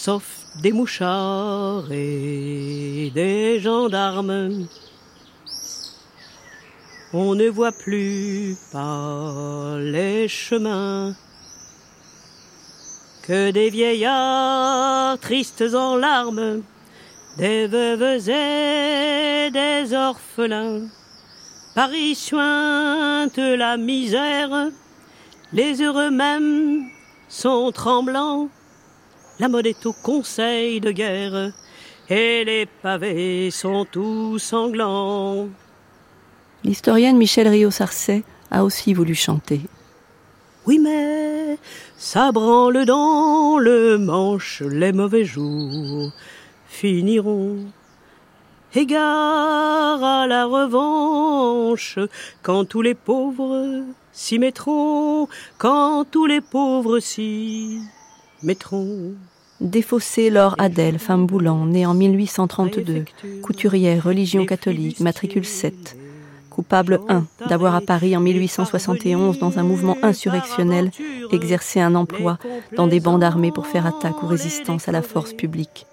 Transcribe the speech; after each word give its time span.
sauf 0.00 0.46
des 0.62 0.70
mouchards 0.70 1.90
et 1.90 3.10
des 3.12 3.58
gendarmes. 3.58 4.68
On 7.12 7.34
ne 7.34 7.48
voit 7.48 7.72
plus 7.72 8.56
par 8.70 9.76
les 9.78 10.28
chemins 10.28 11.16
que 13.26 13.50
des 13.50 13.70
vieillards 13.70 15.18
tristes 15.18 15.74
en 15.74 15.96
larmes, 15.96 16.62
des 17.36 17.66
veuves 17.66 18.28
et 18.28 19.50
des 19.50 19.94
orphelins. 19.94 20.86
Paris 21.74 22.14
sointe 22.14 23.38
la 23.38 23.76
misère, 23.76 24.68
les 25.52 25.82
heureux 25.82 26.10
mêmes 26.10 26.84
sont 27.28 27.72
tremblants. 27.72 28.48
La 29.40 29.48
mode 29.48 29.66
est 29.66 29.86
au 29.86 29.92
conseil 29.92 30.80
de 30.80 30.90
guerre, 30.90 31.52
et 32.08 32.44
les 32.44 32.66
pavés 32.66 33.52
sont 33.52 33.84
tous 33.84 34.40
sanglants. 34.40 35.48
L'historienne 36.64 37.16
Michel 37.16 37.46
Rio-Sarcey 37.46 38.24
a 38.50 38.64
aussi 38.64 38.94
voulu 38.94 39.14
chanter. 39.14 39.60
Oui, 40.66 40.80
mais 40.80 41.56
ça 41.96 42.32
branle 42.32 42.84
dans 42.84 43.58
le 43.58 43.96
manche, 43.96 44.60
les 44.62 44.92
mauvais 44.92 45.24
jours 45.24 46.12
finiront. 46.66 47.58
Égard 48.74 50.02
à 50.02 50.26
la 50.26 50.46
revanche, 50.46 51.98
quand 52.42 52.64
tous 52.64 52.82
les 52.82 52.94
pauvres 52.94 53.84
s'y 54.12 54.40
mettront, 54.40 55.28
quand 55.58 56.04
tous 56.10 56.26
les 56.26 56.40
pauvres 56.40 56.98
s'y 56.98 57.80
mettront. 58.42 59.12
Défaussée 59.60 60.30
Laure 60.30 60.54
Adèle, 60.58 60.98
femme 60.98 61.26
boulant, 61.26 61.66
née 61.66 61.84
en 61.84 61.94
1832, 61.94 63.04
couturière, 63.42 64.04
religion 64.04 64.46
catholique, 64.46 65.00
matricule 65.00 65.44
7 65.44 65.96
coupable 66.58 66.98
1 67.08 67.24
d'avoir 67.48 67.76
à 67.76 67.80
Paris 67.80 68.16
en 68.16 68.20
1871 68.20 69.38
dans 69.38 69.60
un 69.60 69.62
mouvement 69.62 69.96
insurrectionnel 70.02 70.90
exercé 71.30 71.78
un 71.78 71.94
emploi 71.94 72.36
dans 72.74 72.88
des 72.88 72.98
bandes 72.98 73.22
armées 73.22 73.52
pour 73.52 73.68
faire 73.68 73.86
attaque 73.86 74.24
ou 74.24 74.26
résistance 74.26 74.88
à 74.88 74.92
la 74.92 75.02
force 75.02 75.32
publique. 75.32 75.86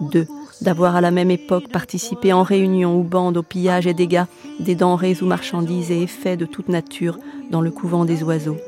2. 0.00 0.26
D'avoir 0.62 0.96
à 0.96 1.00
la 1.00 1.12
même 1.12 1.30
époque 1.30 1.68
participé 1.70 2.32
en 2.32 2.42
réunion 2.42 2.98
ou 2.98 3.04
bande 3.04 3.36
au 3.36 3.44
pillage 3.44 3.86
et 3.86 3.94
dégâts 3.94 4.24
des 4.58 4.74
denrées 4.74 5.16
ou 5.22 5.26
marchandises 5.26 5.92
et 5.92 6.02
effets 6.02 6.36
de 6.36 6.44
toute 6.44 6.68
nature 6.68 7.16
dans 7.52 7.60
le 7.60 7.70
couvent 7.70 8.04
des 8.04 8.24
oiseaux. 8.24 8.58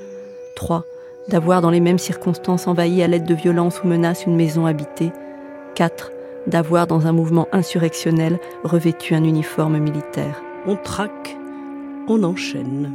3. 0.55 0.84
D'avoir 1.28 1.61
dans 1.61 1.70
les 1.70 1.81
mêmes 1.81 1.98
circonstances 1.98 2.67
envahi 2.67 3.03
à 3.03 3.06
l'aide 3.06 3.25
de 3.25 3.34
violences 3.34 3.83
ou 3.83 3.89
menaces 3.89 4.27
une 4.27 4.37
maison 4.37 4.67
habitée. 4.67 5.12
4. 5.75 6.12
D'avoir 6.47 6.87
dans 6.87 7.06
un 7.06 7.12
mouvement 7.12 7.48
insurrectionnel 7.53 8.39
revêtu 8.64 9.14
un 9.14 9.25
uniforme 9.25 9.79
militaire 9.79 10.42
on 10.67 10.77
traque, 10.77 11.37
on 12.09 12.23
enchaîne, 12.23 12.92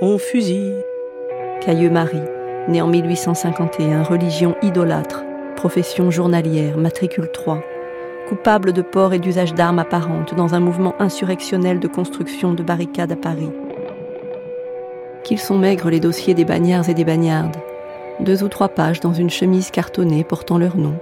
on 0.00 0.18
fusille. 0.18 0.76
Cailleux 1.60 1.90
Marie, 1.90 2.22
né 2.68 2.80
en 2.80 2.86
1851, 2.86 4.04
religion 4.04 4.54
idolâtre, 4.62 5.24
profession 5.56 6.10
journalière, 6.10 6.78
matricule 6.78 7.28
3, 7.32 7.60
coupable 8.28 8.72
de 8.72 8.82
port 8.82 9.12
et 9.12 9.18
d'usage 9.18 9.54
d'armes 9.54 9.80
apparentes 9.80 10.34
dans 10.34 10.54
un 10.54 10.60
mouvement 10.60 10.94
insurrectionnel 11.00 11.80
de 11.80 11.88
construction 11.88 12.54
de 12.54 12.62
barricades 12.62 13.12
à 13.12 13.16
Paris. 13.16 13.50
Qu'ils 15.24 15.38
sont 15.38 15.58
maigres 15.58 15.90
les 15.90 16.00
dossiers 16.00 16.34
des 16.34 16.44
bagnards 16.44 16.88
et 16.88 16.94
des 16.94 17.04
bagnardes. 17.04 17.56
Deux 18.20 18.42
ou 18.42 18.48
trois 18.48 18.68
pages 18.68 19.00
dans 19.00 19.12
une 19.12 19.30
chemise 19.30 19.70
cartonnée 19.70 20.24
portant 20.24 20.58
leur 20.58 20.76
nom, 20.76 20.94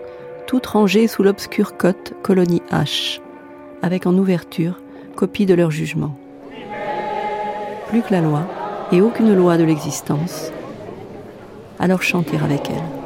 toutes 0.46 0.66
rangées 0.66 1.08
sous 1.08 1.22
l'obscure 1.22 1.76
cote 1.76 2.14
colonie 2.22 2.62
H, 2.70 3.20
avec 3.82 4.06
en 4.06 4.14
ouverture 4.14 4.80
copie 5.16 5.46
de 5.46 5.54
leur 5.54 5.70
jugement. 5.70 6.16
Plus 7.88 8.02
que 8.02 8.12
la 8.12 8.20
loi, 8.20 8.46
et 8.92 9.00
aucune 9.00 9.34
loi 9.34 9.56
de 9.56 9.64
l'existence, 9.64 10.52
alors 11.78 12.02
chanter 12.02 12.38
avec 12.42 12.70
elle. 12.70 12.97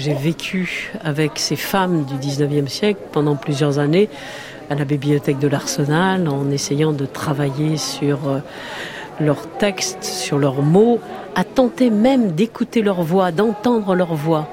J'ai 0.00 0.14
vécu 0.14 0.94
avec 1.04 1.32
ces 1.38 1.56
femmes 1.56 2.04
du 2.04 2.14
19e 2.14 2.68
siècle 2.68 3.00
pendant 3.12 3.36
plusieurs 3.36 3.78
années 3.78 4.08
à 4.70 4.74
la 4.74 4.86
bibliothèque 4.86 5.38
de 5.38 5.46
l'Arsenal 5.46 6.26
en 6.26 6.50
essayant 6.50 6.92
de 6.92 7.04
travailler 7.04 7.76
sur 7.76 8.26
euh, 8.26 8.38
leurs 9.20 9.46
textes, 9.58 10.02
sur 10.04 10.38
leurs 10.38 10.62
mots, 10.62 11.00
à 11.34 11.44
tenter 11.44 11.90
même 11.90 12.30
d'écouter 12.32 12.80
leur 12.80 13.02
voix, 13.02 13.30
d'entendre 13.30 13.94
leur 13.94 14.14
voix. 14.14 14.48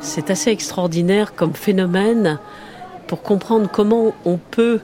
C'est 0.00 0.30
assez 0.30 0.50
extraordinaire 0.50 1.34
comme 1.34 1.52
phénomène 1.52 2.38
pour 3.08 3.20
comprendre 3.20 3.68
comment 3.70 4.14
on 4.24 4.38
peut 4.38 4.80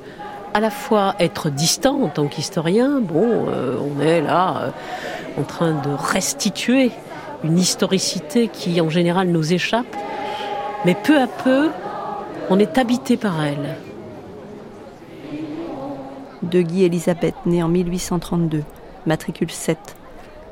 à 0.52 0.60
la 0.60 0.70
fois 0.70 1.14
être 1.18 1.48
distant 1.48 2.02
en 2.02 2.08
tant 2.08 2.26
qu'historien, 2.26 3.00
bon, 3.00 3.46
euh, 3.48 3.78
on 3.80 4.02
est 4.02 4.20
là 4.20 4.54
euh, 4.58 5.40
en 5.40 5.44
train 5.44 5.72
de 5.72 5.88
restituer 5.96 6.92
une 7.44 7.58
historicité 7.58 8.48
qui 8.48 8.80
en 8.80 8.90
général 8.90 9.28
nous 9.28 9.52
échappe, 9.52 9.96
mais 10.84 10.94
peu 10.94 11.20
à 11.20 11.26
peu, 11.26 11.70
on 12.50 12.58
est 12.58 12.78
habité 12.78 13.16
par 13.16 13.42
elle. 13.44 13.76
De 16.42 16.62
Guy 16.62 16.84
Elisabeth, 16.84 17.34
née 17.46 17.62
en 17.62 17.68
1832 17.68 18.62
matricule 19.06 19.50
7, 19.50 19.96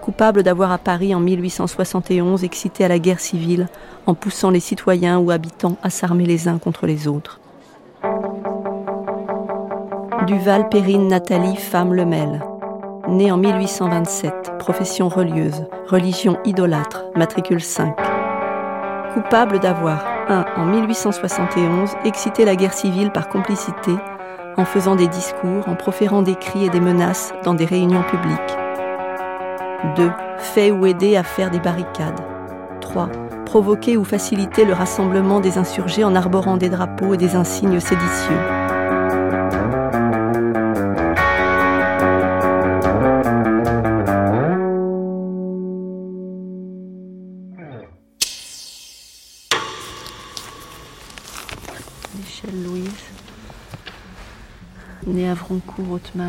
coupable 0.00 0.42
d'avoir 0.42 0.72
à 0.72 0.78
Paris 0.78 1.14
en 1.14 1.20
1871 1.20 2.42
excité 2.42 2.84
à 2.84 2.88
la 2.88 2.98
guerre 2.98 3.20
civile 3.20 3.68
en 4.06 4.14
poussant 4.14 4.50
les 4.50 4.60
citoyens 4.60 5.18
ou 5.18 5.30
habitants 5.30 5.76
à 5.82 5.91
s'armer 5.91 6.26
les 6.26 6.48
uns 6.48 6.58
contre 6.58 6.86
les 6.86 7.06
autres. 7.06 7.41
Duval 10.26 10.68
Périne 10.68 11.06
Nathalie 11.06 11.56
Femme 11.56 11.94
Lemel, 11.94 12.42
née 13.09 13.31
en 13.31 13.37
1827, 13.37 14.59
profession 14.59 15.09
relieuse, 15.09 15.65
religion 15.87 16.39
idolâtre, 16.44 17.05
matricule 17.15 17.61
5. 17.61 17.94
Coupable 19.15 19.61
d'avoir, 19.61 20.05
1. 20.28 20.44
en 20.56 20.65
1871, 20.67 21.93
excité 22.05 22.45
la 22.45 22.56
guerre 22.56 22.72
civile 22.72 23.11
par 23.12 23.28
complicité 23.28 23.93
en 24.56 24.65
faisant 24.65 24.97
des 24.97 25.09
discours, 25.09 25.69
en 25.69 25.75
proférant 25.75 26.22
des 26.22 26.34
cris 26.34 26.65
et 26.65 26.71
des 26.71 26.81
menaces 26.81 27.33
dans 27.45 27.55
des 27.55 27.66
réunions 27.66 28.03
publiques. 28.03 28.56
2. 29.97 30.11
Fait 30.39 30.71
ou 30.71 30.87
aider 30.87 31.16
à 31.16 31.22
faire 31.22 31.50
des 31.50 31.61
barricades. 31.61 32.21
3. 32.81 33.09
Provoquer 33.45 33.97
ou 33.97 34.05
faciliter 34.05 34.65
le 34.65 34.72
rassemblement 34.72 35.41
des 35.41 35.59
insurgés 35.59 36.05
en 36.05 36.15
arborant 36.15 36.56
des 36.56 36.69
drapeaux 36.69 37.15
et 37.15 37.19
des 37.19 37.37
insignes 37.37 37.81
séditieux. 37.81 38.66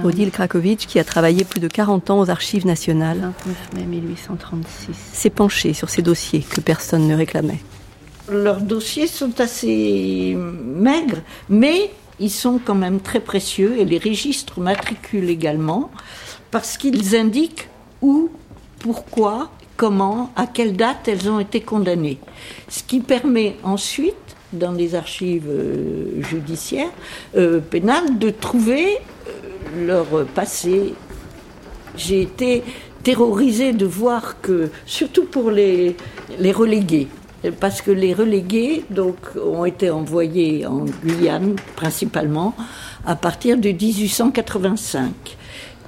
Odile 0.04 0.32
Krakowicz, 0.32 0.86
qui 0.86 1.00
a 1.00 1.04
travaillé 1.04 1.44
plus 1.44 1.60
de 1.60 1.68
40 1.68 2.10
ans 2.10 2.20
aux 2.20 2.30
archives 2.30 2.66
nationales, 2.66 3.32
29 3.46 3.74
mai 3.76 3.86
1836, 3.86 4.96
s'est 5.14 5.30
penchée 5.30 5.74
sur 5.74 5.90
ces 5.90 6.02
dossiers 6.02 6.42
que 6.42 6.62
personne 6.62 7.08
ne 7.08 7.16
réclamait. 7.16 7.60
Leurs 8.30 8.62
dossiers 8.62 9.08
sont 9.08 9.40
assez 9.40 10.36
maigres, 10.38 11.22
mais 11.50 11.92
ils 12.20 12.32
sont 12.32 12.60
quand 12.64 12.76
même 12.76 13.00
très 13.00 13.20
précieux 13.20 13.80
et 13.80 13.86
les 13.86 14.00
registres 14.00 14.60
matriculent 14.60 15.30
également 15.30 15.92
parce 16.52 16.78
qu'ils 16.78 17.16
indiquent 17.16 17.70
où, 18.02 18.30
pourquoi, 18.80 19.52
comment, 19.78 20.32
à 20.36 20.48
quelle 20.48 20.76
date 20.76 21.08
elles 21.08 21.30
ont 21.30 21.40
été 21.40 21.62
condamnées. 21.62 22.20
Ce 22.68 22.84
qui 22.84 23.00
permet 23.00 23.56
ensuite 23.64 24.16
dans 24.54 24.72
les 24.72 24.96
archives 24.96 25.50
euh, 25.50 26.22
judiciaires, 26.22 26.92
euh, 27.36 27.60
pénales, 27.60 28.18
de 28.18 28.30
trouver 28.30 28.98
euh, 28.98 29.86
leur 29.86 30.26
passé. 30.28 30.94
J'ai 31.96 32.22
été 32.22 32.64
terrorisée 33.04 33.74
de 33.74 33.86
voir 33.86 34.42
que, 34.42 34.70
surtout 34.86 35.26
pour 35.26 35.52
les, 35.52 35.96
relégués, 36.54 37.08
parce 37.60 37.82
que 37.82 37.92
les 37.92 38.14
relégués 38.14 38.84
ont 39.44 39.66
été 39.66 39.90
envoyés 39.90 40.66
en 40.66 40.86
Guyane 41.04 41.56
principalement 41.76 42.56
à 43.06 43.16
partir 43.16 43.58
de 43.58 43.70
1885. 43.70 45.37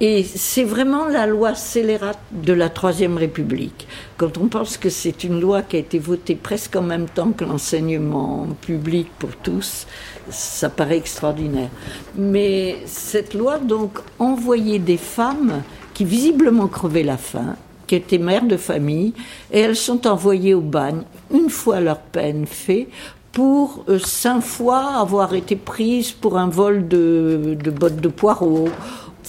Et 0.02 0.24
c'est 0.24 0.64
vraiment 0.64 1.06
la 1.06 1.26
loi 1.26 1.54
scélérate 1.54 2.20
de 2.32 2.54
la 2.54 2.70
Troisième 2.70 3.18
République. 3.18 3.86
Quand 4.16 4.38
on 4.38 4.46
pense 4.48 4.78
que 4.78 4.88
c'est 4.88 5.24
une 5.24 5.40
loi 5.40 5.60
qui 5.60 5.76
a 5.76 5.80
été 5.80 5.98
votée 5.98 6.36
presque 6.36 6.74
en 6.76 6.80
même 6.80 7.06
temps 7.06 7.32
que 7.32 7.44
l'enseignement 7.44 8.46
public 8.62 9.08
pour 9.18 9.36
tous, 9.36 9.86
ça 10.30 10.70
paraît 10.70 10.96
extraordinaire. 10.96 11.68
Mais 12.16 12.78
cette 12.86 13.34
loi, 13.34 13.58
donc, 13.58 13.98
envoyait 14.18 14.78
des 14.78 14.96
femmes 14.96 15.62
qui 15.92 16.06
visiblement 16.06 16.68
crevaient 16.68 17.02
la 17.02 17.18
faim, 17.18 17.56
qui 17.86 17.96
étaient 17.96 18.16
mères 18.16 18.46
de 18.46 18.56
famille, 18.56 19.12
et 19.52 19.60
elles 19.60 19.76
sont 19.76 20.06
envoyées 20.06 20.54
au 20.54 20.62
bagne, 20.62 21.02
une 21.30 21.50
fois 21.50 21.78
leur 21.80 21.98
peine 21.98 22.46
faite, 22.46 22.88
pour 23.32 23.84
euh, 23.88 23.98
cinq 23.98 24.40
fois 24.40 24.98
avoir 24.98 25.34
été 25.34 25.56
prises 25.56 26.10
pour 26.10 26.38
un 26.38 26.48
vol 26.48 26.88
de, 26.88 27.56
de 27.62 27.70
bottes 27.70 28.00
de 28.00 28.08
poireaux 28.08 28.70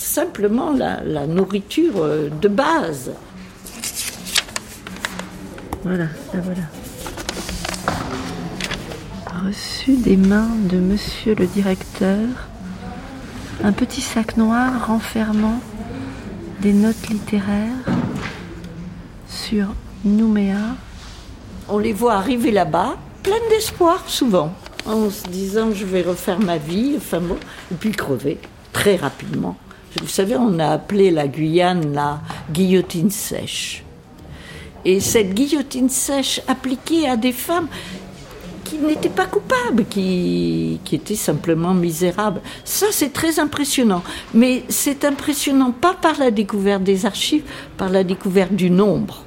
simplement 0.01 0.71
la, 0.71 1.27
nourriture 1.27 1.98
euh, 1.98 2.30
de 2.30 2.48
base. 2.48 3.12
Voilà, 5.83 6.07
la 6.33 6.42
voilà. 6.42 6.62
Reçu 9.45 9.95
des 9.95 10.18
mains 10.18 10.50
de 10.69 10.77
monsieur 10.77 11.33
le 11.36 11.48
directeur 11.48 12.19
un 13.63 13.71
petit 13.71 14.01
sac 14.01 14.38
noir 14.38 14.88
renfermant 14.88 15.59
des 16.62 16.74
notes 16.74 17.09
littéraires 17.09 17.86
sur 19.27 19.68
Nouméa. 20.04 20.75
On 21.69 21.77
les 21.77 21.94
voit 21.94 22.13
arriver 22.13 22.51
là-bas, 22.51 22.97
pleines 23.24 23.50
d'espoir 23.50 24.04
souvent, 24.07 24.54
en 24.86 25.09
se 25.09 25.27
disant 25.27 25.71
je 25.74 25.86
vais 25.86 26.01
refaire 26.01 26.39
ma 26.39 26.57
vie, 26.57 26.95
enfin 26.97 27.19
bon, 27.19 27.38
et 27.71 27.75
puis 27.75 27.92
crever 27.92 28.39
très 28.74 28.95
rapidement. 28.95 29.57
Vous 29.99 30.07
savez, 30.07 30.35
on 30.38 30.57
a 30.59 30.69
appelé 30.69 31.11
la 31.11 31.27
Guyane 31.27 31.93
la 31.93 32.21
guillotine 32.51 33.09
sèche. 33.09 33.83
Et 34.85 34.99
cette 34.99 35.33
guillotine 35.33 35.89
sèche 35.89 36.41
appliquée 36.47 37.07
à 37.07 37.17
des 37.17 37.33
femmes 37.33 37.67
qui 38.63 38.77
n'étaient 38.77 39.09
pas 39.09 39.25
coupables, 39.25 39.85
qui, 39.85 40.79
étaient 40.91 41.15
simplement 41.15 41.73
misérables. 41.73 42.41
Ça, 42.63 42.88
c'est 42.91 43.11
très 43.11 43.39
impressionnant. 43.39 44.01
Mais 44.33 44.63
c'est 44.69 45.03
impressionnant 45.03 45.71
pas 45.71 45.94
par 45.94 46.17
la 46.17 46.31
découverte 46.31 46.83
des 46.83 47.05
archives, 47.05 47.44
par 47.77 47.89
la 47.89 48.03
découverte 48.03 48.53
du 48.53 48.69
nombre. 48.69 49.25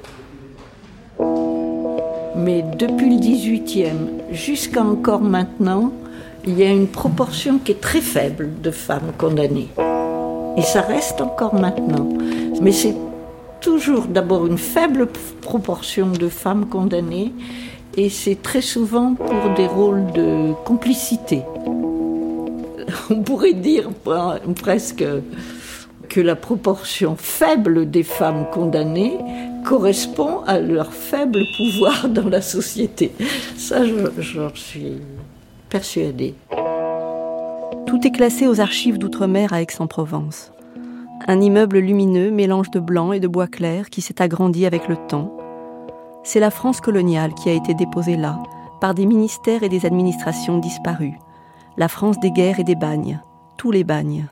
Mais 2.35 2.65
depuis 2.77 3.09
le 3.09 3.21
18e 3.21 4.33
jusqu'à 4.33 4.83
encore 4.83 5.21
maintenant, 5.21 5.93
il 6.45 6.57
y 6.59 6.63
a 6.63 6.69
une 6.69 6.87
proportion 6.87 7.59
qui 7.59 7.71
est 7.71 7.81
très 7.81 8.01
faible 8.01 8.49
de 8.61 8.71
femmes 8.71 9.13
condamnées. 9.17 9.69
Et 10.57 10.61
ça 10.61 10.81
reste 10.81 11.21
encore 11.21 11.55
maintenant. 11.55 12.07
Mais 12.61 12.71
c'est 12.71 12.95
toujours 13.61 14.05
d'abord 14.05 14.45
une 14.45 14.57
faible 14.57 15.07
proportion 15.41 16.07
de 16.07 16.29
femmes 16.29 16.67
condamnées 16.67 17.33
et 17.97 18.09
c'est 18.09 18.41
très 18.41 18.61
souvent 18.61 19.15
pour 19.15 19.53
des 19.55 19.67
rôles 19.67 20.05
de 20.13 20.53
complicité. 20.65 21.41
On 23.09 23.21
pourrait 23.21 23.53
dire 23.53 23.89
presque 24.55 25.05
que 26.09 26.21
la 26.21 26.35
proportion 26.35 27.15
faible 27.17 27.89
des 27.89 28.03
femmes 28.03 28.45
condamnées 28.51 29.17
correspond 29.65 30.41
à 30.45 30.59
leur 30.59 30.93
faible 30.93 31.39
pouvoir 31.57 32.07
dans 32.09 32.29
la 32.29 32.41
société. 32.41 33.11
Ça, 33.57 33.81
j'en 34.19 34.53
suis 34.53 35.01
persuadée. 35.69 36.35
Tout 37.87 38.05
est 38.07 38.11
classé 38.11 38.47
aux 38.47 38.61
archives 38.61 38.97
d'outre-mer 38.97 39.53
à 39.53 39.61
Aix-en-Provence. 39.61 40.51
Un 41.27 41.39
immeuble 41.39 41.77
lumineux, 41.77 42.31
mélange 42.31 42.71
de 42.71 42.79
blanc 42.79 43.11
et 43.11 43.19
de 43.19 43.27
bois 43.27 43.45
clair, 43.45 43.91
qui 43.91 44.01
s'est 44.01 44.23
agrandi 44.23 44.65
avec 44.65 44.87
le 44.87 44.95
temps. 44.95 45.37
C'est 46.23 46.39
la 46.39 46.49
France 46.49 46.81
coloniale 46.81 47.35
qui 47.35 47.47
a 47.47 47.53
été 47.53 47.75
déposée 47.75 48.17
là, 48.17 48.41
par 48.81 48.95
des 48.95 49.05
ministères 49.05 49.61
et 49.61 49.69
des 49.69 49.85
administrations 49.85 50.57
disparus. 50.57 51.13
La 51.77 51.87
France 51.87 52.19
des 52.19 52.31
guerres 52.31 52.59
et 52.59 52.63
des 52.63 52.75
bagnes, 52.75 53.21
tous 53.55 53.69
les 53.69 53.83
bagnes. 53.83 54.27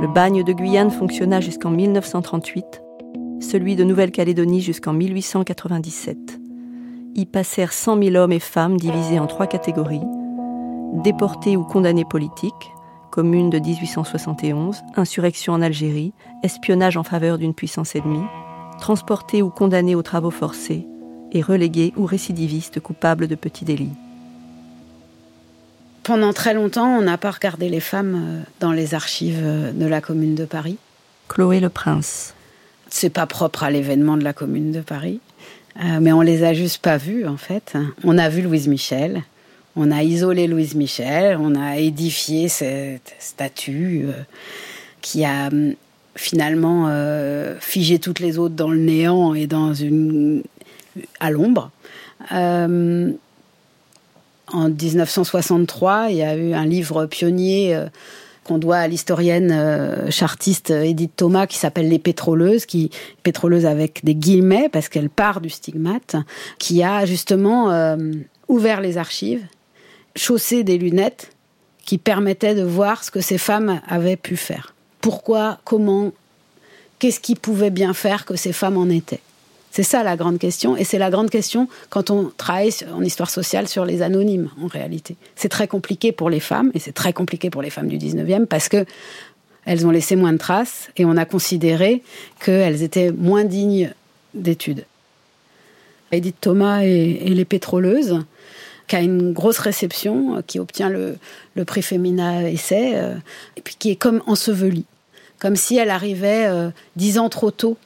Le 0.00 0.08
bagne 0.08 0.42
de 0.42 0.52
Guyane 0.54 0.90
fonctionna 0.90 1.42
jusqu'en 1.42 1.70
1938, 1.70 2.82
celui 3.40 3.76
de 3.76 3.84
Nouvelle-Calédonie 3.84 4.62
jusqu'en 4.62 4.94
1897. 4.94 6.40
Y 7.14 7.26
passèrent 7.26 7.74
100 7.74 8.02
000 8.02 8.16
hommes 8.16 8.32
et 8.32 8.40
femmes 8.40 8.78
divisés 8.78 9.18
en 9.18 9.26
trois 9.26 9.46
catégories 9.46 10.00
déportés 10.94 11.56
ou 11.56 11.64
condamnés 11.64 12.04
politiques, 12.04 12.72
commune 13.10 13.50
de 13.50 13.58
1871, 13.58 14.82
insurrection 14.96 15.52
en 15.52 15.62
Algérie, 15.62 16.12
espionnage 16.42 16.96
en 16.96 17.02
faveur 17.02 17.38
d'une 17.38 17.54
puissance 17.54 17.94
ennemie, 17.94 18.26
transportés 18.80 19.42
ou 19.42 19.50
condamnés 19.50 19.94
aux 19.94 20.02
travaux 20.02 20.30
forcés, 20.30 20.86
et 21.32 21.42
relégués 21.42 21.92
ou 21.96 22.06
récidivistes 22.06 22.80
coupables 22.80 23.28
de 23.28 23.34
petits 23.34 23.64
délits. 23.64 23.92
Pendant 26.02 26.32
très 26.32 26.54
longtemps, 26.54 26.88
on 26.88 27.02
n'a 27.02 27.18
pas 27.18 27.30
regardé 27.30 27.68
les 27.68 27.80
femmes 27.80 28.14
euh, 28.16 28.42
dans 28.60 28.72
les 28.72 28.94
archives 28.94 29.42
euh, 29.42 29.72
de 29.72 29.84
la 29.84 30.00
Commune 30.00 30.34
de 30.34 30.46
Paris. 30.46 30.78
Chloé 31.28 31.60
Le 31.60 31.68
Prince. 31.68 32.34
C'est 32.88 33.10
pas 33.10 33.26
propre 33.26 33.62
à 33.62 33.70
l'événement 33.70 34.16
de 34.16 34.24
la 34.24 34.32
Commune 34.32 34.72
de 34.72 34.80
Paris, 34.80 35.20
euh, 35.76 35.98
mais 36.00 36.12
on 36.12 36.22
les 36.22 36.44
a 36.44 36.54
juste 36.54 36.78
pas 36.78 36.96
vues 36.96 37.26
en 37.26 37.36
fait. 37.36 37.76
On 38.04 38.16
a 38.16 38.30
vu 38.30 38.40
Louise 38.40 38.68
Michel, 38.68 39.22
on 39.78 39.92
a 39.92 40.02
isolé 40.02 40.48
Louise 40.48 40.74
Michel, 40.74 41.38
on 41.40 41.54
a 41.54 41.78
édifié 41.78 42.48
cette 42.48 43.14
statue 43.20 44.06
euh, 44.08 44.12
qui 45.00 45.24
a 45.24 45.46
hum, 45.46 45.74
finalement 46.16 46.86
euh, 46.88 47.54
figé 47.60 48.00
toutes 48.00 48.18
les 48.18 48.38
autres 48.38 48.56
dans 48.56 48.70
le 48.70 48.78
néant 48.78 49.34
et 49.34 49.46
dans 49.46 49.72
une 49.72 50.42
à 51.20 51.30
l'ombre. 51.30 51.70
Euh, 52.32 53.12
en 54.48 54.68
1963, 54.68 56.08
il 56.10 56.16
y 56.16 56.22
a 56.22 56.34
eu 56.34 56.54
un 56.54 56.66
livre 56.66 57.06
pionnier 57.06 57.80
qu'on 58.42 58.58
doit 58.58 58.78
à 58.78 58.88
l'historienne 58.88 60.10
chartiste 60.10 60.70
Edith 60.70 61.12
Thomas 61.14 61.46
qui 61.46 61.58
s'appelle 61.58 61.88
Les 61.88 61.98
pétroleuses, 61.98 62.64
qui 62.64 62.90
pétroleuse 63.22 63.66
avec 63.66 64.04
des 64.04 64.14
guillemets 64.14 64.70
parce 64.70 64.88
qu'elle 64.88 65.10
part 65.10 65.42
du 65.42 65.50
stigmate, 65.50 66.16
qui 66.58 66.82
a 66.82 67.04
justement 67.04 67.96
ouvert 68.48 68.80
les 68.80 68.96
archives 68.96 69.44
chausser 70.18 70.64
des 70.64 70.78
lunettes 70.78 71.30
qui 71.84 71.96
permettaient 71.96 72.54
de 72.54 72.62
voir 72.62 73.02
ce 73.02 73.10
que 73.10 73.20
ces 73.20 73.38
femmes 73.38 73.80
avaient 73.88 74.16
pu 74.16 74.36
faire. 74.36 74.74
Pourquoi, 75.00 75.58
comment, 75.64 76.12
qu'est-ce 76.98 77.20
qui 77.20 77.34
pouvait 77.34 77.70
bien 77.70 77.94
faire 77.94 78.26
que 78.26 78.36
ces 78.36 78.52
femmes 78.52 78.76
en 78.76 78.90
étaient? 78.90 79.20
C'est 79.70 79.82
ça 79.82 80.02
la 80.02 80.16
grande 80.16 80.38
question, 80.38 80.76
et 80.76 80.84
c'est 80.84 80.98
la 80.98 81.10
grande 81.10 81.30
question 81.30 81.68
quand 81.88 82.10
on 82.10 82.32
travaille 82.36 82.72
en 82.92 83.02
histoire 83.02 83.30
sociale 83.30 83.68
sur 83.68 83.84
les 83.84 84.02
anonymes, 84.02 84.50
en 84.60 84.66
réalité. 84.66 85.16
C'est 85.36 85.48
très 85.48 85.68
compliqué 85.68 86.10
pour 86.10 86.30
les 86.30 86.40
femmes, 86.40 86.70
et 86.74 86.78
c'est 86.78 86.92
très 86.92 87.12
compliqué 87.12 87.48
pour 87.48 87.62
les 87.62 87.70
femmes 87.70 87.88
du 87.88 87.98
19e, 87.98 88.46
parce 88.46 88.68
que 88.68 88.84
elles 89.64 89.86
ont 89.86 89.90
laissé 89.90 90.16
moins 90.16 90.32
de 90.32 90.38
traces, 90.38 90.88
et 90.96 91.04
on 91.04 91.16
a 91.16 91.26
considéré 91.26 92.02
qu'elles 92.44 92.82
étaient 92.82 93.12
moins 93.12 93.44
dignes 93.44 93.92
d'études. 94.34 94.84
Edith 96.10 96.36
Thomas 96.40 96.80
et 96.82 97.28
les 97.28 97.44
pétroleuses, 97.44 98.24
qui 98.88 98.96
a 98.96 99.00
une 99.00 99.32
grosse 99.32 99.58
réception, 99.58 100.36
euh, 100.36 100.42
qui 100.44 100.58
obtient 100.58 100.88
le, 100.88 101.18
prix 101.64 101.82
Femina 101.82 102.48
Essai, 102.50 102.92
euh, 102.94 103.14
et 103.56 103.60
puis 103.60 103.76
qui 103.78 103.90
est 103.90 103.96
comme 103.96 104.22
ensevelie, 104.26 104.86
comme 105.38 105.54
si 105.54 105.76
elle 105.76 105.90
arrivait 105.90 106.46
euh, 106.46 106.70
dix 106.96 107.18
ans 107.18 107.28
trop 107.28 107.50
tôt. 107.50 107.76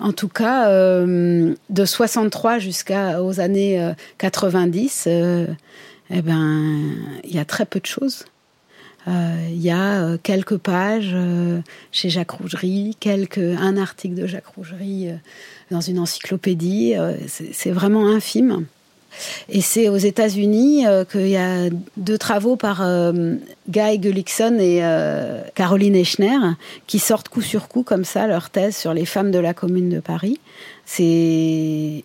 En 0.00 0.12
tout 0.12 0.28
cas, 0.28 0.70
de 0.70 1.84
63 1.84 2.58
jusqu'aux 2.58 3.38
années 3.38 3.92
90, 4.16 5.06
eh 5.06 6.22
ben, 6.22 6.94
il 7.22 7.34
y 7.34 7.38
a 7.38 7.44
très 7.44 7.66
peu 7.66 7.78
de 7.78 7.84
choses. 7.84 8.24
Il 9.06 9.60
y 9.60 9.70
a 9.70 10.16
quelques 10.22 10.56
pages 10.56 11.14
chez 11.92 12.08
Jacques 12.08 12.30
Rougerie, 12.30 12.96
quelques, 12.98 13.36
un 13.36 13.76
article 13.76 14.14
de 14.14 14.26
Jacques 14.26 14.46
Rougerie 14.56 15.10
dans 15.70 15.82
une 15.82 15.98
encyclopédie. 15.98 16.94
c'est 17.26 17.70
vraiment 17.70 18.06
infime. 18.06 18.64
Et 19.48 19.60
c'est 19.60 19.88
aux 19.88 19.96
États-Unis 19.96 20.86
euh, 20.86 21.04
qu'il 21.04 21.28
y 21.28 21.36
a 21.36 21.68
deux 21.96 22.18
travaux 22.18 22.56
par 22.56 22.82
euh, 22.82 23.36
Guy 23.68 23.98
Gullickson 23.98 24.58
et 24.60 24.80
euh, 24.82 25.42
Caroline 25.54 25.96
Echner 25.96 26.38
qui 26.86 26.98
sortent 26.98 27.28
coup 27.28 27.42
sur 27.42 27.68
coup 27.68 27.82
comme 27.82 28.04
ça 28.04 28.26
leur 28.26 28.50
thèse 28.50 28.76
sur 28.76 28.94
les 28.94 29.06
femmes 29.06 29.30
de 29.30 29.38
la 29.38 29.54
Commune 29.54 29.88
de 29.88 30.00
Paris. 30.00 30.38
C'est 30.84 32.04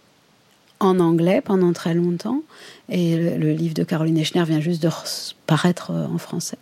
en 0.79 0.99
anglais 0.99 1.41
pendant 1.41 1.71
très 1.73 1.93
longtemps 1.93 2.41
et 2.89 3.15
le, 3.15 3.51
livre 3.51 3.73
de 3.73 3.83
Caroline 3.83 4.17
Echner 4.17 4.43
vient 4.43 4.59
juste 4.59 4.83
de 4.83 4.89
paraître 5.47 5.91
en 5.91 6.17
français. 6.17 6.57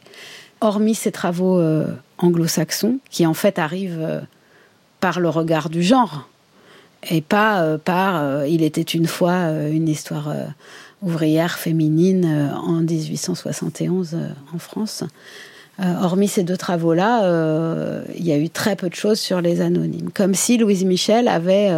Hormis 0.60 0.93
ces 0.93 1.12
travaux 1.12 1.60
anglo-saxons 2.19 3.00
qui 3.10 3.25
en 3.25 3.33
fait 3.33 3.57
arrivent 3.57 4.21
par 5.00 5.19
le 5.19 5.29
regard 5.29 5.69
du 5.69 5.81
genre 5.81 6.29
et 7.10 7.22
pas 7.22 7.62
euh, 7.62 7.77
par 7.77 8.22
euh, 8.22 8.48
Il 8.48 8.63
était 8.63 8.81
une 8.81 9.08
fois 9.08 9.34
euh, 9.34 9.72
une 9.72 9.88
histoire 9.88 10.34
ouvrière 11.01 11.58
féminine 11.58 12.53
en 12.55 12.81
1871 12.81 14.17
en 14.53 14.60
France. 14.60 15.03
hormis 15.79 16.27
ces 16.27 16.43
deux 16.43 16.58
travaux-là, 16.58 18.03
il 18.15 18.24
y 18.24 18.31
a 18.31 18.38
eu 18.38 18.51
très 18.51 18.75
peu 18.75 18.88
de 18.88 18.93
choses 18.93 19.20
sur 19.20 19.41
les 19.41 19.62
anonymes. 19.62 20.12
Comme 20.13 20.36
si 20.36 20.60
Louise 20.60 20.86
Michel 20.86 21.27
avait 21.27 21.72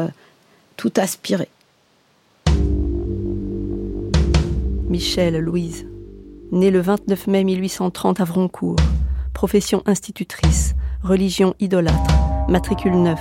tout 0.75 0.91
aspiré. 0.97 1.47
Michel 4.89 5.39
Louise, 5.39 5.85
née 6.51 6.69
le 6.69 6.81
29 6.81 7.27
mai 7.27 7.45
1830 7.45 8.19
à 8.19 8.25
Vroncourt, 8.25 8.75
profession 9.33 9.83
institutrice, 9.85 10.75
religion 11.01 11.55
idolâtre, 11.61 12.13
matricule 12.49 13.01
9. 13.01 13.17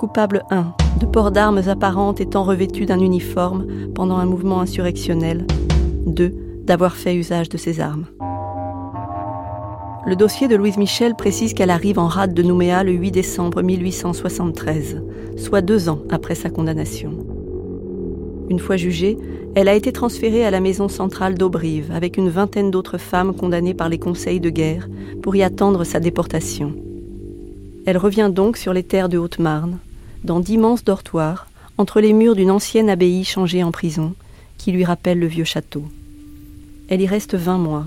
Coupable 0.00 0.44
1, 0.48 0.72
de 0.98 1.04
port 1.04 1.30
d'armes 1.30 1.60
apparentes 1.68 2.22
étant 2.22 2.42
revêtue 2.42 2.86
d'un 2.86 3.00
uniforme 3.00 3.66
pendant 3.94 4.16
un 4.16 4.24
mouvement 4.24 4.62
insurrectionnel. 4.62 5.46
2, 6.06 6.32
d'avoir 6.64 6.96
fait 6.96 7.14
usage 7.14 7.50
de 7.50 7.58
ses 7.58 7.80
armes. 7.80 8.06
Le 10.06 10.16
dossier 10.16 10.48
de 10.48 10.56
Louise 10.56 10.78
Michel 10.78 11.16
précise 11.16 11.52
qu'elle 11.52 11.68
arrive 11.68 11.98
en 11.98 12.06
rade 12.06 12.32
de 12.32 12.42
Nouméa 12.42 12.82
le 12.82 12.92
8 12.92 13.10
décembre 13.10 13.60
1873, 13.60 15.02
soit 15.36 15.60
deux 15.60 15.90
ans 15.90 16.00
après 16.08 16.34
sa 16.34 16.48
condamnation. 16.48 17.12
Une 18.48 18.58
fois 18.58 18.78
jugée, 18.78 19.18
elle 19.54 19.68
a 19.68 19.74
été 19.74 19.92
transférée 19.92 20.46
à 20.46 20.50
la 20.50 20.60
maison 20.60 20.88
centrale 20.88 21.34
d'Aubrive 21.34 21.92
avec 21.92 22.16
une 22.16 22.30
vingtaine 22.30 22.70
d'autres 22.70 22.96
femmes 22.96 23.34
condamnées 23.34 23.74
par 23.74 23.90
les 23.90 23.98
conseils 23.98 24.40
de 24.40 24.48
guerre 24.48 24.88
pour 25.22 25.36
y 25.36 25.42
attendre 25.42 25.84
sa 25.84 26.00
déportation. 26.00 26.74
Elle 27.84 27.98
revient 27.98 28.30
donc 28.32 28.56
sur 28.56 28.72
les 28.72 28.82
terres 28.82 29.10
de 29.10 29.18
Haute-Marne, 29.18 29.78
dans 30.24 30.40
d'immenses 30.40 30.84
dortoirs, 30.84 31.48
entre 31.78 32.00
les 32.00 32.12
murs 32.12 32.36
d'une 32.36 32.50
ancienne 32.50 32.90
abbaye 32.90 33.24
changée 33.24 33.62
en 33.62 33.72
prison, 33.72 34.14
qui 34.58 34.72
lui 34.72 34.84
rappelle 34.84 35.18
le 35.18 35.26
vieux 35.26 35.44
château. 35.44 35.84
Elle 36.88 37.00
y 37.00 37.06
reste 37.06 37.34
vingt 37.34 37.58
mois, 37.58 37.86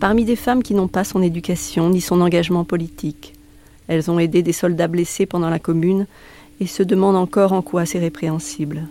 parmi 0.00 0.24
des 0.24 0.36
femmes 0.36 0.62
qui 0.62 0.74
n'ont 0.74 0.88
pas 0.88 1.04
son 1.04 1.22
éducation 1.22 1.90
ni 1.90 2.00
son 2.00 2.20
engagement 2.20 2.64
politique. 2.64 3.34
Elles 3.88 4.10
ont 4.10 4.18
aidé 4.18 4.42
des 4.42 4.52
soldats 4.52 4.88
blessés 4.88 5.26
pendant 5.26 5.50
la 5.50 5.58
Commune 5.58 6.06
et 6.60 6.66
se 6.66 6.82
demandent 6.82 7.16
encore 7.16 7.52
en 7.52 7.62
quoi 7.62 7.84
c'est 7.84 7.98
répréhensible. 7.98 8.88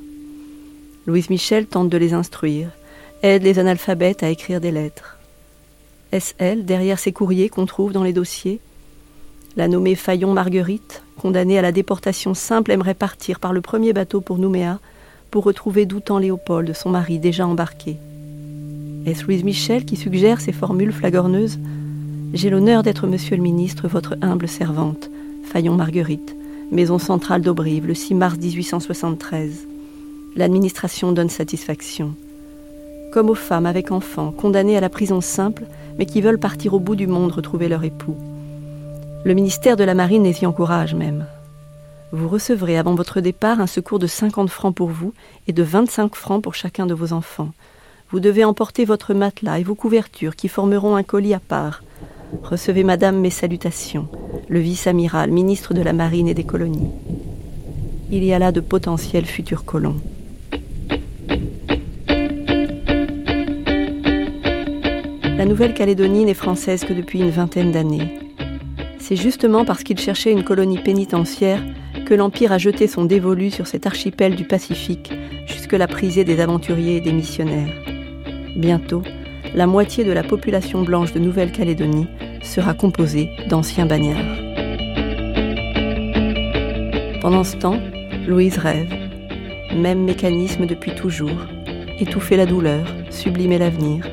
Louise 1.08 1.30
Michel 1.30 1.66
tente 1.66 1.90
de 1.90 1.98
les 1.98 2.14
instruire, 2.14 2.70
aide 3.24 3.44
les 3.44 3.58
analphabètes 3.58 4.22
à 4.22 4.30
écrire 4.30 4.62
des 4.62 4.72
lettres. 4.72 5.18
Est-ce 6.12 6.34
elle, 6.38 6.66
derrière 6.66 7.00
ces 7.00 7.14
courriers 7.14 7.50
qu'on 7.50 7.66
trouve 7.66 7.94
dans 7.94 8.04
les 8.04 8.14
dossiers? 8.14 8.60
La 9.56 9.68
nommée 9.68 9.96
Fayon 9.96 10.34
Marguerite, 10.34 11.02
condamnée 11.22 11.60
à 11.60 11.62
la 11.62 11.72
déportation 11.72 12.34
simple, 12.34 12.72
aimerait 12.72 12.94
partir 12.94 13.40
par 13.40 13.54
le 13.54 13.62
premier 13.62 13.94
bateau 13.94 14.22
pour 14.22 14.38
Nouméa 14.38 14.80
pour 15.30 15.44
retrouver 15.44 15.86
Doutan 15.86 16.18
Léopold, 16.18 16.74
son 16.74 16.90
mari 16.90 17.20
déjà 17.20 17.46
embarqué. 17.46 17.98
Est-ce 19.06 19.26
Louise 19.26 19.44
Michel 19.44 19.86
qui 19.86 19.96
suggère 19.96 20.42
ces 20.42 20.52
formules 20.52 20.92
flagorneuses? 20.92 21.60
J'ai 22.34 22.50
l'honneur 22.50 22.84
d'être 22.84 23.08
monsieur 23.08 23.36
le 23.36 23.44
ministre, 23.44 23.88
votre 23.88 24.18
humble 24.22 24.48
servante, 24.48 25.10
Fayon 25.44 25.76
Marguerite, 25.76 26.36
maison 26.72 26.98
centrale 26.98 27.42
d'Aubrive, 27.42 27.86
le 27.86 27.96
6 27.96 28.16
mars 28.16 28.38
1873 28.38 29.68
l'administration 30.36 31.12
donne 31.12 31.30
satisfaction. 31.30 32.16
Comme 33.12 33.30
aux 33.30 33.36
femmes 33.36 33.66
avec 33.66 33.92
enfants, 33.92 34.32
condamnées 34.32 34.78
à 34.78 34.82
la 34.82 34.90
prison 34.90 35.22
simple, 35.22 35.64
mais 35.98 36.06
qui 36.06 36.22
veulent 36.22 36.40
partir 36.40 36.74
au 36.74 36.80
bout 36.80 36.96
du 36.96 37.08
monde 37.08 37.32
retrouver 37.32 37.68
leur 37.68 37.84
époux. 37.84 38.16
Le 39.24 39.36
ministère 39.36 39.78
de 39.78 39.84
la 39.84 39.94
Marine 39.94 40.24
les 40.24 40.42
y 40.42 40.48
encourage 40.48 40.96
même. 40.96 41.28
Vous 42.12 42.28
recevrez 42.28 42.76
avant 42.78 42.96
votre 42.96 43.22
départ 43.22 43.62
un 43.62 43.68
secours 43.68 44.00
de 44.00 44.08
50 44.08 44.50
francs 44.50 44.74
pour 44.74 44.90
vous 44.90 45.14
et 45.48 45.54
de 45.54 45.62
25 45.62 46.16
francs 46.16 46.42
pour 46.42 46.56
chacun 46.56 46.88
de 46.88 46.96
vos 46.96 47.14
enfants. 47.14 47.52
Vous 48.10 48.20
devez 48.20 48.44
emporter 48.44 48.84
votre 48.84 49.14
matelas 49.14 49.60
et 49.60 49.64
vos 49.64 49.76
couvertures 49.76 50.36
qui 50.36 50.48
formeront 50.48 50.96
un 50.96 51.04
colis 51.04 51.36
à 51.36 51.40
part. 51.40 51.84
Recevez, 52.42 52.84
Madame, 52.84 53.20
mes 53.20 53.30
salutations, 53.30 54.08
le 54.50 54.60
vice-amiral, 54.60 55.30
ministre 55.30 55.76
de 55.76 55.82
la 55.82 55.94
Marine 55.94 56.28
et 56.28 56.34
des 56.34 56.44
colonies. 56.44 56.90
Il 58.10 58.24
y 58.24 58.34
a 58.34 58.40
là 58.40 58.52
de 58.52 58.60
potentiels 58.60 59.26
futurs 59.26 59.66
colons. 59.66 60.02
La 65.38 65.46
Nouvelle-Calédonie 65.46 66.26
n'est 66.26 66.34
française 66.34 66.84
que 66.84 66.94
depuis 66.94 67.20
une 67.20 67.30
vingtaine 67.30 67.72
d'années. 67.72 68.21
C'est 69.02 69.16
justement 69.16 69.66
parce 69.66 69.84
qu'il 69.84 70.00
cherchait 70.00 70.32
une 70.32 70.44
colonie 70.44 70.78
pénitentiaire 70.78 71.62
que 72.06 72.14
l'Empire 72.14 72.52
a 72.52 72.60
jeté 72.60 72.86
son 72.86 73.04
dévolu 73.04 73.50
sur 73.50 73.66
cet 73.66 73.88
archipel 73.88 74.36
du 74.36 74.46
Pacifique, 74.46 75.12
jusque-là 75.48 75.88
prisé 75.88 76.24
des 76.24 76.40
aventuriers 76.40 76.98
et 76.98 77.02
des 77.02 77.12
missionnaires. 77.12 77.74
Bientôt, 78.56 79.02
la 79.56 79.66
moitié 79.66 80.04
de 80.04 80.12
la 80.12 80.24
population 80.24 80.84
blanche 80.84 81.14
de 81.14 81.20
Nouvelle-Calédonie 81.20 82.08
sera 82.44 82.76
composée 82.76 83.32
d'anciens 83.50 83.88
bagnards. 83.88 84.38
Pendant 87.22 87.44
ce 87.44 87.58
temps, 87.58 87.82
Louise 88.28 88.60
rêve. 88.60 88.94
Même 89.76 90.04
mécanisme 90.04 90.68
depuis 90.68 90.94
toujours. 90.94 91.48
Étouffer 92.00 92.38
la 92.38 92.46
douleur, 92.46 92.86
sublimer 93.10 93.58
l'avenir, 93.58 94.06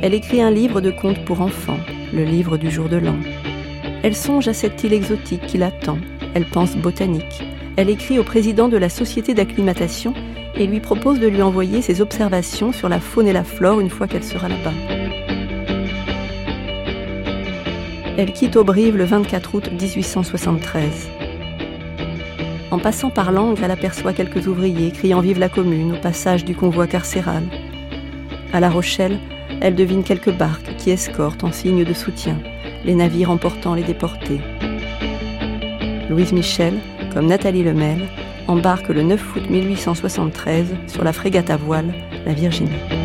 elle 0.00 0.14
écrit 0.14 0.40
un 0.40 0.50
livre 0.50 0.80
de 0.80 0.92
contes 0.92 1.24
pour 1.24 1.40
enfants, 1.40 1.78
le 2.14 2.24
livre 2.24 2.56
du 2.56 2.70
jour 2.70 2.88
de 2.88 2.96
l'an. 2.96 3.16
Elle 4.04 4.14
songe 4.14 4.46
à 4.46 4.54
cette 4.54 4.84
île 4.84 4.92
exotique 4.92 5.46
qui 5.46 5.58
l'attend. 5.58 5.98
Elle 6.34 6.44
pense 6.44 6.76
botanique. 6.76 7.42
Elle 7.76 7.90
écrit 7.90 8.18
au 8.18 8.24
président 8.24 8.68
de 8.68 8.76
la 8.76 8.88
société 8.88 9.34
d'acclimatation 9.34 10.14
et 10.54 10.66
lui 10.66 10.78
propose 10.78 11.18
de 11.18 11.26
lui 11.26 11.42
envoyer 11.42 11.82
ses 11.82 12.00
observations 12.00 12.72
sur 12.72 12.88
la 12.88 13.00
faune 13.00 13.26
et 13.26 13.32
la 13.32 13.42
flore 13.42 13.80
une 13.80 13.90
fois 13.90 14.06
qu'elle 14.06 14.24
sera 14.24 14.48
là-bas. 14.48 14.72
Elle 18.16 18.32
quitte 18.32 18.56
Aubrive 18.56 18.96
le 18.96 19.04
24 19.04 19.54
août 19.54 19.70
1873. 19.70 21.08
En 22.70 22.78
passant 22.78 23.10
par 23.10 23.32
l'angle, 23.32 23.62
elle 23.64 23.70
aperçoit 23.70 24.12
quelques 24.12 24.46
ouvriers 24.46 24.92
criant 24.92 25.20
Vive 25.20 25.38
la 25.38 25.48
commune 25.48 25.94
au 25.94 26.00
passage 26.00 26.44
du 26.44 26.54
convoi 26.54 26.86
carcéral. 26.86 27.42
À 28.52 28.60
La 28.60 28.70
Rochelle, 28.70 29.18
elle 29.60 29.74
devine 29.74 30.04
quelques 30.04 30.32
barques 30.32 30.76
qui 30.76 30.90
escortent 30.90 31.44
en 31.44 31.52
signe 31.52 31.84
de 31.84 31.94
soutien 31.94 32.38
les 32.84 32.94
navires 32.94 33.30
emportant 33.30 33.74
les 33.74 33.82
déportés. 33.82 34.40
Louise 36.08 36.32
Michel, 36.32 36.74
comme 37.12 37.26
Nathalie 37.26 37.62
Lemel, 37.62 38.08
embarque 38.46 38.88
le 38.88 39.02
9 39.02 39.36
août 39.36 39.50
1873 39.50 40.66
sur 40.86 41.04
la 41.04 41.12
frégate 41.12 41.50
à 41.50 41.56
voile, 41.56 41.92
la 42.24 42.32
Virginie. 42.32 42.97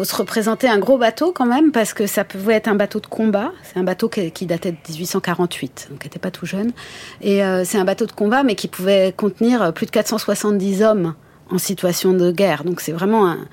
Faut 0.00 0.04
se 0.04 0.16
représenter 0.16 0.66
un 0.66 0.78
gros 0.78 0.96
bateau 0.96 1.30
quand 1.30 1.44
même, 1.44 1.72
parce 1.72 1.92
que 1.92 2.06
ça 2.06 2.24
pouvait 2.24 2.54
être 2.54 2.68
un 2.68 2.74
bateau 2.74 3.00
de 3.00 3.06
combat. 3.06 3.52
C'est 3.62 3.78
un 3.78 3.82
bateau 3.82 4.08
qui, 4.08 4.46
datait 4.46 4.72
de 4.72 4.78
1848, 4.88 5.88
donc 5.90 5.98
qui 5.98 6.06
n'était 6.06 6.18
pas 6.18 6.30
tout 6.30 6.46
jeune. 6.46 6.72
Et 7.20 7.44
euh, 7.44 7.64
c'est 7.66 7.76
un 7.76 7.84
bateau 7.84 8.06
de 8.06 8.12
combat, 8.12 8.42
mais 8.42 8.54
qui 8.54 8.66
pouvait 8.66 9.12
contenir 9.14 9.74
plus 9.74 9.84
de 9.84 9.90
470 9.90 10.82
hommes 10.82 11.14
en 11.50 11.58
situation 11.58 12.14
de 12.14 12.30
guerre. 12.30 12.64
Donc 12.64 12.80
c'est 12.80 12.92
vraiment 12.92 13.28
un, 13.28 13.46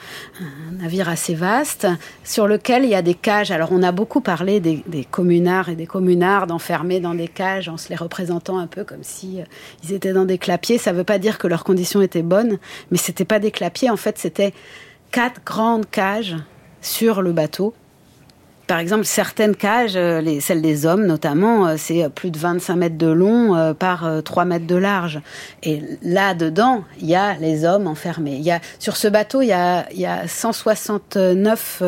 navire 0.80 1.10
assez 1.10 1.36
vaste 1.36 1.88
sur 2.24 2.48
lequel 2.48 2.86
il 2.86 2.92
y 2.92 2.96
a 2.96 3.01
des 3.01 3.16
cages. 3.16 3.51
Alors 3.51 3.74
on 3.74 3.84
a 3.84 3.92
beaucoup 3.92 4.22
parlé 4.22 4.62
des, 4.62 4.84
communards 5.12 5.68
et 5.68 5.75
des 5.75 5.88
communards 5.88 6.50
enfermés 6.51 7.01
dans 7.01 7.16
des 7.16 7.27
cages 7.27 7.68
en 7.68 7.75
se 7.75 7.89
les 7.89 7.96
représentant 7.96 8.58
un 8.58 8.68
peu 8.68 8.86
comme 8.86 9.04
si 9.04 9.42
euh, 9.42 9.44
ils 9.84 9.94
étaient 9.94 10.13
dans 10.13 10.25
des 10.25 10.38
clapiers. 10.38 10.77
Ça 10.77 10.94
ne 10.94 10.98
veut 10.98 11.04
pas 11.04 11.20
dire 11.20 11.39
que 11.39 11.48
leurs 11.48 11.66
conditions 11.66 12.01
étaient 12.01 12.22
bonnes, 12.22 12.58
mais 12.92 12.98
c'était 12.98 13.25
pas 13.25 13.39
des 13.39 13.51
clapiers. 13.51 13.89
En 13.89 13.98
fait, 13.98 14.18
c'était 14.18 14.54
quatre 15.12 15.42
grandes 15.46 15.90
cages 15.90 16.36
sur 16.82 17.22
le 17.22 17.32
bateau. 17.32 17.74
Par 18.68 18.80
exemple, 18.80 19.06
certaines 19.06 19.56
cages, 19.56 19.96
euh, 19.96 20.20
les, 20.20 20.42
celles 20.42 20.62
des 20.62 20.86
hommes 20.86 21.06
notamment, 21.06 21.68
euh, 21.68 21.76
c'est 21.78 22.10
plus 22.10 22.32
de 22.32 22.38
25 22.38 22.76
mètres 22.76 22.98
de 22.98 23.08
long 23.08 23.56
euh, 23.56 23.74
par 23.74 24.22
3 24.24 24.44
mètres 24.44 24.68
de 24.68 24.76
large. 24.76 25.22
Et 25.64 25.82
là-dedans, 26.02 26.84
il 27.00 27.08
y 27.08 27.16
a 27.16 27.36
les 27.36 27.64
hommes 27.64 27.88
enfermés. 27.88 28.36
Y 28.36 28.52
a, 28.52 28.60
sur 28.78 28.98
ce 28.98 29.08
bateau, 29.08 29.42
il 29.42 29.48
y 29.48 29.54
a, 29.54 29.88
y 29.94 30.06
a 30.06 30.28
169 30.28 31.82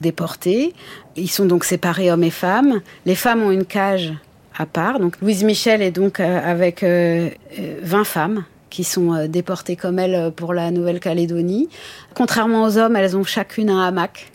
déportés. 0.00 0.72
Ils 1.16 1.30
sont 1.30 1.44
donc 1.44 1.64
séparés 1.64 2.10
hommes 2.10 2.24
et 2.24 2.30
femmes. 2.30 2.80
Les 3.04 3.14
femmes 3.14 3.42
ont 3.42 3.50
une 3.50 3.66
cage 3.66 4.14
à 4.56 4.64
part. 4.64 4.98
Donc 4.98 5.20
Louise 5.20 5.44
Michel 5.44 5.82
est 5.82 5.90
donc 5.90 6.18
avec 6.20 6.82
20 6.82 8.04
femmes 8.04 8.44
qui 8.70 8.84
sont 8.84 9.14
euh, 9.14 9.26
déportées 9.28 9.76
comme 9.76 9.98
elle 9.98 10.14
euh, 10.14 10.30
pour 10.30 10.54
la 10.54 10.70
Nouvelle-Calédonie. 10.70 11.68
Contrairement 12.14 12.64
aux 12.64 12.78
hommes, 12.78 12.96
elles 12.96 13.16
ont 13.16 13.24
chacune 13.24 13.70
un 13.70 13.86
hamac. 13.86 14.32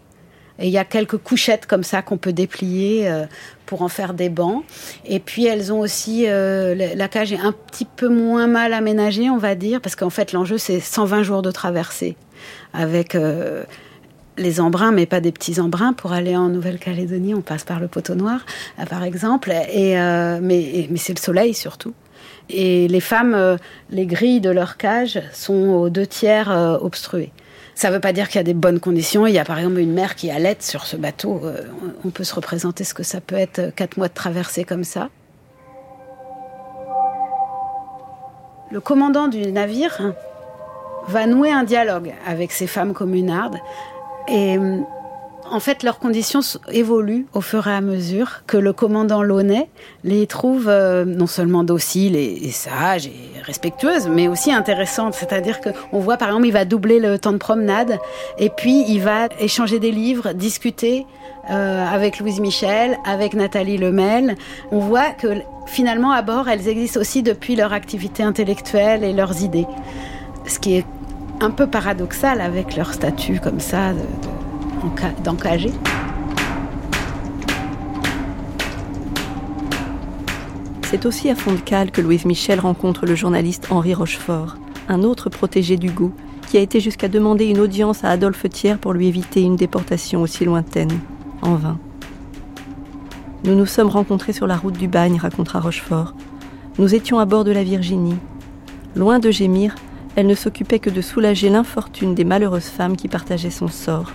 Et 0.59 0.67
il 0.67 0.71
y 0.71 0.77
a 0.77 0.85
quelques 0.85 1.17
couchettes 1.17 1.65
comme 1.65 1.83
ça 1.83 2.03
qu'on 2.03 2.17
peut 2.17 2.33
déplier 2.33 3.09
euh, 3.09 3.25
pour 3.65 3.81
en 3.81 3.89
faire 3.89 4.13
des 4.13 4.29
bancs. 4.29 4.63
Et 5.05 5.19
puis 5.19 5.45
elles 5.47 5.73
ont 5.73 5.79
aussi 5.79 6.25
la 6.27 7.07
cage 7.07 7.33
est 7.33 7.39
un 7.39 7.51
petit 7.51 7.85
peu 7.85 8.07
moins 8.07 8.45
mal 8.45 8.73
aménagée, 8.73 9.31
on 9.31 9.37
va 9.37 9.55
dire, 9.55 9.81
parce 9.81 9.95
qu'en 9.95 10.11
fait 10.11 10.31
l'enjeu 10.31 10.59
c'est 10.59 10.79
120 10.79 11.23
jours 11.23 11.41
de 11.41 11.49
traversée 11.49 12.15
avec 12.71 13.17
les 14.37 14.59
embruns, 14.61 14.91
mais 14.91 15.07
pas 15.07 15.21
des 15.21 15.31
petits 15.31 15.59
embruns. 15.59 15.93
Pour 15.93 16.13
aller 16.13 16.37
en 16.37 16.49
Nouvelle-Calédonie, 16.49 17.33
on 17.33 17.41
passe 17.41 17.63
par 17.63 17.79
le 17.79 17.87
poteau 17.87 18.13
noir, 18.13 18.45
par 18.91 19.03
exemple. 19.03 19.51
Et, 19.71 19.95
mais 19.95 20.87
c'est 20.97 21.15
le 21.15 21.21
soleil 21.21 21.55
surtout. 21.55 21.95
Et 22.49 22.87
les 22.87 22.99
femmes, 22.99 23.57
les 23.89 24.05
grilles 24.05 24.41
de 24.41 24.49
leur 24.49 24.77
cage 24.77 25.21
sont 25.31 25.69
aux 25.69 25.89
deux 25.89 26.07
tiers 26.07 26.77
obstruées. 26.81 27.31
Ça 27.75 27.89
ne 27.89 27.95
veut 27.95 27.99
pas 27.99 28.13
dire 28.13 28.27
qu'il 28.27 28.35
y 28.35 28.39
a 28.39 28.43
des 28.43 28.53
bonnes 28.53 28.79
conditions. 28.79 29.25
Il 29.25 29.33
y 29.33 29.39
a 29.39 29.45
par 29.45 29.57
exemple 29.57 29.79
une 29.79 29.93
mère 29.93 30.15
qui 30.15 30.29
allait 30.29 30.57
sur 30.59 30.85
ce 30.85 30.95
bateau. 30.95 31.41
On 32.05 32.09
peut 32.09 32.23
se 32.23 32.35
représenter 32.35 32.83
ce 32.83 32.93
que 32.93 33.03
ça 33.03 33.21
peut 33.21 33.35
être 33.35 33.73
quatre 33.75 33.97
mois 33.97 34.09
de 34.09 34.13
traversée 34.13 34.63
comme 34.63 34.83
ça. 34.83 35.09
Le 38.71 38.79
commandant 38.79 39.27
du 39.27 39.51
navire 39.51 40.13
va 41.07 41.27
nouer 41.27 41.51
un 41.51 41.63
dialogue 41.63 42.13
avec 42.25 42.51
ces 42.51 42.67
femmes 42.67 42.93
communardes 42.93 43.57
et 44.27 44.57
en 45.49 45.59
fait, 45.59 45.83
leurs 45.83 45.99
conditions 45.99 46.39
évoluent 46.71 47.25
au 47.33 47.41
fur 47.41 47.67
et 47.67 47.73
à 47.73 47.81
mesure 47.81 48.43
que 48.47 48.57
le 48.57 48.73
commandant 48.73 49.21
Launay 49.21 49.69
les 50.03 50.25
trouve 50.27 50.67
euh, 50.67 51.05
non 51.05 51.27
seulement 51.27 51.63
dociles 51.63 52.15
et, 52.15 52.51
sages 52.51 53.07
et 53.07 53.41
respectueuses, 53.43 54.07
mais 54.07 54.27
aussi 54.27 54.51
intéressantes. 54.51 55.13
C'est-à-dire 55.13 55.59
qu'on 55.61 55.99
voit, 55.99 56.17
par 56.17 56.29
exemple, 56.29 56.47
il 56.47 56.53
va 56.53 56.65
doubler 56.65 56.99
le 56.99 57.19
temps 57.19 57.33
de 57.33 57.37
promenade 57.37 57.99
et 58.37 58.49
puis 58.49 58.85
il 58.87 59.01
va 59.01 59.27
échanger 59.39 59.79
des 59.79 59.91
livres, 59.91 60.33
discuter 60.33 61.05
euh, 61.49 61.85
avec 61.85 62.19
Louise 62.19 62.39
Michel, 62.39 62.97
avec 63.05 63.33
Nathalie 63.33 63.77
Lemel. 63.77 64.35
On 64.71 64.79
voit 64.79 65.11
que 65.11 65.27
finalement, 65.65 66.11
à 66.11 66.21
bord, 66.21 66.49
elles 66.49 66.67
existent 66.67 66.99
aussi 66.99 67.21
depuis 67.21 67.55
leur 67.55 67.73
activité 67.73 68.23
intellectuelle 68.23 69.03
et 69.03 69.13
leurs 69.13 69.41
idées 69.41 69.67
ce 70.47 70.59
qui 70.59 70.75
est 70.75 70.85
un 71.39 71.51
peu 71.51 71.67
paradoxal 71.67 72.41
avec 72.41 72.75
leur 72.75 72.93
statut 72.93 73.39
comme 73.39 73.59
ça 73.59 73.93
d'encagé. 75.23 75.71
C'est 80.83 81.05
aussi 81.05 81.29
à 81.29 81.35
fond 81.35 81.53
de 81.53 81.57
cale 81.57 81.91
que 81.91 82.01
Louise 82.01 82.25
Michel 82.25 82.59
rencontre 82.59 83.05
le 83.05 83.15
journaliste 83.15 83.67
Henri 83.71 83.93
Rochefort, 83.93 84.57
un 84.89 85.01
autre 85.01 85.29
protégé 85.29 85.75
d'Hugo, 85.75 86.11
qui 86.47 86.57
a 86.57 86.61
été 86.61 86.79
jusqu'à 86.79 87.07
demander 87.07 87.45
une 87.45 87.59
audience 87.59 88.03
à 88.03 88.09
Adolphe 88.09 88.47
Thiers 88.47 88.77
pour 88.77 88.93
lui 88.93 89.07
éviter 89.07 89.41
une 89.41 89.55
déportation 89.55 90.21
aussi 90.21 90.45
lointaine, 90.45 90.91
en 91.41 91.55
vain. 91.55 91.79
Nous 93.43 93.55
nous 93.55 93.65
sommes 93.65 93.89
rencontrés 93.89 94.33
sur 94.33 94.45
la 94.45 94.55
route 94.55 94.77
du 94.77 94.87
bagne, 94.87 95.17
racontera 95.17 95.59
Rochefort. 95.59 96.13
Nous 96.77 96.93
étions 96.93 97.19
à 97.19 97.25
bord 97.25 97.43
de 97.43 97.51
la 97.51 97.63
Virginie. 97.63 98.17
Loin 98.95 99.17
de 99.17 99.31
gémir, 99.31 99.73
elle 100.15 100.27
ne 100.27 100.35
s'occupait 100.35 100.79
que 100.79 100.91
de 100.91 101.01
soulager 101.01 101.49
l'infortune 101.49 102.13
des 102.13 102.23
malheureuses 102.23 102.69
femmes 102.69 102.95
qui 102.95 103.07
partageaient 103.07 103.49
son 103.49 103.67
sort. 103.67 104.11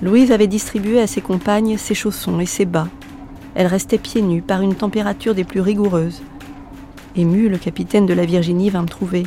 Louise 0.00 0.30
avait 0.30 0.46
distribué 0.46 1.00
à 1.00 1.08
ses 1.08 1.20
compagnes 1.20 1.76
ses 1.76 1.94
chaussons 1.94 2.38
et 2.38 2.46
ses 2.46 2.64
bas. 2.64 2.86
Elle 3.56 3.66
restait 3.66 3.98
pieds 3.98 4.22
nus 4.22 4.42
par 4.42 4.62
une 4.62 4.76
température 4.76 5.34
des 5.34 5.42
plus 5.42 5.60
rigoureuses. 5.60 6.22
Ému, 7.16 7.48
le 7.48 7.58
capitaine 7.58 8.06
de 8.06 8.14
la 8.14 8.24
Virginie 8.24 8.70
vint 8.70 8.82
me 8.82 8.88
trouver. 8.88 9.26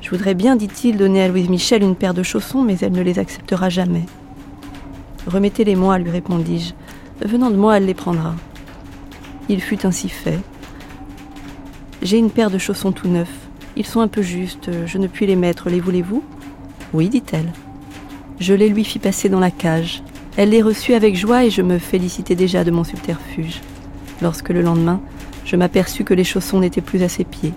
Je 0.00 0.08
voudrais 0.08 0.34
bien, 0.34 0.56
dit-il, 0.56 0.96
donner 0.96 1.22
à 1.22 1.28
Louise 1.28 1.50
Michel 1.50 1.82
une 1.82 1.94
paire 1.94 2.14
de 2.14 2.22
chaussons, 2.22 2.62
mais 2.62 2.78
elle 2.80 2.92
ne 2.92 3.02
les 3.02 3.18
acceptera 3.18 3.68
jamais. 3.68 4.04
Remettez-les-moi, 5.26 5.98
lui 5.98 6.10
répondis-je. 6.10 6.72
Venant 7.26 7.50
de 7.50 7.56
moi, 7.56 7.76
elle 7.76 7.84
les 7.84 7.94
prendra. 7.94 8.34
Il 9.50 9.60
fut 9.60 9.84
ainsi 9.84 10.08
fait. 10.08 10.38
J'ai 12.00 12.16
une 12.16 12.30
paire 12.30 12.50
de 12.50 12.58
chaussons 12.58 12.92
tout 12.92 13.08
neufs. 13.08 13.48
Ils 13.76 13.84
sont 13.84 14.00
un 14.00 14.08
peu 14.08 14.22
justes, 14.22 14.70
je 14.86 14.96
ne 14.96 15.06
puis 15.06 15.26
les 15.26 15.36
mettre, 15.36 15.68
les 15.68 15.80
voulez-vous 15.80 16.22
Oui, 16.94 17.10
dit-elle. 17.10 17.52
Je 18.38 18.54
les 18.54 18.68
lui 18.68 18.84
fis 18.84 18.98
passer 18.98 19.28
dans 19.28 19.40
la 19.40 19.50
cage. 19.50 20.02
Elle 20.36 20.50
les 20.50 20.62
reçut 20.62 20.94
avec 20.94 21.16
joie 21.16 21.44
et 21.44 21.50
je 21.50 21.62
me 21.62 21.78
félicitais 21.78 22.34
déjà 22.34 22.64
de 22.64 22.70
mon 22.70 22.84
subterfuge. 22.84 23.60
Lorsque 24.20 24.50
le 24.50 24.62
lendemain, 24.62 25.00
je 25.44 25.56
m'aperçus 25.56 26.04
que 26.04 26.14
les 26.14 26.24
chaussons 26.24 26.60
n'étaient 26.60 26.80
plus 26.80 27.02
à 27.02 27.08
ses 27.08 27.24
pieds. 27.24 27.52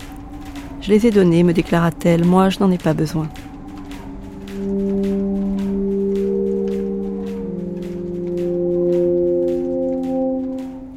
Je 0.81 0.89
les 0.89 1.07
ai 1.07 1.11
donnés, 1.11 1.43
me 1.43 1.53
déclara-t-elle, 1.53 2.23
moi 2.23 2.49
je 2.49 2.59
n'en 2.59 2.71
ai 2.71 2.77
pas 2.77 2.93
besoin. 2.93 3.27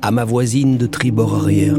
À 0.02 0.10
ma 0.10 0.24
voisine 0.24 0.78
de 0.78 0.86
tribord 0.86 1.34
arrière, 1.34 1.76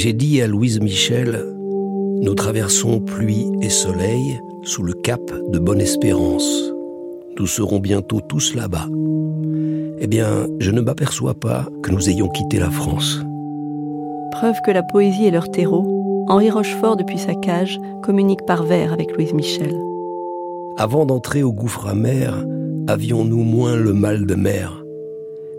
J'ai 0.00 0.12
dit 0.12 0.40
à 0.40 0.46
Louise 0.46 0.80
Michel, 0.80 1.57
nous 2.20 2.34
traversons 2.34 3.00
pluie 3.00 3.46
et 3.62 3.68
soleil 3.68 4.40
sous 4.62 4.82
le 4.82 4.92
cap 4.92 5.20
de 5.50 5.58
Bonne-Espérance. 5.58 6.72
Nous 7.38 7.46
serons 7.46 7.78
bientôt 7.78 8.20
tous 8.20 8.54
là-bas. 8.54 8.88
Eh 10.00 10.06
bien, 10.06 10.46
je 10.58 10.70
ne 10.70 10.80
m'aperçois 10.80 11.34
pas 11.34 11.66
que 11.82 11.90
nous 11.90 12.08
ayons 12.08 12.28
quitté 12.28 12.58
la 12.58 12.70
France. 12.70 13.20
Preuve 14.32 14.56
que 14.64 14.70
la 14.70 14.82
poésie 14.82 15.26
est 15.26 15.30
leur 15.30 15.50
terreau, 15.50 16.26
Henri 16.28 16.50
Rochefort, 16.50 16.96
depuis 16.96 17.18
sa 17.18 17.34
cage, 17.34 17.78
communique 18.02 18.44
par 18.46 18.64
vers 18.64 18.92
avec 18.92 19.16
Louise 19.16 19.32
Michel. 19.32 19.74
Avant 20.76 21.06
d'entrer 21.06 21.42
au 21.42 21.52
gouffre 21.52 21.86
amer, 21.86 22.44
avions-nous 22.86 23.42
moins 23.42 23.76
le 23.76 23.92
mal 23.92 24.26
de 24.26 24.34
mer? 24.34 24.84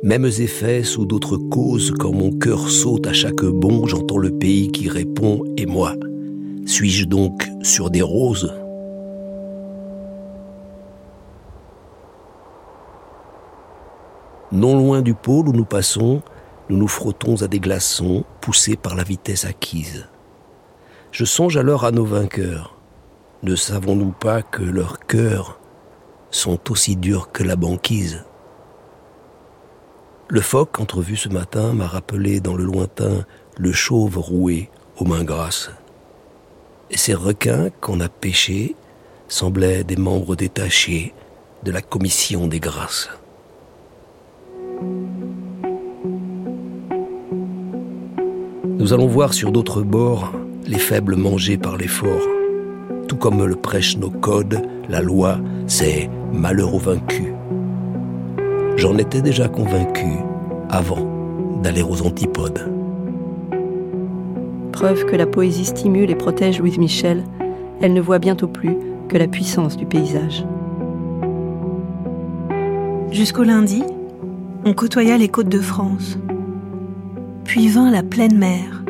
Mêmes 0.04 0.26
effets 0.26 0.84
sous 0.84 1.06
d'autres 1.06 1.38
causes, 1.38 1.94
quand 1.98 2.14
mon 2.14 2.32
cœur 2.32 2.70
saute 2.70 3.08
à 3.08 3.14
chaque 3.14 3.44
bond, 3.44 3.86
j'entends 3.86 4.18
le 4.18 4.32
pays 4.32 4.70
qui 4.72 4.88
répond 4.88 5.44
Et 5.58 5.66
moi 5.66 5.94
Suis-je 6.66 7.06
donc 7.06 7.50
sur 7.62 7.90
des 7.90 8.02
roses? 8.02 8.54
Non 14.52 14.78
loin 14.78 15.02
du 15.02 15.14
pôle 15.14 15.50
où 15.50 15.54
nous 15.54 15.66
passons, 15.66 16.22
nous 16.70 16.78
nous 16.78 16.88
frottons 16.88 17.42
à 17.42 17.48
des 17.48 17.60
glaçons 17.60 18.24
poussés 18.42 18.76
par 18.76 18.96
la 18.96 19.04
vitesse 19.04 19.46
acquise. 19.46 20.08
Je 21.12 21.26
songe 21.26 21.58
alors 21.58 21.86
à 21.86 21.92
nos 21.92 22.06
vainqueurs. 22.06 22.76
Ne 23.44 23.56
savons-nous 23.56 24.12
pas 24.12 24.42
que 24.42 24.64
leurs 24.64 25.00
cœurs 25.00 25.60
sont 26.32 26.72
aussi 26.72 26.96
durs 26.96 27.32
que 27.32 27.44
la 27.44 27.56
banquise? 27.56 28.24
Le 30.28 30.42
phoque 30.42 30.80
entrevu 30.80 31.16
ce 31.16 31.30
matin 31.30 31.74
m'a 31.74 31.88
rappelé 31.88 32.40
dans 32.40 32.56
le 32.56 32.64
lointain 32.64 33.26
le 33.58 33.72
chauve 33.72 34.18
roué 34.18 34.70
aux 34.98 35.06
mains 35.06 35.24
grasses. 35.24 35.72
Et 36.92 36.98
ces 36.98 37.14
requins 37.14 37.70
qu'on 37.82 38.00
a 38.00 38.10
pêchés 38.10 38.76
semblaient 39.28 39.84
des 39.84 39.96
membres 39.96 40.36
détachés 40.36 41.14
de 41.64 41.72
la 41.72 41.82
commission 41.82 42.48
des 42.48 42.60
grâces. 42.60 43.10
Nous 48.80 48.94
allons 48.94 49.08
voir 49.08 49.34
sur 49.34 49.52
d'autres 49.52 49.82
bords 49.82 50.32
les 50.66 50.80
faibles 50.80 51.16
mangés 51.16 51.58
par 51.58 51.78
les 51.78 51.88
forts. 51.88 52.28
Tout 53.08 53.18
comme 53.18 53.46
le 53.46 53.56
prêchent 53.56 53.98
nos 53.98 54.10
codes, 54.10 54.62
la 54.88 55.02
loi, 55.02 55.38
c'est 55.68 56.10
malheur 56.32 56.74
aux 56.74 56.80
vaincus. 56.80 57.34
J'en 58.78 58.98
étais 58.98 59.22
déjà 59.22 59.50
convaincu 59.50 60.08
avant 60.70 61.60
d'aller 61.62 61.84
aux 61.84 62.02
antipodes. 62.02 62.79
Que 64.80 65.18
la 65.18 65.28
poésie 65.28 65.66
stimule 65.66 66.10
et 66.10 66.16
protège 66.16 66.60
Louise 66.60 66.78
Michel, 66.78 67.26
elle 67.82 67.92
ne 67.92 68.00
voit 68.00 68.18
bientôt 68.18 68.48
plus 68.48 68.78
que 69.10 69.18
la 69.18 69.28
puissance 69.28 69.76
du 69.76 69.86
paysage. 69.86 70.46
Jusqu'au 73.12 73.44
lundi, 73.44 73.84
on 74.64 74.74
côtoya 74.74 75.18
les 75.18 75.28
côtes 75.28 75.50
de 75.50 75.60
France. 75.60 76.18
Puis 77.44 77.68
vint 77.68 77.92
la 77.92 78.04
pleine 78.04 78.38
mer. 78.38 78.86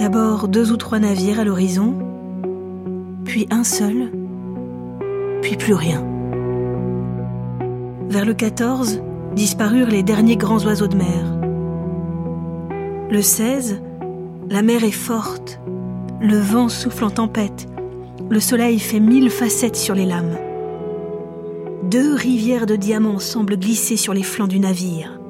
D'abord 0.00 0.48
deux 0.48 0.72
ou 0.72 0.76
trois 0.76 0.98
navires 0.98 1.38
à 1.38 1.44
l'horizon, 1.44 1.94
puis 3.24 3.46
un 3.52 3.62
seul, 3.62 4.10
puis 5.42 5.56
plus 5.56 5.74
rien. 5.74 6.04
Vers 8.08 8.24
le 8.24 8.34
14, 8.34 9.00
disparurent 9.36 9.90
les 9.90 10.02
derniers 10.02 10.36
grands 10.36 10.64
oiseaux 10.64 10.88
de 10.88 10.96
mer. 10.96 11.38
Le 13.10 13.22
16, 13.22 13.80
la 14.50 14.62
mer 14.62 14.82
est 14.82 14.90
forte, 14.90 15.60
le 16.20 16.36
vent 16.36 16.68
souffle 16.68 17.04
en 17.04 17.10
tempête, 17.10 17.68
le 18.28 18.40
soleil 18.40 18.80
fait 18.80 18.98
mille 18.98 19.30
facettes 19.30 19.76
sur 19.76 19.94
les 19.94 20.04
lames. 20.04 20.36
Deux 21.84 22.14
rivières 22.14 22.66
de 22.66 22.74
diamants 22.76 23.20
semblent 23.20 23.56
glisser 23.56 23.96
sur 23.96 24.12
les 24.12 24.24
flancs 24.24 24.48
du 24.48 24.58
navire. 24.58 25.20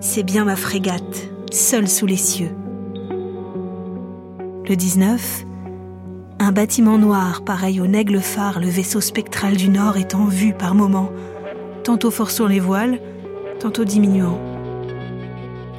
C'est 0.00 0.22
bien 0.22 0.46
ma 0.46 0.56
frégate, 0.56 1.30
seule 1.52 1.86
sous 1.86 2.06
les 2.06 2.16
cieux. 2.16 2.50
Le 4.68 4.74
19, 4.74 5.44
un 6.40 6.50
bâtiment 6.52 6.96
noir 6.96 7.44
pareil 7.44 7.78
au 7.80 7.86
Nègle 7.86 8.20
phare, 8.20 8.58
le 8.58 8.68
vaisseau 8.68 9.02
spectral 9.02 9.56
du 9.56 9.68
Nord 9.68 9.98
est 9.98 10.14
en 10.14 10.24
vue 10.24 10.54
par 10.54 10.74
moments 10.74 11.10
tantôt 11.84 12.10
forçant 12.10 12.46
les 12.46 12.60
voiles, 12.60 12.98
tantôt 13.60 13.84
diminuant. 13.84 14.40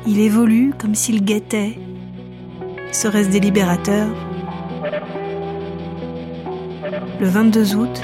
Il 0.05 0.19
évolue 0.19 0.71
comme 0.79 0.93
s'il 0.93 1.25
guettait. 1.25 1.79
Serait-ce 2.95 3.27
des 3.27 3.41
libérateurs 3.41 4.07
le 7.19 7.27
22 7.27 7.75
août, 7.75 8.01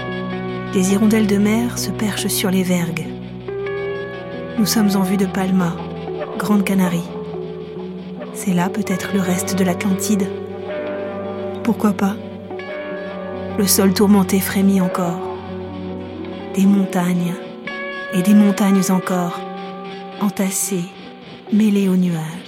des 0.73 0.91
hirondelles 0.91 1.27
de 1.27 1.37
mer 1.37 1.77
se 1.77 1.91
perchent 1.91 2.27
sur 2.27 2.51
les 2.51 2.63
vergues. 2.63 3.07
Nous 4.57 4.65
sommes 4.65 4.89
en 4.95 5.03
vue 5.03 5.15
de 5.15 5.25
Palma, 5.25 5.75
Grande 6.37 6.65
Canarie. 6.65 7.07
C'est 8.33 8.53
là 8.53 8.67
peut-être 8.67 9.13
le 9.13 9.21
reste 9.21 9.57
de 9.57 9.63
l'Atlantide. 9.63 10.27
Pourquoi 11.63 11.93
pas 11.93 12.15
Le 13.57 13.67
sol 13.67 13.93
tourmenté 13.93 14.41
frémit 14.41 14.81
encore. 14.81 15.21
Des 16.53 16.65
montagnes 16.65 17.33
et 18.13 18.21
des 18.21 18.33
montagnes 18.33 18.91
encore, 18.91 19.39
entassées, 20.19 20.89
mêlées 21.53 21.87
aux 21.87 21.95
nuages. 21.95 22.40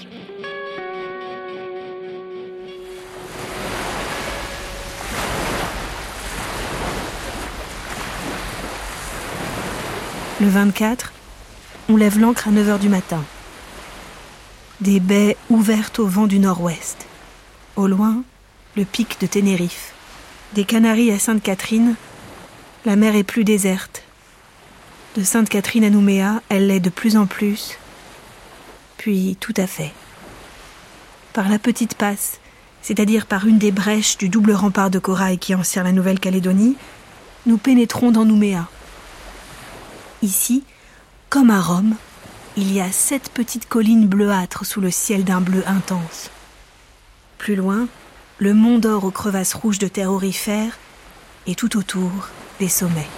Le 10.44 10.50
24, 10.50 11.14
on 11.88 11.96
lève 11.96 12.20
l'ancre 12.20 12.50
à 12.50 12.52
9h 12.52 12.78
du 12.78 12.90
matin. 12.90 13.24
Des 14.82 15.00
baies 15.00 15.38
ouvertes 15.50 16.00
au 16.00 16.06
vent 16.06 16.28
du 16.28 16.38
nord-ouest. 16.38 16.98
Au 17.78 17.88
loin, 17.88 18.24
le 18.76 18.84
pic 18.84 19.22
de 19.22 19.26
Ténérife. 19.26 19.94
Des 20.54 20.66
Canaries 20.66 21.12
à 21.12 21.18
Sainte-Catherine, 21.18 21.96
la 22.84 22.98
mer 22.98 23.16
est 23.16 23.24
plus 23.24 23.46
déserte. 23.46 24.04
De 25.16 25.24
Sainte-Catherine 25.24 25.86
à 25.86 25.90
Nouméa, 25.90 26.42
elle 26.50 26.68
l'est 26.68 26.82
de 26.82 26.90
plus 26.90 27.16
en 27.16 27.26
plus, 27.26 27.78
puis 28.98 29.38
tout 29.40 29.54
à 29.56 29.66
fait. 29.66 29.94
Par 31.32 31.48
la 31.48 31.58
petite 31.58 31.96
passe, 31.96 32.42
c'est-à-dire 32.82 33.28
par 33.28 33.48
une 33.48 33.60
des 33.60 33.72
brèches 33.72 34.18
du 34.18 34.28
double 34.28 34.52
rempart 34.52 34.90
de 34.90 35.00
corail 35.00 35.38
qui 35.38 35.56
enserre 35.56 35.86
la 35.86 35.94
Nouvelle-Calédonie, 35.94 36.76
nous 37.46 37.58
pénétrons 37.58 38.12
dans 38.12 38.26
Nouméa. 38.26 38.68
Ici, 40.24 40.64
comme 41.30 41.50
à 41.50 41.60
Rome, 41.60 41.96
il 42.56 42.72
y 42.72 42.80
a 42.80 42.90
sept 42.94 43.30
petites 43.34 43.68
collines 43.68 44.08
bleuâtres 44.08 44.66
sous 44.66 44.80
le 44.80 44.90
ciel 44.90 45.26
d'un 45.26 45.42
bleu 45.42 45.64
intense. 45.68 46.32
Plus 47.38 47.58
loin, 47.58 47.90
le 48.38 48.54
mont 48.54 48.80
d'or 48.80 49.04
aux 49.04 49.12
crevasses 49.12 49.54
rouges 49.54 49.80
de 49.80 49.90
terre 49.90 50.14
aurifère, 50.14 50.78
et 51.46 51.56
tout 51.56 51.78
autour, 51.78 52.30
des 52.62 52.70
sommets. 52.70 53.10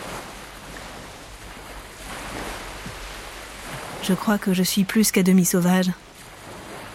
Je 4.02 4.14
crois 4.14 4.40
que 4.40 4.56
je 4.56 4.64
suis 4.64 4.84
plus 4.84 5.12
qu'à 5.12 5.22
demi 5.22 5.46
sauvage, 5.46 5.92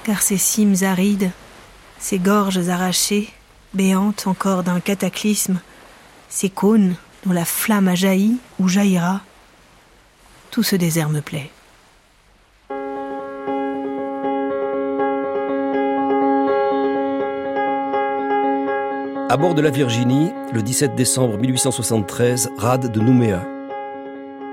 car 0.02 0.22
ces 0.22 0.38
cimes 0.38 0.82
arides, 0.82 1.30
ces 2.00 2.18
gorges 2.18 2.68
arrachées, 2.68 3.32
béantes 3.74 4.26
encore 4.26 4.64
d'un 4.64 4.80
cataclysme, 4.80 5.60
ces 6.28 6.50
cônes 6.50 6.96
dont 7.24 7.32
la 7.32 7.44
flamme 7.44 7.86
a 7.86 7.94
jailli 7.94 8.38
ou 8.58 8.66
jaillira, 8.66 9.20
tout 10.50 10.62
ce 10.62 10.76
désert 10.76 11.10
me 11.10 11.20
plaît. 11.20 11.50
À 19.28 19.36
bord 19.36 19.54
de 19.54 19.62
la 19.62 19.70
Virginie, 19.70 20.30
le 20.52 20.60
17 20.60 20.96
décembre 20.96 21.38
1873, 21.38 22.50
rade 22.58 22.90
de 22.90 23.00
Nouméa. 23.00 23.46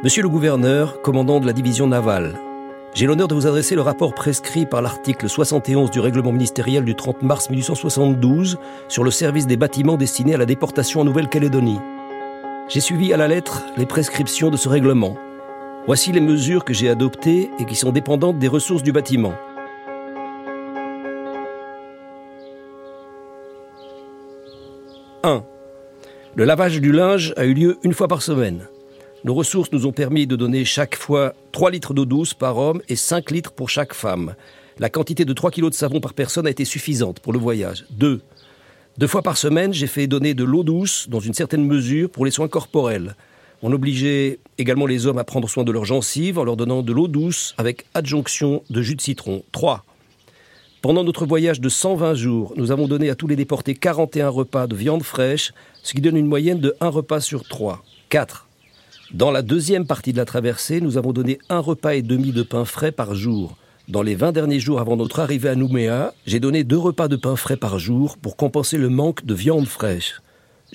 Monsieur 0.03 0.21
le 0.21 0.29
gouverneur, 0.29 1.01
commandant 1.01 1.39
de 1.39 1.47
la 1.47 1.53
division 1.53 1.87
navale, 1.87 2.39
j'ai 2.93 3.07
l'honneur 3.07 3.27
de 3.27 3.33
vous 3.33 3.47
adresser 3.47 3.73
le 3.73 3.81
rapport 3.81 4.13
prescrit 4.13 4.67
par 4.67 4.83
l'article 4.83 5.27
71 5.27 5.89
du 5.89 5.99
règlement 5.99 6.31
ministériel 6.31 6.85
du 6.85 6.95
30 6.95 7.23
mars 7.23 7.49
1872 7.49 8.57
sur 8.87 9.03
le 9.03 9.11
service 9.11 9.47
des 9.47 9.57
bâtiments 9.57 9.97
destinés 9.97 10.35
à 10.35 10.37
la 10.37 10.45
déportation 10.45 11.01
en 11.01 11.05
Nouvelle-Calédonie. 11.05 11.79
J'ai 12.69 12.81
suivi 12.81 13.13
à 13.13 13.17
la 13.17 13.27
lettre 13.27 13.63
les 13.77 13.85
prescriptions 13.87 14.51
de 14.51 14.57
ce 14.57 14.69
règlement. 14.69 15.17
Voici 15.87 16.11
les 16.11 16.19
mesures 16.19 16.65
que 16.65 16.73
j'ai 16.73 16.89
adoptées 16.89 17.49
et 17.59 17.65
qui 17.65 17.75
sont 17.75 17.93
dépendantes 17.93 18.37
des 18.39 18.49
ressources 18.49 18.83
du 18.83 18.91
bâtiment. 18.91 19.33
1. 25.23 25.45
Le 26.35 26.43
lavage 26.43 26.81
du 26.81 26.91
linge 26.91 27.33
a 27.37 27.45
eu 27.45 27.53
lieu 27.53 27.77
une 27.83 27.93
fois 27.93 28.09
par 28.09 28.21
semaine. 28.21 28.67
Nos 29.23 29.33
ressources 29.33 29.71
nous 29.71 29.85
ont 29.85 29.93
permis 29.93 30.27
de 30.27 30.35
donner 30.35 30.65
chaque 30.65 30.97
fois 30.97 31.33
3 31.53 31.71
litres 31.71 31.93
d'eau 31.93 32.03
douce 32.03 32.33
par 32.33 32.57
homme 32.57 32.81
et 32.89 32.97
5 32.97 33.31
litres 33.31 33.53
pour 33.53 33.69
chaque 33.69 33.93
femme. 33.93 34.35
La 34.79 34.89
quantité 34.89 35.23
de 35.23 35.31
3 35.31 35.51
kg 35.51 35.69
de 35.69 35.73
savon 35.73 36.01
par 36.01 36.13
personne 36.13 36.47
a 36.47 36.49
été 36.49 36.65
suffisante 36.65 37.21
pour 37.21 37.31
le 37.31 37.39
voyage. 37.39 37.85
2. 37.91 38.19
Deux 38.97 39.07
fois 39.07 39.21
par 39.21 39.37
semaine, 39.37 39.73
j'ai 39.73 39.87
fait 39.87 40.07
donner 40.07 40.33
de 40.33 40.43
l'eau 40.43 40.65
douce, 40.65 41.07
dans 41.07 41.21
une 41.21 41.33
certaine 41.33 41.65
mesure, 41.65 42.09
pour 42.09 42.25
les 42.25 42.31
soins 42.31 42.49
corporels. 42.49 43.15
On 43.63 43.71
obligeait 43.71 44.39
également 44.59 44.85
les 44.85 45.07
hommes 45.07 45.17
à 45.17 45.23
prendre 45.23 45.49
soin 45.49 45.63
de 45.63 45.71
leurs 45.71 45.85
gencives 45.85 46.37
en 46.37 46.43
leur 46.43 46.57
donnant 46.57 46.83
de 46.83 46.93
l'eau 46.93 47.07
douce 47.07 47.55
avec 47.57 47.85
adjonction 47.95 48.61
de 48.69 48.81
jus 48.83 48.95
de 48.95 49.01
citron. 49.01 49.43
3. 49.51 49.83
Pendant 50.83 51.03
notre 51.03 51.25
voyage 51.25 51.59
de 51.59 51.69
120 51.69 52.13
jours, 52.13 52.53
nous 52.55 52.71
avons 52.71 52.87
donné 52.87 53.09
à 53.09 53.15
tous 53.15 53.25
les 53.25 53.35
déportés 53.35 53.73
41 53.73 54.29
repas 54.29 54.67
de 54.67 54.75
viande 54.75 55.01
fraîche, 55.01 55.53
ce 55.81 55.93
qui 55.93 56.01
donne 56.01 56.17
une 56.17 56.27
moyenne 56.27 56.59
de 56.59 56.75
1 56.81 56.89
repas 56.89 57.19
sur 57.19 57.43
3. 57.43 57.83
4. 58.09 58.47
Dans 59.11 59.31
la 59.31 59.41
deuxième 59.41 59.87
partie 59.87 60.11
de 60.11 60.17
la 60.17 60.25
traversée, 60.25 60.79
nous 60.79 60.97
avons 60.97 61.11
donné 61.11 61.39
un 61.49 61.59
repas 61.59 61.95
et 61.95 62.03
demi 62.03 62.31
de 62.31 62.43
pain 62.43 62.63
frais 62.63 62.91
par 62.91 63.15
jour. 63.15 63.57
Dans 63.87 64.03
les 64.03 64.15
20 64.15 64.33
derniers 64.33 64.59
jours 64.59 64.79
avant 64.79 64.97
notre 64.97 65.19
arrivée 65.19 65.49
à 65.49 65.55
Nouméa, 65.55 66.13
j'ai 66.27 66.39
donné 66.39 66.63
deux 66.63 66.77
repas 66.77 67.07
de 67.07 67.15
pain 67.15 67.35
frais 67.35 67.57
par 67.57 67.79
jour 67.79 68.17
pour 68.17 68.35
compenser 68.35 68.77
le 68.77 68.89
manque 68.89 69.25
de 69.25 69.33
viande 69.33 69.65
fraîche. 69.65 70.21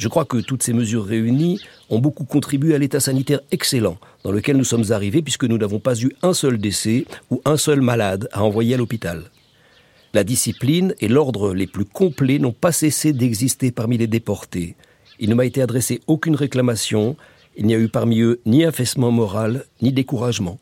Je 0.03 0.09
crois 0.09 0.25
que 0.25 0.39
toutes 0.39 0.65
ces 0.65 0.73
mesures 0.73 1.05
réunies 1.05 1.61
ont 1.89 2.01
beaucoup 2.01 2.25
contribué 2.25 2.75
à 2.75 2.79
l'état 2.79 2.99
sanitaire 2.99 3.39
excellent 3.53 3.99
dans 4.25 4.33
lequel 4.33 4.57
nous 4.57 4.65
sommes 4.65 4.91
arrivés 4.91 5.23
puisque 5.23 5.45
nous 5.45 5.59
n'avons 5.59 5.79
pas 5.79 5.97
eu 5.97 6.11
un 6.23 6.35
seul 6.35 6.59
décès 6.59 7.05
ou 7.31 7.41
un 7.45 7.57
seul 7.57 7.83
malade 7.83 8.29
à 8.33 8.43
envoyer 8.43 8.75
à 8.75 8.79
l'hôpital. 8.79 9.31
La 10.13 10.25
discipline 10.25 10.93
et 11.01 11.07
l'ordre 11.07 11.55
les 11.55 11.69
plus 11.69 11.85
complets 11.85 12.41
n'ont 12.41 12.51
pas 12.51 12.73
cessé 12.73 13.13
d'exister 13.13 13.71
parmi 13.71 13.97
les 13.97 14.09
déportés. 14.09 14.75
Il 15.21 15.31
ne 15.31 15.37
m'a 15.37 15.45
été 15.45 15.63
adressé 15.63 16.01
aucune 16.09 16.35
réclamation, 16.35 17.17
il 17.57 17.67
n'y 17.67 17.75
a 17.77 17.79
eu 17.79 17.89
parmi 17.89 18.23
eux 18.23 18.41
ni 18.45 18.65
affaissement 18.65 19.13
moral, 19.13 19.67
ni 19.83 19.93
découragement. 19.93 20.59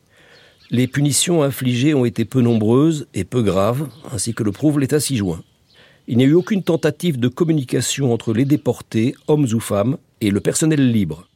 Les 0.69 0.85
punitions 0.85 1.41
infligées 1.41 1.95
ont 1.95 2.05
été 2.05 2.25
peu 2.25 2.41
nombreuses 2.41 3.07
et 3.15 3.23
peu 3.23 3.41
graves, 3.41 3.89
ainsi 4.13 4.35
que 4.35 4.43
le 4.43 4.51
prouve 4.51 4.79
l'état 4.79 4.99
ci-joint. 4.99 5.41
Il 6.07 6.17
n'y 6.17 6.23
a 6.23 6.27
eu 6.27 6.33
aucune 6.33 6.63
tentative 6.63 7.19
de 7.19 7.27
communication 7.27 8.11
entre 8.11 8.33
les 8.33 8.45
déportés, 8.45 9.13
hommes 9.27 9.47
ou 9.53 9.59
femmes, 9.59 9.97
et 10.19 10.31
le 10.31 10.39
personnel 10.39 10.91
libre. 10.91 11.27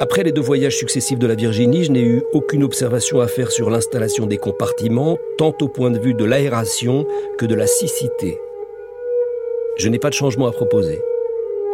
Après 0.00 0.22
les 0.22 0.32
deux 0.32 0.40
voyages 0.40 0.76
successifs 0.76 1.18
de 1.18 1.26
la 1.26 1.34
Virginie, 1.34 1.84
je 1.84 1.92
n'ai 1.92 2.02
eu 2.02 2.22
aucune 2.32 2.64
observation 2.64 3.20
à 3.20 3.28
faire 3.28 3.52
sur 3.52 3.70
l'installation 3.70 4.26
des 4.26 4.38
compartiments, 4.38 5.18
tant 5.38 5.54
au 5.60 5.68
point 5.68 5.90
de 5.90 5.98
vue 5.98 6.14
de 6.14 6.24
l'aération 6.24 7.06
que 7.38 7.46
de 7.46 7.54
la 7.54 7.66
siccité. 7.66 8.38
Je 9.76 9.88
n'ai 9.88 9.98
pas 9.98 10.08
de 10.08 10.14
changement 10.14 10.46
à 10.46 10.52
proposer. 10.52 11.00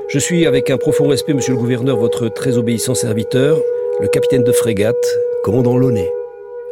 Je 0.08 0.18
suis, 0.18 0.46
avec 0.46 0.70
un 0.70 0.76
profond 0.76 1.08
respect, 1.08 1.34
monsieur 1.34 1.54
le 1.54 1.58
gouverneur, 1.58 1.96
votre 1.96 2.28
très 2.28 2.58
obéissant 2.58 2.94
serviteur, 2.94 3.58
le 4.00 4.08
capitaine 4.08 4.44
de 4.44 4.52
frégate, 4.52 4.94
commandant 5.42 5.78
Launay. 5.78 6.10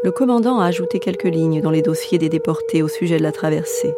Le 0.05 0.13
commandant 0.13 0.61
a 0.61 0.67
ajouté 0.67 0.99
quelques 0.99 1.25
lignes 1.25 1.63
dans 1.63 1.71
les 1.71 1.81
dossiers 1.81 2.19
des 2.19 2.29
déportés 2.29 2.83
au 2.83 2.89
sujet 2.89 3.17
de 3.17 3.23
la 3.23 3.33
traversée. 3.33 3.95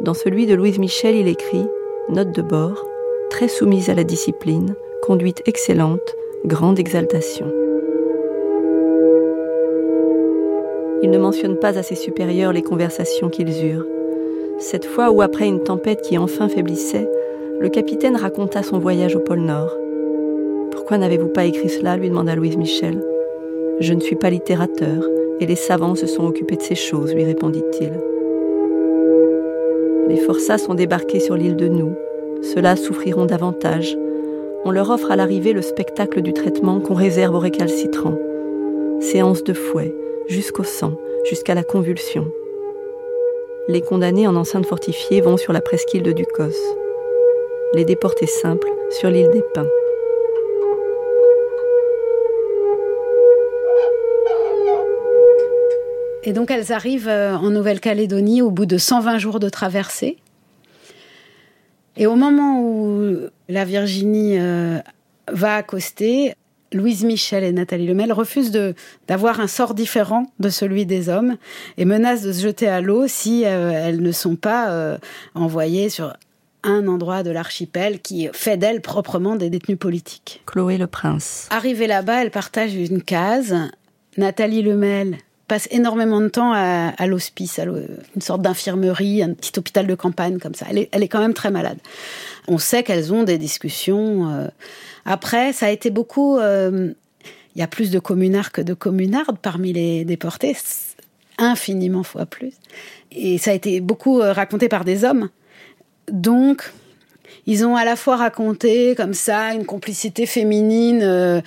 Dans 0.00 0.14
celui 0.14 0.46
de 0.46 0.54
Louise 0.54 0.78
Michel, 0.78 1.16
il 1.16 1.28
écrit 1.28 1.66
Note 2.08 2.32
de 2.32 2.40
bord, 2.40 2.82
très 3.28 3.46
soumise 3.46 3.90
à 3.90 3.94
la 3.94 4.04
discipline, 4.04 4.74
conduite 5.02 5.42
excellente, 5.44 6.16
grande 6.46 6.78
exaltation. 6.78 7.44
Il 11.02 11.10
ne 11.10 11.18
mentionne 11.18 11.58
pas 11.58 11.78
à 11.78 11.82
ses 11.82 11.94
supérieurs 11.94 12.54
les 12.54 12.62
conversations 12.62 13.28
qu'ils 13.28 13.66
eurent. 13.66 13.86
Cette 14.58 14.86
fois 14.86 15.10
où, 15.10 15.20
après 15.20 15.46
une 15.46 15.62
tempête 15.62 16.00
qui 16.00 16.16
enfin 16.16 16.48
faiblissait, 16.48 17.06
le 17.60 17.68
capitaine 17.68 18.16
raconta 18.16 18.62
son 18.62 18.78
voyage 18.78 19.14
au 19.14 19.20
pôle 19.20 19.40
Nord. 19.40 19.76
Pourquoi 20.70 20.96
n'avez-vous 20.96 21.28
pas 21.28 21.44
écrit 21.44 21.68
cela? 21.68 21.98
lui 21.98 22.08
demanda 22.08 22.34
Louise 22.34 22.56
Michel. 22.56 23.04
Je 23.80 23.92
ne 23.92 24.00
suis 24.00 24.16
pas 24.16 24.30
littérateur, 24.30 25.02
et 25.40 25.46
les 25.46 25.56
savants 25.56 25.94
se 25.94 26.06
sont 26.06 26.26
occupés 26.26 26.56
de 26.56 26.62
ces 26.62 26.74
choses, 26.74 27.14
lui 27.14 27.24
répondit-il. 27.24 27.92
Les 30.08 30.16
forçats 30.18 30.58
sont 30.58 30.74
débarqués 30.74 31.20
sur 31.20 31.36
l'île 31.36 31.56
de 31.56 31.68
Nou. 31.68 31.92
Ceux-là 32.42 32.76
souffriront 32.76 33.26
davantage, 33.26 33.96
on 34.64 34.70
leur 34.70 34.90
offre 34.90 35.10
à 35.10 35.16
l'arrivée 35.16 35.52
le 35.52 35.62
spectacle 35.62 36.20
du 36.20 36.32
traitement 36.32 36.80
qu'on 36.80 36.94
réserve 36.94 37.34
aux 37.34 37.40
récalcitrants. 37.40 38.18
Séance 39.00 39.44
de 39.44 39.52
fouet, 39.52 39.94
jusqu'au 40.26 40.64
sang, 40.64 40.92
jusqu'à 41.24 41.54
la 41.54 41.62
convulsion. 41.62 42.26
Les 43.68 43.80
condamnés 43.80 44.26
en 44.26 44.34
enceinte 44.34 44.66
fortifiée 44.66 45.20
vont 45.20 45.36
sur 45.36 45.52
la 45.52 45.60
presqu'île 45.60 46.02
de 46.02 46.12
Ducos. 46.12 46.56
Les 47.74 47.84
déportés 47.84 48.26
simples 48.26 48.68
sur 48.90 49.10
l'île 49.10 49.30
des 49.30 49.44
Pins. 49.54 49.68
Et 56.28 56.34
donc 56.34 56.50
elles 56.50 56.72
arrivent 56.72 57.08
euh, 57.08 57.34
en 57.34 57.48
Nouvelle-Calédonie 57.48 58.42
au 58.42 58.50
bout 58.50 58.66
de 58.66 58.76
120 58.76 59.16
jours 59.16 59.40
de 59.40 59.48
traversée 59.48 60.18
Et 61.96 62.06
au 62.06 62.16
moment 62.16 62.60
où 62.60 63.16
la 63.48 63.64
Virginie 63.64 64.38
euh, 64.38 64.78
va 65.32 65.54
accoster, 65.54 66.34
Louise 66.74 67.02
Michel 67.04 67.44
et 67.44 67.52
Nathalie 67.52 67.86
Lemel 67.86 68.12
refusent 68.12 68.52
d'avoir 69.06 69.40
un 69.40 69.46
sort 69.46 69.72
différent 69.72 70.26
de 70.38 70.50
celui 70.50 70.84
des 70.84 71.08
hommes 71.08 71.38
et 71.78 71.86
menacent 71.86 72.24
de 72.24 72.32
se 72.32 72.42
jeter 72.42 72.68
à 72.68 72.82
l'eau 72.82 73.06
si 73.08 73.46
euh, 73.46 73.70
elles 73.72 74.02
ne 74.02 74.12
sont 74.12 74.36
pas 74.36 74.68
euh, 74.68 74.98
envoyées 75.34 75.88
sur 75.88 76.12
un 76.62 76.88
endroit 76.88 77.22
de 77.22 77.30
l'archipel 77.30 78.00
qui 78.00 78.28
fait 78.34 78.58
d'elles 78.58 78.82
proprement 78.82 79.34
des 79.34 79.48
détenus 79.48 79.78
politiques. 79.78 80.42
Chloé 80.44 80.76
le 80.76 80.88
Prince. 80.88 81.48
Arrivée 81.48 81.86
là-bas, 81.86 82.22
elle 82.22 82.30
partage 82.30 82.74
une 82.74 83.00
case. 83.00 83.56
Nathalie 84.18 84.60
Lemel 84.60 85.16
passe 85.48 85.66
énormément 85.70 86.20
de 86.20 86.28
temps 86.28 86.52
à, 86.52 87.06
l'hospice, 87.06 87.58
à 87.58 87.64
une 87.64 88.20
sorte 88.20 88.42
d'infirmerie, 88.42 89.22
un 89.22 89.32
petit 89.32 89.58
hôpital 89.58 89.86
de 89.86 89.94
campagne 89.94 90.38
comme 90.38 90.54
ça. 90.54 90.66
Elle 90.70 90.78
est, 90.78 90.88
elle 90.92 91.02
est 91.02 91.08
quand 91.08 91.20
même 91.20 91.34
très 91.34 91.50
malade. 91.50 91.78
On 92.46 92.58
sait 92.58 92.82
qu'elles 92.82 93.12
ont 93.12 93.24
des 93.24 93.38
discussions. 93.38 94.30
Euh, 94.30 94.46
après, 95.06 95.52
ça 95.52 95.66
a 95.66 95.70
été 95.70 95.90
beaucoup. 95.90 96.38
Euh, 96.38 96.92
il 97.56 97.58
y 97.58 97.62
a 97.62 97.66
plus 97.66 97.90
de 97.90 97.98
communards 97.98 98.52
que 98.52 98.60
de 98.60 98.74
communardes 98.74 99.38
parmi 99.40 99.72
les 99.72 100.04
déportés, 100.04 100.56
infiniment 101.38 102.04
fois 102.04 102.26
plus. 102.26 102.52
Et 103.10 103.38
ça 103.38 103.50
a 103.50 103.54
été 103.54 103.80
beaucoup 103.80 104.20
euh, 104.20 104.32
raconté 104.32 104.68
par 104.68 104.84
des 104.84 105.02
hommes. 105.02 105.30
Donc, 106.12 106.70
ils 107.46 107.64
ont 107.64 107.74
à 107.74 107.84
la 107.84 107.96
fois 107.96 108.16
raconté 108.16 108.94
comme 108.94 109.14
ça 109.14 109.54
une 109.54 109.64
complicité 109.64 110.26
féminine. 110.26 111.42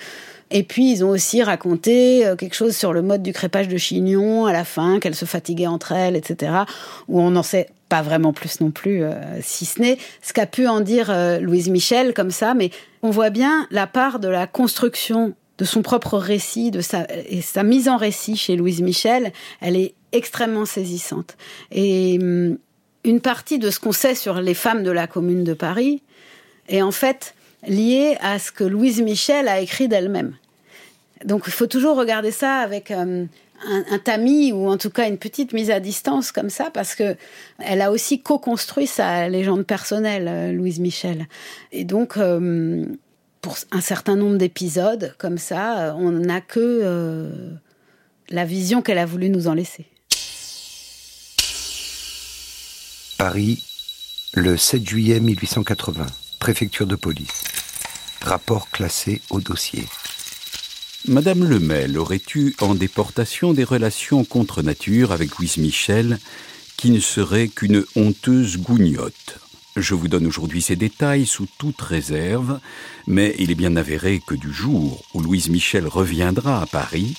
Et 0.52 0.62
puis 0.62 0.92
ils 0.92 1.04
ont 1.04 1.08
aussi 1.08 1.42
raconté 1.42 2.24
quelque 2.38 2.54
chose 2.54 2.76
sur 2.76 2.92
le 2.92 3.02
mode 3.02 3.22
du 3.22 3.32
crépage 3.32 3.68
de 3.68 3.76
chignon 3.76 4.46
à 4.46 4.52
la 4.52 4.64
fin, 4.64 5.00
qu'elles 5.00 5.14
se 5.14 5.24
fatiguaient 5.24 5.66
entre 5.66 5.92
elles, 5.92 6.16
etc. 6.16 6.52
Où 7.08 7.20
on 7.20 7.30
n'en 7.30 7.42
sait 7.42 7.68
pas 7.88 8.02
vraiment 8.02 8.32
plus 8.32 8.60
non 8.60 8.70
plus, 8.70 9.02
si 9.42 9.64
ce 9.64 9.80
n'est 9.80 9.98
ce 10.22 10.32
qu'a 10.32 10.46
pu 10.46 10.66
en 10.66 10.80
dire 10.80 11.12
Louise 11.40 11.68
Michel 11.68 12.14
comme 12.14 12.30
ça, 12.30 12.54
mais 12.54 12.70
on 13.02 13.10
voit 13.10 13.30
bien 13.30 13.66
la 13.70 13.86
part 13.86 14.18
de 14.18 14.28
la 14.28 14.46
construction 14.46 15.34
de 15.58 15.64
son 15.64 15.82
propre 15.82 16.18
récit, 16.18 16.70
de 16.70 16.80
sa, 16.80 17.06
et 17.28 17.40
sa 17.40 17.62
mise 17.62 17.88
en 17.88 17.96
récit 17.96 18.36
chez 18.36 18.56
Louise 18.56 18.80
Michel, 18.80 19.32
elle 19.60 19.76
est 19.76 19.94
extrêmement 20.12 20.64
saisissante. 20.66 21.36
Et 21.70 22.18
hum, 22.20 22.58
une 23.04 23.20
partie 23.20 23.58
de 23.58 23.70
ce 23.70 23.80
qu'on 23.80 23.92
sait 23.92 24.14
sur 24.14 24.40
les 24.40 24.54
femmes 24.54 24.82
de 24.82 24.90
la 24.90 25.06
Commune 25.06 25.44
de 25.44 25.54
Paris 25.54 26.02
est 26.68 26.82
en 26.82 26.92
fait 26.92 27.34
liée 27.66 28.16
à 28.20 28.38
ce 28.38 28.52
que 28.52 28.64
Louise 28.64 29.02
Michel 29.02 29.48
a 29.48 29.60
écrit 29.60 29.88
d'elle-même. 29.88 30.34
Donc 31.24 31.44
il 31.46 31.52
faut 31.52 31.66
toujours 31.66 31.96
regarder 31.96 32.30
ça 32.30 32.56
avec 32.56 32.90
hum, 32.90 33.28
un, 33.66 33.98
tamis 33.98 34.52
ou 34.52 34.68
en 34.68 34.76
tout 34.76 34.90
cas 34.90 35.08
une 35.08 35.18
petite 35.18 35.52
mise 35.52 35.70
à 35.70 35.80
distance 35.80 36.32
comme 36.32 36.50
ça 36.50 36.70
parce 36.70 36.94
que 36.94 37.16
elle 37.58 37.80
a 37.82 37.90
aussi 37.90 38.22
co-construit 38.22 38.86
sa 38.86 39.28
légende 39.28 39.64
personnelle, 39.64 40.28
euh, 40.28 40.52
Louise 40.52 40.80
Michel. 40.80 41.26
Et 41.70 41.84
donc, 41.84 42.16
euh, 42.16 42.84
pour 43.40 43.56
un 43.70 43.80
certain 43.80 44.16
nombre 44.16 44.36
d'épisodes 44.36 45.14
comme 45.18 45.38
ça, 45.38 45.78
euh, 45.78 45.92
on 45.96 46.10
n'a 46.10 46.40
que 46.40 47.30
la 48.28 48.44
vision 48.44 48.82
qu'elle 48.82 48.98
a 48.98 49.06
voulu 49.06 49.28
nous 49.28 49.48
en 49.48 49.54
laisser. 49.54 49.86
Paris, 53.18 53.62
le 54.34 54.56
7 54.56 54.88
juillet 54.88 55.20
1880, 55.20 56.06
préfecture 56.40 56.86
de 56.86 56.96
police. 56.96 57.44
Rapport 58.22 58.70
classé 58.70 59.20
au 59.30 59.40
dossier. 59.40 59.84
Madame 61.08 61.42
Lemel 61.42 61.98
aurait 61.98 62.22
eu 62.36 62.54
en 62.60 62.76
déportation 62.76 63.52
des 63.52 63.64
relations 63.64 64.24
contre 64.24 64.62
nature 64.62 65.10
avec 65.10 65.36
Louise 65.36 65.56
Michel, 65.56 66.20
qui 66.76 66.92
ne 66.92 67.00
serait 67.00 67.48
qu'une 67.48 67.84
honteuse 67.96 68.58
gougnotte? 68.58 69.40
Je 69.74 69.94
vous 69.94 70.06
donne 70.06 70.28
aujourd'hui 70.28 70.62
ces 70.62 70.76
détails 70.76 71.26
sous 71.26 71.48
toute 71.58 71.80
réserve, 71.80 72.60
mais 73.08 73.34
il 73.40 73.50
est 73.50 73.56
bien 73.56 73.74
avéré 73.74 74.22
que 74.24 74.36
du 74.36 74.52
jour 74.52 75.02
où 75.12 75.20
Louise 75.20 75.48
Michel 75.48 75.88
reviendra 75.88 76.62
à 76.62 76.66
Paris, 76.66 77.16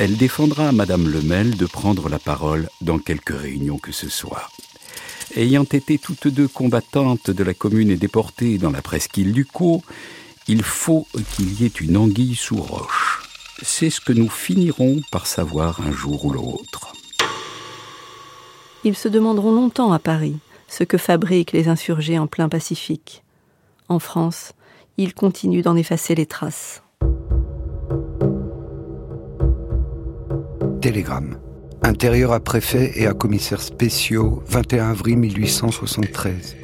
elle 0.00 0.16
défendra 0.16 0.72
Madame 0.72 1.08
Lemel 1.08 1.56
de 1.56 1.66
prendre 1.66 2.08
la 2.08 2.18
parole 2.18 2.68
dans 2.80 2.98
quelque 2.98 3.34
réunion 3.34 3.78
que 3.78 3.92
ce 3.92 4.08
soit. 4.08 4.50
Ayant 5.36 5.62
été 5.62 5.98
toutes 5.98 6.26
deux 6.26 6.48
combattantes 6.48 7.30
de 7.30 7.44
la 7.44 7.54
commune 7.54 7.90
et 7.90 7.96
déportées 7.96 8.58
dans 8.58 8.72
la 8.72 8.82
presqu'île 8.82 9.32
du 9.32 9.44
Caux, 9.44 9.84
il 10.48 10.64
faut 10.64 11.06
qu'il 11.36 11.60
y 11.60 11.64
ait 11.64 11.68
une 11.68 11.96
anguille 11.96 12.34
sous 12.34 12.60
roche. 12.60 13.19
C'est 13.62 13.90
ce 13.90 14.00
que 14.00 14.12
nous 14.12 14.30
finirons 14.30 15.00
par 15.10 15.26
savoir 15.26 15.80
un 15.80 15.92
jour 15.92 16.24
ou 16.24 16.30
l'autre. 16.30 16.94
Ils 18.84 18.96
se 18.96 19.08
demanderont 19.08 19.52
longtemps 19.52 19.92
à 19.92 19.98
Paris 19.98 20.36
ce 20.68 20.84
que 20.84 20.96
fabriquent 20.96 21.52
les 21.52 21.68
insurgés 21.68 22.18
en 22.18 22.26
plein 22.26 22.48
Pacifique. 22.48 23.22
En 23.88 23.98
France, 23.98 24.52
ils 24.96 25.14
continuent 25.14 25.62
d'en 25.62 25.76
effacer 25.76 26.14
les 26.14 26.26
traces. 26.26 26.82
Télégramme. 30.80 31.38
Intérieur 31.82 32.32
à 32.32 32.40
préfet 32.40 32.92
et 32.94 33.06
à 33.06 33.12
commissaires 33.12 33.60
spéciaux, 33.60 34.42
21 34.46 34.90
avril 34.90 35.18
1873. 35.18 36.56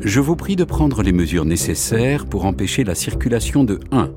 Je 0.00 0.20
vous 0.20 0.36
prie 0.36 0.56
de 0.56 0.64
prendre 0.64 1.02
les 1.02 1.12
mesures 1.12 1.44
nécessaires 1.44 2.24
pour 2.24 2.46
empêcher 2.46 2.84
la 2.84 2.94
circulation 2.94 3.64
de 3.64 3.80
1. 3.90 4.10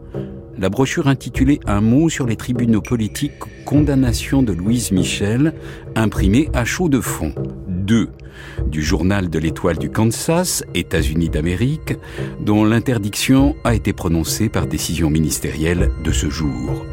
La 0.61 0.69
brochure 0.69 1.07
intitulée 1.07 1.59
Un 1.65 1.81
mot 1.81 2.07
sur 2.07 2.27
les 2.27 2.35
tribunaux 2.35 2.83
politiques, 2.83 3.39
condamnation 3.65 4.43
de 4.43 4.53
Louise 4.53 4.91
Michel, 4.91 5.55
imprimée 5.95 6.49
à 6.53 6.65
chaud 6.65 6.87
de 6.87 7.01
fond. 7.01 7.33
2. 7.67 8.09
Du 8.67 8.83
journal 8.83 9.31
de 9.31 9.39
l'étoile 9.39 9.79
du 9.79 9.89
Kansas, 9.89 10.63
États-Unis 10.75 11.29
d'Amérique, 11.29 11.95
dont 12.41 12.63
l'interdiction 12.63 13.55
a 13.63 13.73
été 13.73 13.91
prononcée 13.91 14.49
par 14.49 14.67
décision 14.67 15.09
ministérielle 15.09 15.89
de 16.03 16.11
ce 16.11 16.29
jour. 16.29 16.85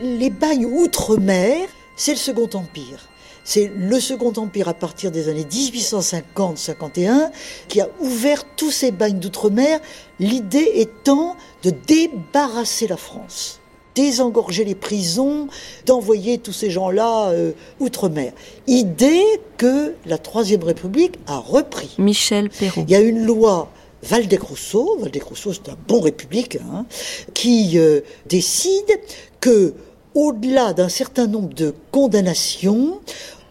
les 0.00 0.30
bagnes 0.30 0.64
outre-mer, 0.64 1.68
c'est 1.96 2.12
le 2.12 2.18
Second 2.18 2.48
Empire. 2.54 3.08
C'est 3.44 3.70
le 3.76 4.00
Second 4.00 4.32
Empire 4.36 4.68
à 4.68 4.74
partir 4.74 5.10
des 5.10 5.28
années 5.28 5.44
1850-51 5.44 7.30
qui 7.68 7.80
a 7.80 7.88
ouvert 8.00 8.44
tous 8.56 8.70
ces 8.70 8.90
bagnes 8.90 9.18
d'outre-mer, 9.18 9.80
l'idée 10.18 10.72
étant 10.74 11.36
de 11.62 11.70
débarrasser 11.70 12.86
la 12.86 12.96
France 12.96 13.60
désengorger 13.94 14.64
les 14.64 14.74
prisons, 14.74 15.46
d'envoyer 15.86 16.38
tous 16.38 16.52
ces 16.52 16.70
gens-là 16.70 17.28
euh, 17.28 17.52
outre-mer. 17.80 18.32
Idée 18.66 19.22
que 19.56 19.94
la 20.04 20.18
Troisième 20.18 20.64
République 20.64 21.14
a 21.28 21.38
repris. 21.38 21.94
Michel 21.98 22.50
Perrault. 22.50 22.84
Il 22.88 22.90
y 22.90 22.96
a 22.96 23.00
une 23.00 23.24
loi 23.24 23.70
Valdec-Rousseau, 24.02 24.98
Valdec-Rousseau 25.00 25.52
c'est 25.52 25.68
un 25.70 25.76
bon 25.88 26.00
républicain, 26.00 26.64
hein, 26.72 26.86
qui 27.32 27.78
euh, 27.78 28.00
décide 28.26 29.00
que 29.40 29.74
au-delà 30.14 30.72
d'un 30.72 30.88
certain 30.88 31.26
nombre 31.26 31.52
de 31.54 31.74
condamnations, 31.90 33.00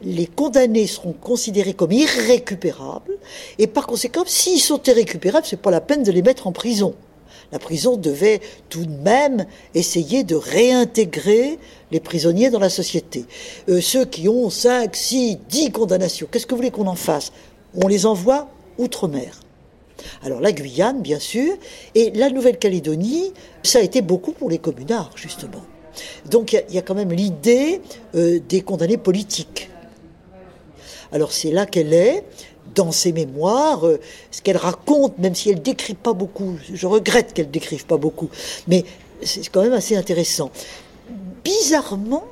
les 0.04 0.28
condamnés 0.28 0.88
seront 0.88 1.14
considérés 1.14 1.74
comme 1.74 1.92
irrécupérables, 1.92 3.18
et 3.58 3.68
par 3.68 3.88
conséquent, 3.88 4.24
s'ils 4.26 4.60
sont 4.60 4.82
irrécupérables, 4.84 5.46
c'est 5.48 5.62
pas 5.62 5.72
la 5.72 5.82
peine 5.82 6.04
de 6.04 6.12
les 6.12 6.22
mettre 6.22 6.48
en 6.48 6.52
prison. 6.52 6.94
La 7.52 7.60
prison 7.60 7.98
devait 7.98 8.42
tout 8.70 8.86
de 8.86 8.96
même 9.04 9.46
essayer 9.76 10.24
de 10.24 10.36
réintégrer 10.36 11.60
les 11.92 12.00
prisonniers 12.00 12.50
dans 12.50 12.60
la 12.60 12.70
société. 12.70 13.26
Euh, 13.70 13.80
ceux 13.80 14.06
qui 14.06 14.28
ont 14.28 14.50
5, 14.50 14.96
6, 14.96 15.38
10 15.50 15.72
condamnations, 15.72 16.28
qu'est-ce 16.32 16.48
que 16.48 16.52
vous 16.52 16.58
voulez 16.58 16.72
qu'on 16.72 16.88
en 16.88 16.96
fasse? 16.96 17.32
On 17.76 17.88
les 17.88 18.06
envoie 18.06 18.50
outre-mer. 18.80 19.40
Alors 20.24 20.42
la 20.42 20.52
Guyane, 20.52 21.02
bien 21.02 21.20
sûr, 21.20 21.54
et 21.96 22.12
la 22.12 22.30
Nouvelle-Calédonie, 22.30 23.34
ça 23.62 23.80
a 23.80 23.82
été 23.82 24.02
beaucoup 24.02 24.32
pour 24.32 24.50
les 24.50 24.58
communards, 24.58 25.12
justement. 25.16 25.62
Donc 26.30 26.54
il 26.54 26.76
y, 26.76 26.80
a 26.80 26.82
quand 26.82 26.96
même 26.96 27.12
l'idée 27.12 27.82
euh, 28.16 28.40
des 28.50 28.62
condamnés 28.62 28.98
politiques. 28.98 29.70
Alors 31.14 31.32
c'est 31.32 31.52
là 31.52 31.66
qu'elle 31.68 31.94
est, 31.94 32.24
dans 32.74 32.92
ses 32.92 33.14
mémoires, 33.14 33.88
euh, 33.88 34.00
ce 34.32 34.42
qu'elle 34.42 34.58
raconte, 34.58 35.20
même 35.20 35.36
si 35.36 35.52
elle 35.52 35.62
décrit 35.62 35.94
pas 35.94 36.14
beaucoup. 36.14 36.58
Je 36.74 36.88
regrette 36.88 37.34
qu'elle 37.34 37.52
décrive 37.52 37.86
pas 37.86 37.98
beaucoup, 37.98 38.30
mais 38.68 38.84
c'est 39.22 39.48
quand 39.50 39.62
même 39.62 39.74
assez 39.74 39.96
intéressant. 39.96 40.52
Bizarrement, 41.44 42.24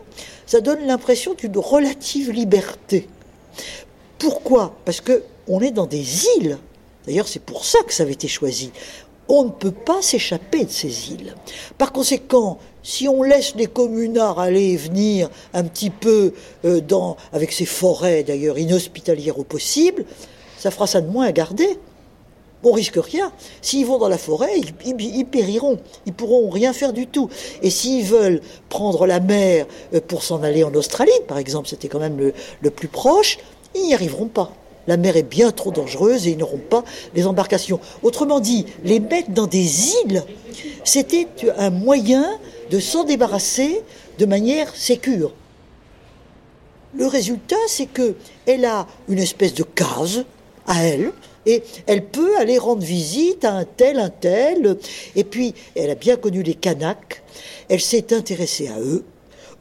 ça 0.48 0.62
donne 0.62 0.86
l'impression 0.88 1.36
d'une 1.36 1.58
relative 1.58 2.32
liberté. 2.32 3.08
Pourquoi? 4.18 4.76
Parce 4.84 5.00
que 5.00 5.24
on 5.48 5.62
est 5.62 5.72
dans 5.72 5.86
des 5.86 6.26
îles. 6.38 6.58
D'ailleurs, 7.06 7.28
c'est 7.28 7.42
pour 7.42 7.66
ça 7.66 7.80
que 7.84 7.94
ça 7.94 8.04
avait 8.04 8.14
été 8.14 8.28
choisi. 8.28 8.72
On 9.34 9.46
ne 9.46 9.50
peut 9.50 9.72
pas 9.72 10.02
s'échapper 10.02 10.66
de 10.66 10.70
ces 10.70 11.12
îles. 11.12 11.34
Par 11.78 11.94
conséquent, 11.94 12.60
si 12.84 13.08
on 13.08 13.24
laisse 13.24 13.56
les 13.56 13.68
communards 13.68 14.40
aller 14.40 14.72
et 14.72 14.76
venir 14.76 15.30
un 15.54 15.64
petit 15.64 15.90
peu 15.90 16.34
euh, 16.66 16.82
dans, 16.82 17.16
avec 17.32 17.54
ces 17.54 17.64
forêts 17.64 18.24
d'ailleurs 18.24 18.60
inhospitalières 18.60 19.40
au 19.40 19.46
possible, 19.46 20.04
ça 20.58 20.70
fera 20.70 20.86
ça 20.86 21.00
de 21.00 21.10
moins 21.10 21.28
à 21.28 21.32
garder. 21.32 21.80
on 22.66 22.74
risque 22.74 22.98
rien. 22.98 23.32
S'ils 23.62 23.86
vont 23.86 24.00
dans 24.00 24.10
la 24.10 24.18
forêt, 24.18 24.52
ils, 24.86 25.26
périront. 25.26 25.80
Ils 26.06 26.14
pourront 26.14 26.50
rien 26.50 26.74
faire 26.74 26.92
du 26.92 27.08
tout. 27.08 27.30
Et 27.62 27.70
s'ils 27.70 28.04
veulent 28.04 28.42
prendre 28.68 29.08
la 29.08 29.22
mer 29.22 29.66
euh, 29.94 30.02
pour 30.06 30.24
s'en 30.24 30.44
aller 30.44 30.66
en 30.66 30.74
Australie, 30.74 31.12
par 31.30 31.38
exemple, 31.38 31.70
c'était 31.70 31.88
quand 31.88 32.00
même 32.00 32.34
le, 32.62 32.70
plus 32.70 32.90
proche, 32.90 33.40
ils 33.76 33.84
n'y 33.84 33.94
arriveront 33.94 34.28
pas. 34.28 34.52
La 34.88 34.98
mer 34.98 35.18
est 35.18 35.24
bien 35.24 35.52
trop 35.52 35.72
dangereuse 35.72 36.28
et 36.28 36.32
ils 36.32 36.38
n'auront 36.38 36.58
pas 36.58 36.84
les 37.14 37.28
embarcations. 37.28 37.80
Autrement 38.04 38.40
dit, 38.40 38.66
les 38.84 39.00
mettre 39.00 39.32
dans 39.32 39.48
des 39.48 39.92
îles, 40.06 40.24
c'était 40.84 41.28
un 41.58 41.70
moyen 41.70 42.26
de 42.70 42.80
s'en 42.80 43.04
débarrasser 43.04 43.82
de 44.18 44.26
manière 44.26 44.76
sécure. 44.76 45.34
Le 46.94 47.08
résultat, 47.08 47.56
c'est 47.68 47.86
que 47.86 48.16
elle 48.46 48.66
a 48.66 48.88
une 49.08 49.20
espèce 49.20 49.54
de 49.54 49.64
case 49.64 50.26
à 50.68 50.84
elle, 50.84 51.12
et 51.46 51.64
elle 51.88 52.06
peut 52.06 52.38
aller 52.38 52.58
rendre 52.58 52.84
visite 52.84 53.46
à 53.46 53.54
un 53.54 53.66
tel, 53.66 54.00
un 54.00 54.10
tel. 54.10 54.78
Et 55.16 55.24
puis, 55.24 55.56
elle 55.76 55.90
a 55.90 55.96
bien 55.96 56.16
connu 56.16 56.44
les 56.44 56.54
Kanaks. 56.54 57.24
Elle 57.70 57.82
s'est 57.82 58.14
intéressée 58.14 58.68
à 58.68 58.80
eux, 58.80 59.04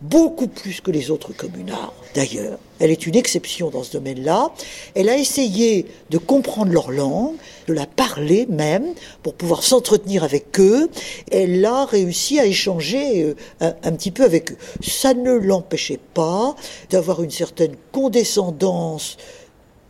beaucoup 0.00 0.48
plus 0.48 0.80
que 0.80 0.90
les 0.90 1.10
autres 1.10 1.32
communards, 1.32 1.92
d'ailleurs. 2.14 2.58
Elle 2.78 2.90
est 2.90 3.06
une 3.06 3.16
exception 3.16 3.68
dans 3.68 3.82
ce 3.82 3.92
domaine-là. 3.92 4.52
Elle 4.94 5.08
a 5.10 5.16
essayé 5.16 5.86
de 6.08 6.18
comprendre 6.18 6.72
leur 6.72 6.90
langue, 6.90 7.34
de 7.66 7.74
la 7.74 7.86
parler 7.86 8.46
même, 8.48 8.94
pour 9.22 9.34
pouvoir 9.34 9.62
s'entretenir 9.62 10.24
avec 10.24 10.58
eux. 10.58 10.88
Elle 11.30 11.64
a 11.64 11.84
réussi 11.84 12.38
à 12.38 12.46
échanger 12.46 13.22
euh, 13.22 13.34
un, 13.60 13.74
un 13.82 13.92
petit 13.92 14.10
peu 14.10 14.24
avec 14.24 14.52
eux. 14.52 14.56
Ça 14.82 15.12
ne 15.12 15.32
l'empêchait 15.32 16.00
pas 16.14 16.56
d'avoir 16.88 17.22
une 17.22 17.30
certaine 17.30 17.76
condescendance 17.92 19.18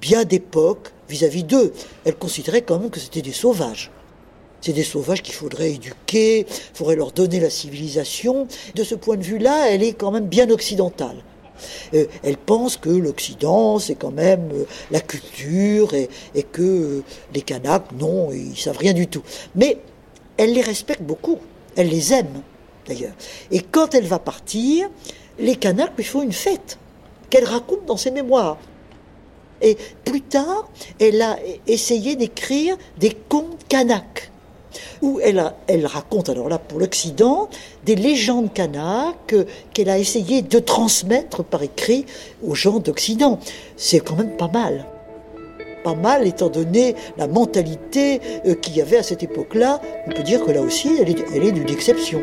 bien 0.00 0.24
d'époque 0.24 0.92
vis-à-vis 1.08 1.44
d'eux. 1.44 1.72
Elle 2.04 2.16
considérait 2.16 2.62
quand 2.62 2.78
même 2.78 2.90
que 2.90 3.00
c'était 3.00 3.22
des 3.22 3.32
sauvages. 3.32 3.90
C'est 4.60 4.72
des 4.72 4.84
sauvages 4.84 5.22
qu'il 5.22 5.34
faudrait 5.34 5.72
éduquer, 5.72 6.40
il 6.40 6.46
faudrait 6.74 6.96
leur 6.96 7.12
donner 7.12 7.40
la 7.40 7.50
civilisation. 7.50 8.46
De 8.74 8.84
ce 8.84 8.94
point 8.94 9.16
de 9.16 9.22
vue-là, 9.22 9.70
elle 9.70 9.82
est 9.82 9.94
quand 9.94 10.10
même 10.10 10.26
bien 10.26 10.50
occidentale. 10.50 11.16
Euh, 11.94 12.06
elle 12.22 12.36
pense 12.36 12.76
que 12.76 12.88
l'Occident, 12.88 13.78
c'est 13.78 13.94
quand 13.94 14.10
même 14.10 14.50
euh, 14.52 14.64
la 14.90 15.00
culture 15.00 15.92
et, 15.94 16.08
que 16.42 16.62
euh, 16.62 17.02
les 17.34 17.42
Kanaks, 17.42 17.92
non, 17.98 18.30
ils 18.32 18.56
savent 18.56 18.78
rien 18.78 18.92
du 18.92 19.06
tout. 19.06 19.22
Mais 19.54 19.78
elle 20.36 20.52
les 20.52 20.62
respecte 20.62 21.02
beaucoup, 21.02 21.38
elle 21.76 21.88
les 21.88 22.12
aime 22.12 22.42
d'ailleurs. 22.86 23.14
Et 23.50 23.60
quand 23.60 23.94
elle 23.94 24.06
va 24.06 24.18
partir, 24.18 24.88
les 25.38 25.56
Kanaks 25.56 25.92
lui 25.96 26.04
font 26.04 26.22
une 26.22 26.32
fête 26.32 26.78
qu'elle 27.28 27.44
raconte 27.44 27.86
dans 27.86 27.96
ses 27.96 28.10
mémoires. 28.10 28.58
Et 29.62 29.76
plus 30.04 30.22
tard, 30.22 30.70
elle 30.98 31.20
a 31.20 31.38
essayé 31.66 32.16
d'écrire 32.16 32.76
des 32.98 33.14
contes 33.28 33.66
kanaks, 33.68 34.30
où 35.02 35.20
elle, 35.20 35.86
raconte, 35.86 36.28
alors 36.28 36.48
là 36.48 36.58
pour 36.58 36.78
l'Occident, 36.78 37.48
des 37.84 37.96
légendes 37.96 38.52
kanaks 38.52 39.34
qu'elle 39.72 39.88
a 39.88 39.98
essayé 39.98 40.42
de 40.42 40.58
transmettre 40.58 41.44
par 41.44 41.62
écrit 41.62 42.06
aux 42.42 42.54
gens 42.54 42.78
d'Occident. 42.78 43.38
C'est 43.76 44.00
quand 44.00 44.16
même 44.16 44.36
pas 44.36 44.48
mal. 44.48 44.86
Pas 45.84 45.94
mal 45.94 46.26
étant 46.26 46.50
donné 46.50 46.94
la 47.16 47.26
mentalité 47.26 48.20
euh, 48.44 48.54
qu'il 48.54 48.76
y 48.76 48.82
avait 48.82 48.98
à 48.98 49.02
cette 49.02 49.22
époque-là. 49.22 49.80
On 50.06 50.10
peut 50.10 50.22
dire 50.22 50.44
que 50.44 50.50
là 50.50 50.60
aussi, 50.60 50.90
elle 51.00 51.08
est 51.42 51.52
d'une 51.52 51.70
exception. 51.70 52.22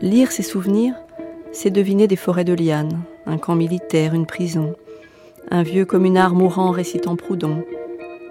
Lire 0.00 0.32
ses 0.32 0.42
souvenirs, 0.42 0.94
c'est 1.52 1.68
deviner 1.68 2.06
des 2.06 2.16
forêts 2.16 2.44
de 2.44 2.54
lianes, 2.54 3.02
un 3.26 3.36
camp 3.36 3.54
militaire, 3.54 4.14
une 4.14 4.24
prison, 4.24 4.74
un 5.50 5.62
vieux 5.62 5.84
communard 5.84 6.34
mourant 6.34 6.70
récitant 6.70 7.16
Proudhon, 7.16 7.64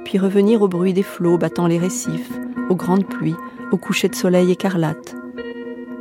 puis 0.05 0.17
revenir 0.17 0.61
au 0.61 0.67
bruit 0.67 0.93
des 0.93 1.03
flots 1.03 1.37
battant 1.37 1.67
les 1.67 1.77
récifs, 1.77 2.31
aux 2.69 2.75
grandes 2.75 3.05
pluies, 3.05 3.35
au 3.71 3.77
coucher 3.77 4.09
de 4.09 4.15
soleil 4.15 4.51
écarlate. 4.51 5.15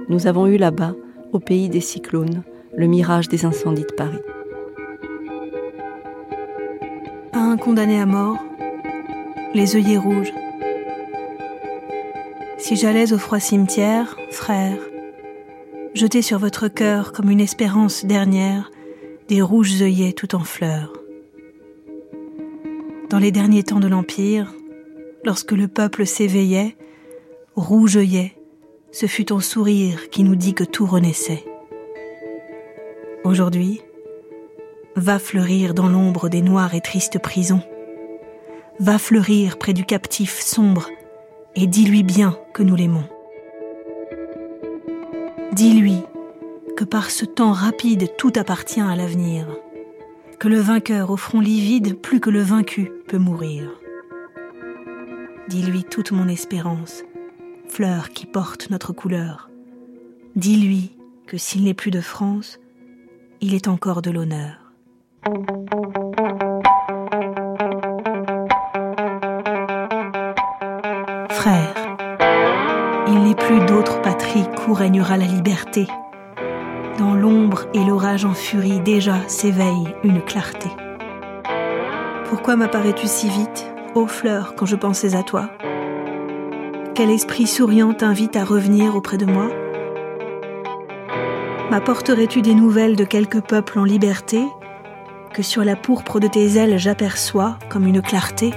Nous 0.09 0.27
avons 0.27 0.47
eu 0.47 0.57
là-bas, 0.57 0.95
au 1.33 1.41
pays 1.41 1.69
des 1.69 1.81
cyclones, 1.81 2.43
le 2.77 2.87
mirage 2.87 3.29
des 3.29 3.45
incendies 3.45 3.83
de 3.83 3.95
Paris. 3.95 4.23
Un 7.33 7.57
condamné 7.57 8.01
à 8.01 8.07
mort, 8.07 8.39
les 9.55 9.77
œillets 9.77 9.99
rouges. 9.99 10.33
Si 12.59 12.77
j'allais 12.77 13.13
au 13.13 13.19
froid 13.19 13.41
cimetière, 13.41 14.17
frère, 14.31 14.79
jeter 15.95 16.23
sur 16.23 16.39
votre 16.39 16.69
cœur 16.69 17.13
comme 17.13 17.31
une 17.31 17.41
espérance 17.41 18.05
dernière 18.05 18.71
des 19.29 19.43
rouges 19.43 19.83
œillets 19.83 20.13
tout 20.13 20.35
en 20.35 20.41
fleurs. 20.41 20.98
Dans 23.11 23.19
les 23.19 23.33
derniers 23.33 23.63
temps 23.63 23.81
de 23.81 23.89
l'Empire, 23.89 24.53
lorsque 25.25 25.53
le 25.53 25.67
peuple 25.67 26.05
s'éveillait, 26.05 26.77
rouge 27.57 27.97
œillet, 27.97 28.35
ce 28.93 29.07
fut 29.07 29.25
ton 29.25 29.41
sourire 29.41 30.11
qui 30.11 30.25
nous 30.25 30.37
dit 30.37 30.53
que 30.53 30.65
tout 30.65 30.85
renaissait. 30.85 31.43
Aujourd'hui, 33.25 33.81
va 34.95 35.19
fleurir 35.19 35.73
dans 35.73 35.89
l'ombre 35.89 36.29
des 36.29 36.43
noires 36.43 36.75
et 36.75 36.83
tristes 36.83 37.19
prisons. 37.19 37.63
Va 38.79 38.99
fleurir 38.99 39.57
près 39.57 39.73
du 39.73 39.85
captif 39.85 40.39
sombre 40.41 40.91
et 41.57 41.67
dis-lui 41.67 42.03
bien 42.03 42.39
que 42.53 42.63
nous 42.63 42.77
l'aimons. 42.77 43.05
Dis-lui 45.53 46.03
que 46.77 46.85
par 46.85 47.11
ce 47.11 47.25
temps 47.25 47.53
rapide 47.53 48.15
tout 48.19 48.33
appartient 48.37 48.83
à 48.83 48.97
l'avenir, 48.97 49.47
que 50.39 50.49
le 50.49 50.61
vainqueur 50.61 51.11
au 51.11 51.17
front 51.17 51.41
livide 51.41 51.99
plus 52.01 52.21
que 52.21 52.31
le 52.31 52.41
vaincu 52.41 52.93
peut 53.09 53.19
mourir. 53.19 53.71
Dis-lui 55.49 55.83
toute 55.83 56.13
mon 56.13 56.29
espérance, 56.29 57.03
fleur 57.69 58.11
qui 58.11 58.27
porte 58.27 58.71
notre 58.71 58.93
couleur. 58.93 59.51
Dis-lui 60.37 60.97
que 61.27 61.39
s'il 61.39 61.65
n'est 61.65 61.75
plus 61.75 61.91
de 61.91 62.01
France, 62.01 62.61
il 63.41 63.55
est 63.55 63.67
encore 63.67 64.01
de 64.01 64.11
l'honneur. 64.11 64.73
Frère, 71.31 71.75
il 73.09 73.25
n'est 73.25 73.35
plus 73.35 73.59
d'autre 73.67 74.01
patrie 74.03 74.45
où 74.69 74.75
régnera 74.75 75.17
la 75.17 75.27
liberté. 75.27 75.89
Dans 76.99 77.15
l'ombre 77.15 77.67
et 77.75 77.85
l'orage 77.85 78.25
en 78.25 78.35
furie 78.35 78.81
déjà 78.81 79.21
s'éveille 79.29 79.95
une 80.03 80.21
clarté. 80.21 80.69
Pourquoi 82.29 82.57
m'apparais-tu 82.57 83.07
si 83.07 83.29
vite, 83.29 83.73
ô 83.95 84.09
fleur, 84.09 84.57
quand 84.57 84.67
je 84.67 84.75
pensais 84.75 85.15
à 85.15 85.23
toi? 85.23 85.49
Quel 86.97 87.11
esprit 87.11 87.47
souriant 87.47 87.93
t'invite 87.93 88.35
à 88.35 88.45
revenir 88.45 88.97
auprès 88.97 89.17
de 89.17 89.27
moi? 89.27 89.49
M'apporterais-tu 91.71 92.43
des 92.43 92.55
nouvelles 92.55 92.97
de 92.97 93.05
quelque 93.05 93.39
peuple 93.39 93.79
en 93.79 93.85
liberté 93.85 94.43
que 95.33 95.45
sur 95.45 95.63
la 95.63 95.77
pourpre 95.77 96.19
de 96.19 96.27
tes 96.27 96.57
ailes 96.57 96.79
j'aperçois 96.79 97.61
comme 97.69 97.87
une 97.87 98.03
clarté? 98.03 98.53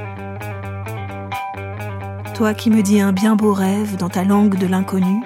Toi 2.34 2.56
qui 2.56 2.72
me 2.72 2.82
dis 2.82 3.02
un 3.02 3.12
bien 3.12 3.36
beau 3.36 3.54
rêve 3.54 3.98
dans 3.98 4.10
ta 4.10 4.24
langue 4.24 4.58
de 4.58 4.66
l'inconnu, 4.66 5.22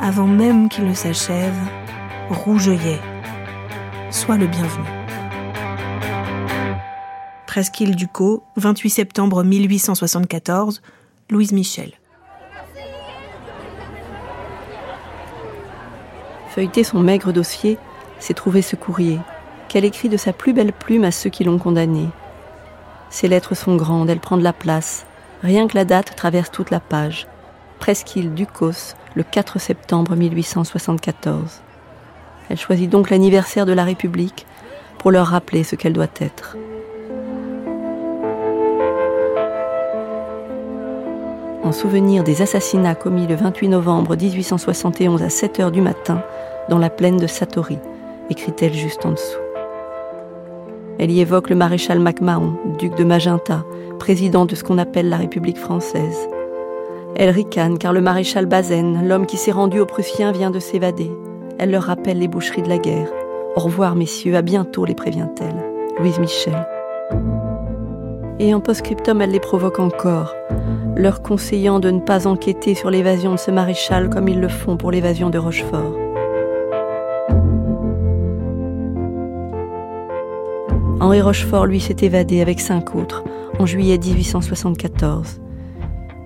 avant 0.00 0.28
même 0.28 0.68
qu'il 0.68 0.86
ne 0.86 0.94
s'achève, 0.94 1.52
rougeoyet, 2.30 3.00
sois 4.10 4.36
le 4.36 4.46
bienvenu. 4.46 4.86
Presqu'île 7.46 7.96
du 7.96 8.08
Caux, 8.08 8.42
28 8.56 8.90
septembre 8.90 9.42
1874, 9.44 10.82
Louise 11.30 11.52
Michel. 11.52 11.92
Feuilleter 16.50 16.84
son 16.84 17.00
maigre 17.00 17.32
dossier, 17.32 17.78
c'est 18.18 18.34
trouver 18.34 18.62
ce 18.62 18.76
courrier, 18.76 19.18
qu'elle 19.68 19.84
écrit 19.84 20.08
de 20.08 20.16
sa 20.16 20.32
plus 20.32 20.52
belle 20.52 20.72
plume 20.72 21.04
à 21.04 21.10
ceux 21.10 21.30
qui 21.30 21.44
l'ont 21.44 21.58
condamné. 21.58 22.08
Ses 23.10 23.28
lettres 23.28 23.54
sont 23.54 23.76
grandes, 23.76 24.10
elles 24.10 24.20
prennent 24.20 24.42
la 24.42 24.52
place, 24.52 25.06
Rien 25.42 25.68
que 25.68 25.76
la 25.76 25.84
date 25.84 26.16
traverse 26.16 26.50
toute 26.50 26.70
la 26.70 26.80
page. 26.80 27.26
Presqu'île 27.78 28.32
Ducos, 28.32 28.94
le 29.14 29.22
4 29.22 29.58
septembre 29.58 30.16
1874. 30.16 31.60
Elle 32.50 32.58
choisit 32.58 32.88
donc 32.88 33.10
l'anniversaire 33.10 33.66
de 33.66 33.72
la 33.72 33.84
République 33.84 34.46
pour 34.98 35.10
leur 35.10 35.26
rappeler 35.26 35.64
ce 35.64 35.76
qu'elle 35.76 35.92
doit 35.92 36.06
être. 36.20 36.56
En 41.62 41.72
souvenir 41.72 42.22
des 42.22 42.42
assassinats 42.42 42.94
commis 42.94 43.26
le 43.26 43.34
28 43.34 43.68
novembre 43.68 44.16
1871 44.16 45.22
à 45.22 45.28
7 45.28 45.60
heures 45.60 45.72
du 45.72 45.80
matin 45.80 46.22
dans 46.68 46.78
la 46.78 46.90
plaine 46.90 47.16
de 47.16 47.26
Satori, 47.26 47.78
écrit-elle 48.30 48.72
juste 48.72 49.04
en 49.04 49.10
dessous. 49.10 49.40
Elle 50.98 51.10
y 51.10 51.20
évoque 51.20 51.50
le 51.50 51.56
maréchal 51.56 51.98
MacMahon, 51.98 52.56
duc 52.78 52.94
de 52.94 53.02
Magenta, 53.04 53.64
président 53.98 54.46
de 54.46 54.54
ce 54.54 54.62
qu'on 54.62 54.78
appelle 54.78 55.08
la 55.08 55.16
République 55.16 55.58
française. 55.58 56.28
Elle 57.16 57.30
ricane 57.30 57.78
car 57.78 57.92
le 57.92 58.00
maréchal 58.00 58.46
Bazaine, 58.46 59.08
l'homme 59.08 59.26
qui 59.26 59.36
s'est 59.36 59.50
rendu 59.50 59.80
aux 59.80 59.86
Prussiens, 59.86 60.32
vient 60.32 60.50
de 60.50 60.60
s'évader. 60.60 61.10
Elle 61.58 61.70
leur 61.70 61.84
rappelle 61.84 62.18
les 62.18 62.28
boucheries 62.28 62.62
de 62.62 62.68
la 62.68 62.78
guerre. 62.78 63.08
Au 63.56 63.60
revoir, 63.60 63.96
messieurs, 63.96 64.36
à 64.36 64.42
bientôt, 64.42 64.84
les 64.84 64.94
prévient-elle. 64.94 65.56
Louise 65.98 66.18
Michel. 66.18 66.66
Et 68.38 68.52
en 68.52 68.60
post-scriptum, 68.60 69.22
elle 69.22 69.30
les 69.30 69.40
provoque 69.40 69.78
encore, 69.78 70.34
leur 70.94 71.22
conseillant 71.22 71.80
de 71.80 71.90
ne 71.90 72.00
pas 72.00 72.26
enquêter 72.26 72.74
sur 72.74 72.90
l'évasion 72.90 73.32
de 73.32 73.38
ce 73.38 73.50
maréchal 73.50 74.10
comme 74.10 74.28
ils 74.28 74.40
le 74.40 74.48
font 74.48 74.76
pour 74.76 74.90
l'évasion 74.90 75.30
de 75.30 75.38
Rochefort. 75.38 75.96
Henri 81.00 81.22
Rochefort, 81.22 81.64
lui, 81.64 81.80
s'est 81.80 81.96
évadé 82.02 82.42
avec 82.42 82.60
cinq 82.60 82.94
autres 82.94 83.24
en 83.58 83.64
juillet 83.64 83.96
1874. 83.96 85.40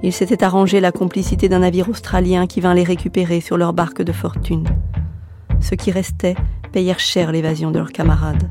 Il 0.02 0.12
s'était 0.12 0.42
arrangé 0.42 0.80
la 0.80 0.90
complicité 0.90 1.48
d'un 1.48 1.60
navire 1.60 1.88
australien 1.88 2.48
qui 2.48 2.60
vint 2.60 2.74
les 2.74 2.84
récupérer 2.84 3.40
sur 3.40 3.56
leur 3.56 3.72
barque 3.72 4.02
de 4.02 4.12
fortune. 4.12 4.64
Ceux 5.60 5.76
qui 5.76 5.90
restaient 5.90 6.36
payèrent 6.72 7.00
cher 7.00 7.32
l'évasion 7.32 7.70
de 7.70 7.78
leurs 7.78 7.92
camarades. 7.92 8.50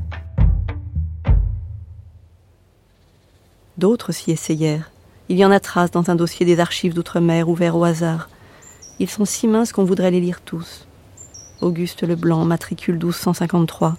D'autres 3.78 4.12
s'y 4.12 4.30
essayèrent. 4.30 4.90
Il 5.28 5.38
y 5.38 5.44
en 5.44 5.50
a 5.50 5.60
trace 5.60 5.90
dans 5.90 6.10
un 6.10 6.16
dossier 6.16 6.44
des 6.44 6.60
archives 6.60 6.94
d'outre-mer 6.94 7.48
ouvert 7.48 7.76
au 7.76 7.84
hasard. 7.84 8.28
Ils 8.98 9.08
sont 9.08 9.24
si 9.24 9.48
minces 9.48 9.72
qu'on 9.72 9.84
voudrait 9.84 10.10
les 10.10 10.20
lire 10.20 10.40
tous. 10.40 10.86
Auguste 11.60 12.02
Leblanc, 12.02 12.44
matricule 12.44 12.96
1253. 12.96 13.96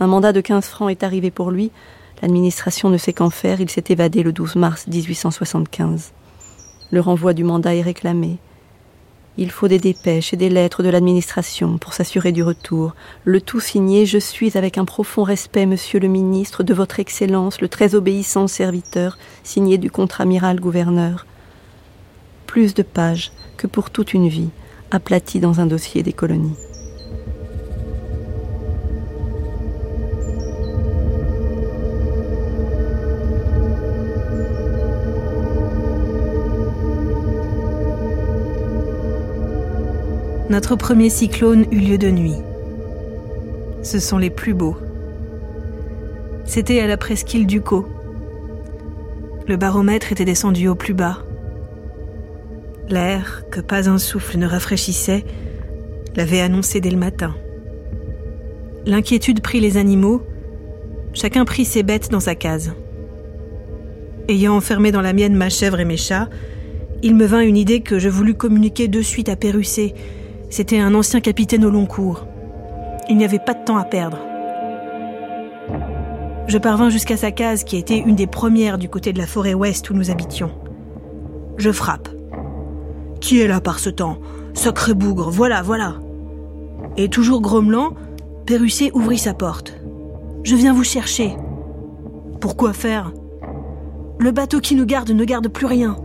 Un 0.00 0.06
mandat 0.06 0.32
de 0.32 0.40
15 0.40 0.66
francs 0.66 0.90
est 0.90 1.02
arrivé 1.02 1.30
pour 1.30 1.50
lui. 1.50 1.70
L'administration 2.22 2.90
ne 2.90 2.96
sait 2.96 3.12
qu'en 3.12 3.30
faire. 3.30 3.60
Il 3.60 3.70
s'est 3.70 3.84
évadé 3.88 4.22
le 4.22 4.32
12 4.32 4.56
mars 4.56 4.86
1875. 4.86 6.12
Le 6.90 7.00
renvoi 7.00 7.34
du 7.34 7.44
mandat 7.44 7.74
est 7.74 7.82
réclamé. 7.82 8.38
Il 9.36 9.50
faut 9.50 9.66
des 9.66 9.80
dépêches 9.80 10.32
et 10.32 10.36
des 10.36 10.48
lettres 10.48 10.84
de 10.84 10.88
l'administration 10.88 11.76
pour 11.78 11.92
s'assurer 11.92 12.30
du 12.30 12.44
retour. 12.44 12.94
Le 13.24 13.40
tout 13.40 13.58
signé 13.58 14.06
Je 14.06 14.18
suis 14.18 14.56
avec 14.56 14.78
un 14.78 14.84
profond 14.84 15.24
respect, 15.24 15.66
monsieur 15.66 15.98
le 15.98 16.06
ministre, 16.06 16.62
de 16.62 16.72
votre 16.72 17.00
Excellence, 17.00 17.60
le 17.60 17.68
très 17.68 17.96
obéissant 17.96 18.46
serviteur, 18.46 19.18
signé 19.42 19.76
du 19.76 19.90
contre-amiral 19.90 20.60
gouverneur. 20.60 21.26
Plus 22.46 22.74
de 22.74 22.84
pages 22.84 23.32
que 23.56 23.66
pour 23.66 23.90
toute 23.90 24.14
une 24.14 24.28
vie, 24.28 24.50
aplaties 24.92 25.40
dans 25.40 25.58
un 25.58 25.66
dossier 25.66 26.04
des 26.04 26.12
colonies. 26.12 26.56
Notre 40.54 40.76
premier 40.76 41.10
cyclone 41.10 41.66
eut 41.72 41.80
lieu 41.80 41.98
de 41.98 42.12
nuit. 42.12 42.36
Ce 43.82 43.98
sont 43.98 44.18
les 44.18 44.30
plus 44.30 44.54
beaux. 44.54 44.76
C'était 46.44 46.78
à 46.78 46.86
la 46.86 46.96
presqu'île 46.96 47.44
du 47.44 47.60
Caux. 47.60 47.88
Le 49.48 49.56
baromètre 49.56 50.12
était 50.12 50.24
descendu 50.24 50.68
au 50.68 50.76
plus 50.76 50.94
bas. 50.94 51.18
L'air, 52.88 53.42
que 53.50 53.60
pas 53.60 53.90
un 53.90 53.98
souffle 53.98 54.38
ne 54.38 54.46
rafraîchissait, 54.46 55.24
l'avait 56.14 56.40
annoncé 56.40 56.80
dès 56.80 56.90
le 56.90 56.98
matin. 56.98 57.34
L'inquiétude 58.86 59.40
prit 59.40 59.58
les 59.58 59.76
animaux, 59.76 60.22
chacun 61.14 61.44
prit 61.44 61.64
ses 61.64 61.82
bêtes 61.82 62.12
dans 62.12 62.20
sa 62.20 62.36
case. 62.36 62.74
Ayant 64.28 64.54
enfermé 64.54 64.92
dans 64.92 65.02
la 65.02 65.14
mienne 65.14 65.34
ma 65.34 65.48
chèvre 65.48 65.80
et 65.80 65.84
mes 65.84 65.96
chats, 65.96 66.28
il 67.02 67.16
me 67.16 67.26
vint 67.26 67.40
une 67.40 67.56
idée 67.56 67.80
que 67.80 67.98
je 67.98 68.08
voulus 68.08 68.34
communiquer 68.34 68.86
de 68.86 69.02
suite 69.02 69.28
à 69.28 69.34
Pérussé, 69.34 69.94
c'était 70.54 70.78
un 70.78 70.94
ancien 70.94 71.20
capitaine 71.20 71.64
au 71.64 71.70
long 71.70 71.84
cours. 71.84 72.28
Il 73.08 73.16
n'y 73.16 73.24
avait 73.24 73.40
pas 73.40 73.54
de 73.54 73.64
temps 73.64 73.76
à 73.76 73.82
perdre. 73.82 74.18
Je 76.46 76.58
parvins 76.58 76.90
jusqu'à 76.90 77.16
sa 77.16 77.32
case 77.32 77.64
qui 77.64 77.76
était 77.76 77.98
une 77.98 78.14
des 78.14 78.28
premières 78.28 78.78
du 78.78 78.88
côté 78.88 79.12
de 79.12 79.18
la 79.18 79.26
forêt 79.26 79.54
ouest 79.54 79.90
où 79.90 79.94
nous 79.94 80.12
habitions. 80.12 80.52
Je 81.56 81.72
frappe. 81.72 82.08
Qui 83.20 83.40
est 83.40 83.48
là 83.48 83.60
par 83.60 83.80
ce 83.80 83.90
temps? 83.90 84.18
Sacré 84.52 84.94
bougre, 84.94 85.28
voilà, 85.28 85.60
voilà. 85.60 85.96
Et 86.96 87.08
toujours 87.08 87.40
grommelant, 87.40 87.94
Pérussé 88.46 88.92
ouvrit 88.94 89.18
sa 89.18 89.34
porte. 89.34 89.74
Je 90.44 90.54
viens 90.54 90.72
vous 90.72 90.84
chercher. 90.84 91.36
Pourquoi 92.40 92.72
faire? 92.72 93.12
Le 94.20 94.30
bateau 94.30 94.60
qui 94.60 94.76
nous 94.76 94.86
garde 94.86 95.10
ne 95.10 95.24
garde 95.24 95.48
plus 95.48 95.66
rien. 95.66 95.96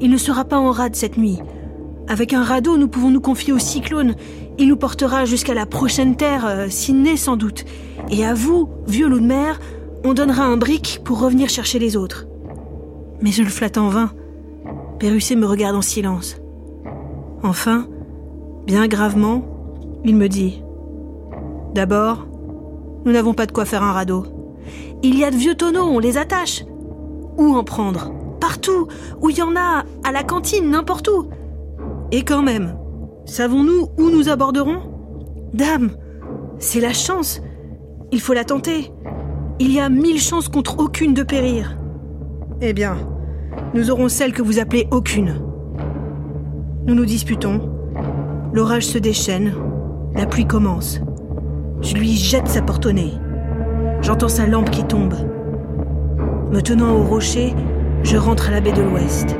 Il 0.00 0.10
ne 0.10 0.16
sera 0.16 0.46
pas 0.46 0.58
en 0.58 0.70
rade 0.70 0.96
cette 0.96 1.18
nuit. 1.18 1.40
Avec 2.10 2.32
un 2.32 2.42
radeau, 2.42 2.76
nous 2.76 2.88
pouvons 2.88 3.12
nous 3.12 3.20
confier 3.20 3.52
au 3.52 3.60
cyclone. 3.60 4.16
Il 4.58 4.66
nous 4.66 4.76
portera 4.76 5.26
jusqu'à 5.26 5.54
la 5.54 5.64
prochaine 5.64 6.16
terre, 6.16 6.44
euh, 6.44 6.66
Sydney 6.68 7.16
sans 7.16 7.36
doute. 7.36 7.64
Et 8.10 8.26
à 8.26 8.34
vous, 8.34 8.68
vieux 8.88 9.06
loup 9.06 9.20
de 9.20 9.26
mer, 9.26 9.60
on 10.04 10.12
donnera 10.12 10.42
un 10.42 10.56
brick 10.56 11.02
pour 11.04 11.20
revenir 11.20 11.48
chercher 11.48 11.78
les 11.78 11.96
autres. 11.96 12.26
Mais 13.22 13.30
je 13.30 13.44
le 13.44 13.48
flatte 13.48 13.78
en 13.78 13.90
vain. 13.90 14.10
Pérussé 14.98 15.36
me 15.36 15.46
regarde 15.46 15.76
en 15.76 15.82
silence. 15.82 16.38
Enfin, 17.44 17.86
bien 18.66 18.88
gravement, 18.88 19.44
il 20.04 20.16
me 20.16 20.28
dit 20.28 20.64
D'abord, 21.74 22.26
nous 23.04 23.12
n'avons 23.12 23.34
pas 23.34 23.46
de 23.46 23.52
quoi 23.52 23.64
faire 23.64 23.84
un 23.84 23.92
radeau. 23.92 24.24
Il 25.04 25.16
y 25.16 25.22
a 25.22 25.30
de 25.30 25.36
vieux 25.36 25.54
tonneaux, 25.54 25.86
on 25.86 26.00
les 26.00 26.18
attache. 26.18 26.64
Où 27.36 27.54
en 27.54 27.62
prendre? 27.62 28.12
Partout, 28.40 28.88
où 29.22 29.30
il 29.30 29.38
y 29.38 29.42
en 29.42 29.54
a, 29.54 29.84
à 30.02 30.10
la 30.10 30.24
cantine, 30.24 30.70
n'importe 30.70 31.06
où. 31.06 31.28
Et 32.12 32.22
quand 32.22 32.42
même, 32.42 32.76
savons-nous 33.24 33.88
où 33.98 34.10
nous 34.10 34.28
aborderons? 34.28 34.80
Dame, 35.54 35.90
c'est 36.58 36.80
la 36.80 36.92
chance. 36.92 37.40
Il 38.10 38.20
faut 38.20 38.34
la 38.34 38.44
tenter. 38.44 38.90
Il 39.60 39.72
y 39.72 39.78
a 39.78 39.88
mille 39.88 40.20
chances 40.20 40.48
contre 40.48 40.80
aucune 40.80 41.14
de 41.14 41.22
périr. 41.22 41.76
Eh 42.60 42.72
bien, 42.72 42.96
nous 43.74 43.90
aurons 43.92 44.08
celle 44.08 44.32
que 44.32 44.42
vous 44.42 44.58
appelez 44.58 44.88
aucune. 44.90 45.40
Nous 46.86 46.94
nous 46.94 47.04
disputons. 47.04 47.60
L'orage 48.52 48.86
se 48.86 48.98
déchaîne. 48.98 49.54
La 50.16 50.26
pluie 50.26 50.46
commence. 50.46 51.00
Je 51.82 51.94
lui 51.94 52.16
jette 52.16 52.48
sa 52.48 52.62
porte 52.62 52.86
au 52.86 52.92
nez. 52.92 53.12
J'entends 54.02 54.28
sa 54.28 54.46
lampe 54.46 54.70
qui 54.70 54.82
tombe. 54.82 55.14
Me 56.50 56.60
tenant 56.60 56.92
au 56.92 57.04
rocher, 57.04 57.54
je 58.02 58.16
rentre 58.16 58.48
à 58.48 58.50
la 58.50 58.60
baie 58.60 58.72
de 58.72 58.82
l'Ouest. 58.82 59.36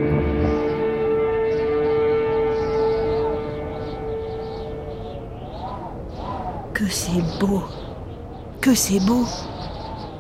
Que 6.81 6.89
c'est 6.89 7.39
beau 7.39 7.63
Que 8.63 8.75
c'est 8.75 9.01
beau 9.01 9.27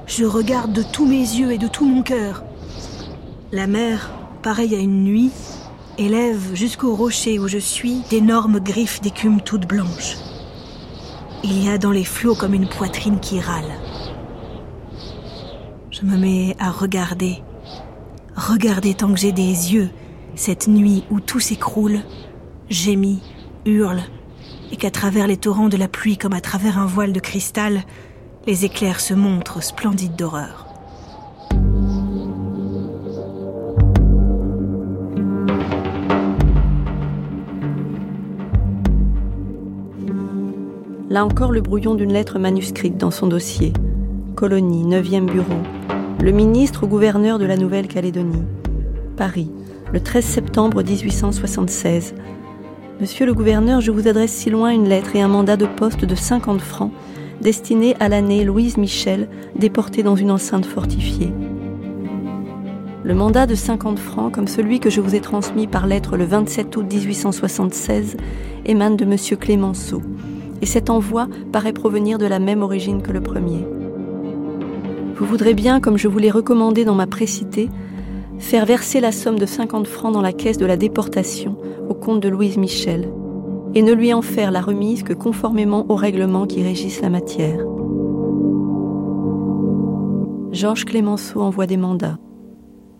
Je 0.07 0.27
regarde 0.27 0.75
de 0.75 0.83
tous 0.83 1.07
mes 1.07 1.17
yeux 1.17 1.53
et 1.53 1.57
de 1.57 1.67
tout 1.67 1.87
mon 1.87 2.03
cœur. 2.03 2.45
La 3.51 3.67
mer, 3.67 4.11
pareille 4.43 4.75
à 4.75 4.79
une 4.79 5.03
nuit, 5.03 5.33
élève 5.97 6.55
jusqu'au 6.55 6.95
rocher 6.95 7.39
où 7.39 7.49
je 7.49 7.57
suis 7.57 8.03
d'énormes 8.11 8.61
griffes 8.61 9.01
d'écume 9.01 9.41
toutes 9.41 9.67
blanches. 9.67 10.19
Il 11.45 11.65
y 11.65 11.71
a 11.71 11.79
dans 11.79 11.93
les 11.93 12.05
flots 12.05 12.35
comme 12.35 12.53
une 12.53 12.69
poitrine 12.69 13.21
qui 13.21 13.41
râle. 13.41 13.73
Je 15.91 16.03
me 16.03 16.19
mets 16.19 16.57
à 16.59 16.71
regarder, 16.71 17.43
regarder 18.37 18.93
tant 18.93 19.11
que 19.15 19.19
j'ai 19.19 19.33
des 19.33 19.73
yeux, 19.73 19.89
cette 20.35 20.69
nuit 20.69 21.05
où 21.11 21.21
tout 21.21 21.41
s'écroule, 21.41 22.01
gémit, 22.69 23.23
hurle, 23.65 24.03
et 24.73 24.77
qu'à 24.77 24.91
travers 24.91 25.27
les 25.27 25.37
torrents 25.37 25.68
de 25.68 25.77
la 25.77 25.89
pluie 25.89 26.16
comme 26.16 26.33
à 26.33 26.41
travers 26.41 26.79
un 26.79 26.87
voile 26.87 27.12
de 27.12 27.21
cristal, 27.21 27.83
les 28.47 28.64
éclairs 28.64 29.01
se 29.01 29.14
montrent 29.14 29.62
splendides 29.62 30.16
d'horreur. 30.16 30.66
Là 41.11 41.25
encore 41.25 41.51
le 41.51 41.61
brouillon 41.61 41.97
d'une 41.97 42.12
lettre 42.12 42.39
manuscrite 42.39 42.97
dans 42.97 43.11
son 43.11 43.27
dossier. 43.27 43.73
Colonie, 44.37 44.85
9e 44.85 45.27
bureau. 45.27 45.61
Le 46.23 46.31
ministre 46.31 46.85
au 46.85 46.87
gouverneur 46.87 47.41
de 47.41 47.47
la 47.47 47.57
Nouvelle-Calédonie. 47.57 48.45
Paris, 49.16 49.51
le 49.93 50.01
13 50.01 50.25
septembre 50.25 50.85
1876. 50.85 52.14
Monsieur 53.01 53.24
le 53.24 53.32
gouverneur, 53.32 53.80
je 53.80 53.90
vous 53.90 54.09
adresse 54.09 54.30
si 54.30 54.51
loin 54.51 54.72
une 54.72 54.86
lettre 54.86 55.16
et 55.16 55.22
un 55.22 55.28
mandat 55.28 55.57
de 55.57 55.64
poste 55.64 56.05
de 56.05 56.14
50 56.14 56.61
francs 56.61 56.92
destiné 57.40 57.96
à 57.98 58.11
l'année 58.11 58.44
Louise 58.44 58.76
Michel, 58.76 59.30
déportée 59.57 60.03
dans 60.03 60.16
une 60.16 60.30
enceinte 60.30 60.66
fortifiée. 60.66 61.32
Le 63.03 63.14
mandat 63.14 63.46
de 63.46 63.55
50 63.55 63.98
francs, 63.98 64.34
comme 64.34 64.48
celui 64.48 64.80
que 64.80 64.90
je 64.90 65.01
vous 65.01 65.14
ai 65.14 65.22
transmis 65.22 65.66
par 65.66 65.86
lettre 65.86 66.18
le 66.18 66.26
27 66.26 66.76
août 66.76 66.92
1876, 66.92 68.18
émane 68.66 68.98
de 68.98 69.07
Monsieur 69.07 69.38
Clémenceau, 69.38 70.03
et 70.61 70.66
cet 70.66 70.90
envoi 70.90 71.26
paraît 71.53 71.72
provenir 71.72 72.18
de 72.18 72.26
la 72.26 72.38
même 72.38 72.62
origine 72.62 73.01
que 73.01 73.12
le 73.12 73.22
premier. 73.22 73.66
Vous 75.16 75.24
voudrez 75.24 75.55
bien, 75.55 75.80
comme 75.80 75.96
je 75.96 76.09
vous 76.09 76.18
l'ai 76.18 76.30
recommandé 76.30 76.84
dans 76.84 76.94
ma 76.94 77.07
précité, 77.07 77.70
faire 78.41 78.66
verser 78.66 79.01
la 79.01 79.12
somme 79.12 79.38
de 79.38 79.47
50 79.47 79.86
francs 79.86 80.12
dans 80.12 80.22
la 80.22 80.32
caisse 80.32 80.59
de 80.59 80.66
la 80.66 80.76
déportation 80.76 81.57
au 81.88 81.95
compte 81.95 82.20
de 82.20 82.28
Louise 82.28 82.57
Michel, 82.57 83.12
et 83.74 83.82
ne 83.82 83.93
lui 83.93 84.12
en 84.12 84.22
faire 84.22 84.51
la 84.51 84.61
remise 84.61 85.03
que 85.03 85.12
conformément 85.12 85.86
aux 85.88 85.95
règlements 85.95 86.47
qui 86.47 86.62
régissent 86.62 87.03
la 87.03 87.11
matière. 87.11 87.64
Georges 90.53 90.84
Clémenceau 90.84 91.41
envoie 91.41 91.66
des 91.66 91.76
mandats. 91.76 92.18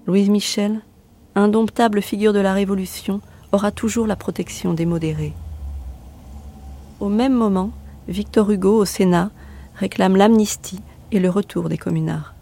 Louise 0.07 0.31
Michel, 0.31 0.83
indomptable 1.35 2.01
figure 2.01 2.33
de 2.33 2.39
la 2.39 2.53
Révolution, 2.53 3.21
aura 3.53 3.73
toujours 3.73 4.07
la 4.07 4.17
protection 4.17 4.75
des 4.75 4.87
modérés. 4.87 5.33
Au 7.01 7.09
même 7.09 7.35
moment, 7.35 7.71
Victor 8.07 8.51
Hugo, 8.51 8.77
au 8.77 8.85
Sénat, 8.85 9.31
réclame 9.75 10.17
l'amnistie 10.17 10.81
et 11.11 11.19
le 11.19 11.31
retour 11.31 11.69
des 11.69 11.79
communards. 11.79 12.35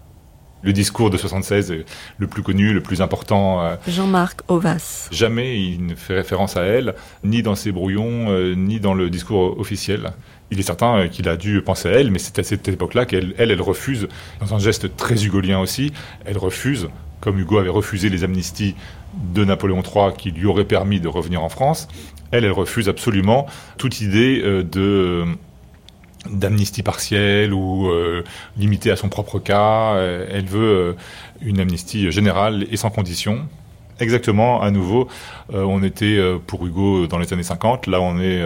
Le 0.63 0.73
discours 0.73 1.11
de 1.11 1.17
76 1.17 1.71
est 1.71 1.85
le 2.19 2.27
plus 2.27 2.43
connu, 2.43 2.73
le 2.73 2.81
plus 2.81 3.01
important. 3.01 3.63
Euh, 3.63 3.77
Jean-Marc 3.87 4.41
Ovas. 4.49 5.09
Jamais 5.13 5.61
il 5.63 5.87
ne 5.87 5.95
fait 5.95 6.15
référence 6.15 6.57
à 6.57 6.63
elle, 6.63 6.95
ni 7.23 7.43
dans 7.43 7.55
ses 7.55 7.71
brouillons, 7.71 8.31
euh, 8.31 8.55
ni 8.55 8.81
dans 8.81 8.95
le 8.95 9.09
discours 9.09 9.59
officiel. 9.61 10.13
Il 10.51 10.59
est 10.59 10.65
certain 10.65 10.99
euh, 10.99 11.07
qu'il 11.07 11.29
a 11.29 11.37
dû 11.37 11.63
penser 11.63 11.89
à 11.89 11.93
elle, 11.93 12.11
mais 12.11 12.19
c'est 12.19 12.41
à 12.41 12.43
cette 12.43 12.67
époque-là 12.67 13.07
qu'elle, 13.07 13.35
elle, 13.39 13.53
elle 13.53 13.63
refuse, 13.63 14.09
dans 14.41 14.53
un 14.53 14.59
geste 14.59 14.97
très 14.97 15.25
hugolien 15.25 15.61
aussi, 15.61 15.93
elle 16.25 16.39
refuse, 16.39 16.89
comme 17.21 17.39
Hugo 17.39 17.59
avait 17.59 17.69
refusé 17.69 18.09
les 18.09 18.25
amnisties 18.25 18.75
de 19.33 19.45
Napoléon 19.45 19.83
III 19.83 20.13
qui 20.19 20.33
lui 20.33 20.47
auraient 20.47 20.65
permis 20.65 20.99
de 21.01 21.09
revenir 21.09 21.43
en 21.43 21.49
France, 21.49 21.87
elle, 22.33 22.45
elle 22.45 22.53
refuse 22.53 22.89
absolument 22.89 23.47
toute 23.79 24.01
idée 24.01 24.43
de 24.43 25.25
d'amnistie 26.27 26.83
partielle 26.83 27.53
ou 27.53 27.89
euh, 27.89 28.25
limitée 28.57 28.91
à 28.91 28.97
son 28.97 29.09
propre 29.09 29.39
cas. 29.39 29.95
Euh, 29.95 30.27
elle 30.31 30.47
veut 30.47 30.61
euh, 30.61 30.93
une 31.41 31.61
amnistie 31.61 32.11
générale 32.11 32.67
et 32.71 32.77
sans 32.77 32.91
condition. 32.91 33.49
Exactement, 34.01 34.63
à 34.63 34.71
nouveau, 34.71 35.09
on 35.53 35.83
était 35.83 36.21
pour 36.47 36.65
Hugo 36.65 37.09
dans 37.09 37.19
les 37.19 37.33
années 37.33 37.43
50, 37.43 37.89
là 37.89 38.01
on 38.01 38.21
est 38.21 38.41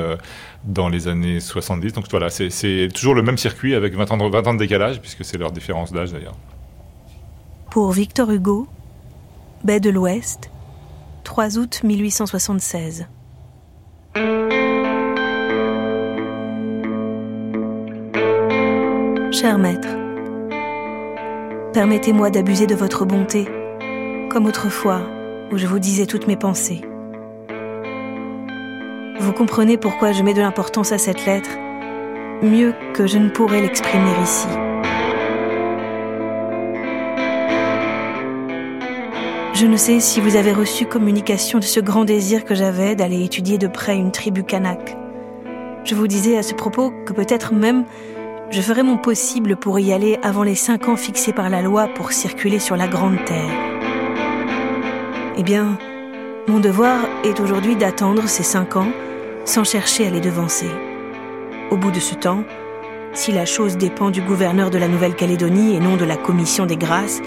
dans 0.65 0.89
les 0.89 1.09
années 1.09 1.41
70. 1.41 1.93
Donc 1.93 2.07
voilà, 2.11 2.31
c'est 2.31 2.89
toujours 2.95 3.15
le 3.15 3.21
même 3.21 3.37
circuit 3.37 3.75
avec 3.75 3.93
20 3.93 4.13
ans 4.13 4.17
de, 4.17 4.31
20 4.31 4.47
ans 4.47 4.55
de 4.55 4.59
décalage, 4.59 5.03
puisque 5.03 5.27
c'est 5.27 5.37
leur 5.37 5.53
différence 5.53 5.93
d'âge 5.93 6.11
d'ailleurs. 6.11 6.37
Pour 7.71 7.93
Victor 7.93 8.31
Hugo, 8.31 8.67
Baie 9.63 9.79
de 9.79 9.91
l'Ouest, 9.91 10.51
3 11.25 11.59
août 11.59 11.83
1876. 11.85 13.09
Cher 19.33 19.57
maître, 19.57 19.89
permettez-moi 21.73 22.29
d'abuser 22.29 22.67
de 22.67 22.75
votre 22.75 23.07
bonté, 23.07 23.49
comme 24.29 24.45
autrefois 24.45 25.01
où 25.51 25.57
je 25.57 25.67
vous 25.67 25.79
disais 25.79 26.05
toutes 26.05 26.27
mes 26.27 26.37
pensées. 26.37 26.83
Vous 29.19 29.33
comprenez 29.33 29.79
pourquoi 29.79 30.13
je 30.13 30.23
mets 30.23 30.35
de 30.35 30.43
l'importance 30.43 30.93
à 30.93 30.99
cette 30.99 31.25
lettre, 31.25 31.49
mieux 32.43 32.75
que 32.93 33.07
je 33.07 33.17
ne 33.17 33.31
pourrais 33.31 33.63
l'exprimer 33.63 34.13
ici. 34.23 34.49
Je 39.55 39.67
ne 39.67 39.79
sais 39.79 39.99
si 40.01 40.21
vous 40.21 40.37
avez 40.37 40.53
reçu 40.53 40.85
communication 40.85 41.59
de 41.59 41.65
ce 41.65 41.81
grand 41.81 42.05
désir 42.05 42.45
que 42.45 42.55
j'avais 42.55 42.97
d'aller 42.97 43.25
étudier 43.25 43.57
de 43.57 43.67
près 43.67 43.97
une 43.97 44.13
tribu 44.13 44.45
kanak. 44.45 44.95
Je 45.85 45.95
vous 45.95 46.07
disais 46.07 46.37
à 46.37 46.43
ce 46.43 46.53
propos 46.53 46.93
que 47.07 47.15
peut-être 47.15 47.55
même 47.55 47.87
je 48.53 48.61
ferai 48.61 48.83
mon 48.83 48.99
possible 48.99 49.57
pour 49.57 49.81
y 49.81 49.95
aller 49.95 50.19
avant 50.23 50.43
les 50.43 50.55
cinq 50.55 50.87
ans 50.89 50.97
fixés 50.97 51.33
par 51.33 51.49
la 51.49 51.63
loi 51.63 51.89
pour 51.89 52.13
circuler 52.13 52.59
sur 52.59 52.77
la 52.77 52.87
Grande 52.87 53.25
Terre. 53.25 53.51
Eh 55.39 55.43
bien, 55.43 55.79
mon 56.49 56.61
devoir 56.61 56.99
est 57.25 57.41
aujourd'hui 57.41 57.77
d'attendre 57.77 58.29
ces 58.29 58.43
cinq 58.43 58.77
ans 58.77 58.93
sans 59.47 59.65
chercher 59.65 60.07
à 60.07 60.11
les 60.11 60.21
devancer. 60.21 60.69
Au 61.71 61.79
bout 61.79 61.91
de 61.91 61.99
ce 61.99 62.15
temps, 62.15 62.45
si 63.15 63.33
la 63.33 63.47
chose 63.47 63.79
dépend 63.79 64.11
du 64.11 64.21
gouverneur 64.21 64.69
de 64.69 64.77
la 64.77 64.89
Nouvelle-Calédonie 64.89 65.75
et 65.75 65.81
non 65.81 65.97
de 65.97 66.05
la 66.05 66.17
Commission 66.17 66.67
des 66.67 66.77
Grâces, 66.77 67.23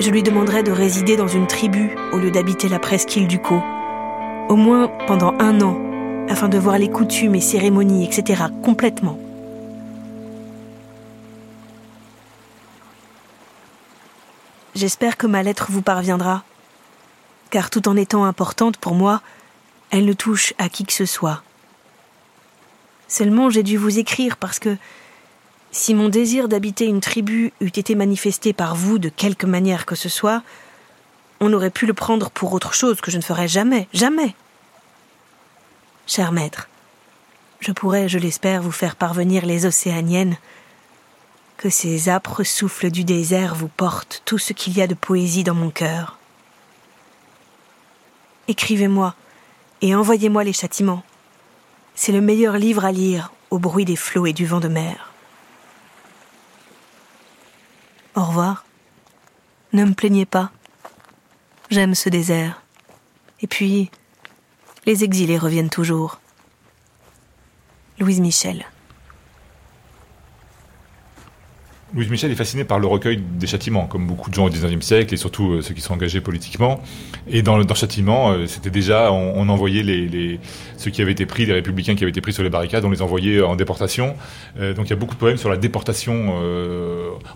je 0.00 0.10
lui 0.10 0.22
demanderai 0.22 0.62
de 0.62 0.72
résider 0.72 1.16
dans 1.16 1.28
une 1.28 1.46
tribu 1.46 1.90
au 2.14 2.16
lieu 2.16 2.30
d'habiter 2.30 2.70
la 2.70 2.78
presqu'île 2.78 3.28
du 3.28 3.38
Caux. 3.38 3.62
Au 4.48 4.56
moins 4.56 4.90
pendant 5.06 5.34
un 5.40 5.60
an, 5.60 5.76
afin 6.30 6.48
de 6.48 6.56
voir 6.56 6.78
les 6.78 6.88
coutumes 6.88 7.34
et 7.34 7.42
cérémonies, 7.42 8.06
etc. 8.06 8.44
complètement. 8.62 9.18
J'espère 14.74 15.16
que 15.16 15.26
ma 15.26 15.42
lettre 15.42 15.66
vous 15.70 15.82
parviendra, 15.82 16.42
car 17.50 17.70
tout 17.70 17.88
en 17.88 17.96
étant 17.96 18.24
importante 18.24 18.76
pour 18.76 18.94
moi, 18.94 19.22
elle 19.90 20.04
ne 20.04 20.12
touche 20.12 20.52
à 20.58 20.68
qui 20.68 20.84
que 20.84 20.92
ce 20.92 21.06
soit. 21.06 21.42
Seulement 23.06 23.50
j'ai 23.50 23.62
dû 23.62 23.76
vous 23.76 23.98
écrire 23.98 24.36
parce 24.36 24.58
que 24.58 24.76
si 25.70 25.94
mon 25.94 26.08
désir 26.08 26.48
d'habiter 26.48 26.86
une 26.86 27.00
tribu 27.00 27.52
eût 27.60 27.66
été 27.66 27.94
manifesté 27.94 28.52
par 28.52 28.74
vous 28.74 28.98
de 28.98 29.08
quelque 29.08 29.46
manière 29.46 29.86
que 29.86 29.94
ce 29.94 30.08
soit, 30.08 30.42
on 31.40 31.52
aurait 31.52 31.70
pu 31.70 31.86
le 31.86 31.94
prendre 31.94 32.30
pour 32.30 32.52
autre 32.52 32.74
chose 32.74 33.00
que 33.00 33.10
je 33.10 33.16
ne 33.16 33.22
ferais 33.22 33.48
jamais, 33.48 33.86
jamais. 33.92 34.34
Cher 36.06 36.32
maître, 36.32 36.68
je 37.60 37.72
pourrais, 37.72 38.08
je 38.08 38.18
l'espère, 38.18 38.62
vous 38.62 38.72
faire 38.72 38.96
parvenir 38.96 39.46
les 39.46 39.66
océaniennes 39.66 40.36
que 41.64 41.70
ces 41.70 42.10
âpres 42.10 42.42
souffles 42.42 42.90
du 42.90 43.04
désert 43.04 43.54
vous 43.54 43.68
portent 43.68 44.20
tout 44.26 44.36
ce 44.36 44.52
qu'il 44.52 44.76
y 44.76 44.82
a 44.82 44.86
de 44.86 44.92
poésie 44.92 45.44
dans 45.44 45.54
mon 45.54 45.70
cœur. 45.70 46.18
Écrivez-moi 48.48 49.14
et 49.80 49.94
envoyez-moi 49.94 50.44
les 50.44 50.52
châtiments. 50.52 51.02
C'est 51.94 52.12
le 52.12 52.20
meilleur 52.20 52.58
livre 52.58 52.84
à 52.84 52.92
lire 52.92 53.32
au 53.48 53.58
bruit 53.58 53.86
des 53.86 53.96
flots 53.96 54.26
et 54.26 54.34
du 54.34 54.44
vent 54.44 54.60
de 54.60 54.68
mer. 54.68 55.10
Au 58.14 58.24
revoir. 58.24 58.66
Ne 59.72 59.86
me 59.86 59.94
plaignez 59.94 60.26
pas. 60.26 60.50
J'aime 61.70 61.94
ce 61.94 62.10
désert. 62.10 62.60
Et 63.40 63.46
puis, 63.46 63.90
les 64.84 65.02
exilés 65.02 65.38
reviennent 65.38 65.70
toujours. 65.70 66.20
Louise 67.98 68.20
Michel. 68.20 68.66
Louise 71.94 72.10
Michel 72.10 72.32
est 72.32 72.34
fascinée 72.34 72.64
par 72.64 72.80
le 72.80 72.88
recueil 72.88 73.22
des 73.38 73.46
châtiments, 73.46 73.86
comme 73.86 74.06
beaucoup 74.08 74.28
de 74.28 74.34
gens 74.34 74.46
au 74.46 74.50
XIXe 74.50 74.84
siècle, 74.84 75.14
et 75.14 75.16
surtout 75.16 75.52
euh, 75.52 75.62
ceux 75.62 75.74
qui 75.74 75.80
sont 75.80 75.94
engagés 75.94 76.20
politiquement. 76.20 76.82
Et 77.28 77.42
dans 77.42 77.56
le 77.56 77.64
dans 77.64 77.76
châtiment, 77.76 78.32
euh, 78.32 78.46
c'était 78.48 78.70
déjà, 78.70 79.12
on, 79.12 79.48
envoyait 79.48 79.84
les, 79.84 80.40
ceux 80.76 80.90
qui 80.90 81.02
avaient 81.02 81.12
été 81.12 81.24
pris, 81.24 81.46
les 81.46 81.52
républicains 81.52 81.94
qui 81.94 82.02
avaient 82.02 82.10
été 82.10 82.20
pris 82.20 82.32
sur 82.32 82.42
les 82.42 82.50
barricades, 82.50 82.84
on 82.84 82.90
les 82.90 83.00
envoyait 83.00 83.40
en 83.42 83.54
déportation. 83.54 84.16
Euh, 84.58 84.74
donc 84.74 84.86
il 84.86 84.90
y 84.90 84.92
a 84.92 84.96
beaucoup 84.96 85.14
de 85.14 85.20
poèmes 85.20 85.36
sur 85.36 85.50
la 85.50 85.56
déportation 85.56 86.34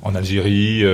en 0.03 0.15
Algérie 0.15 0.85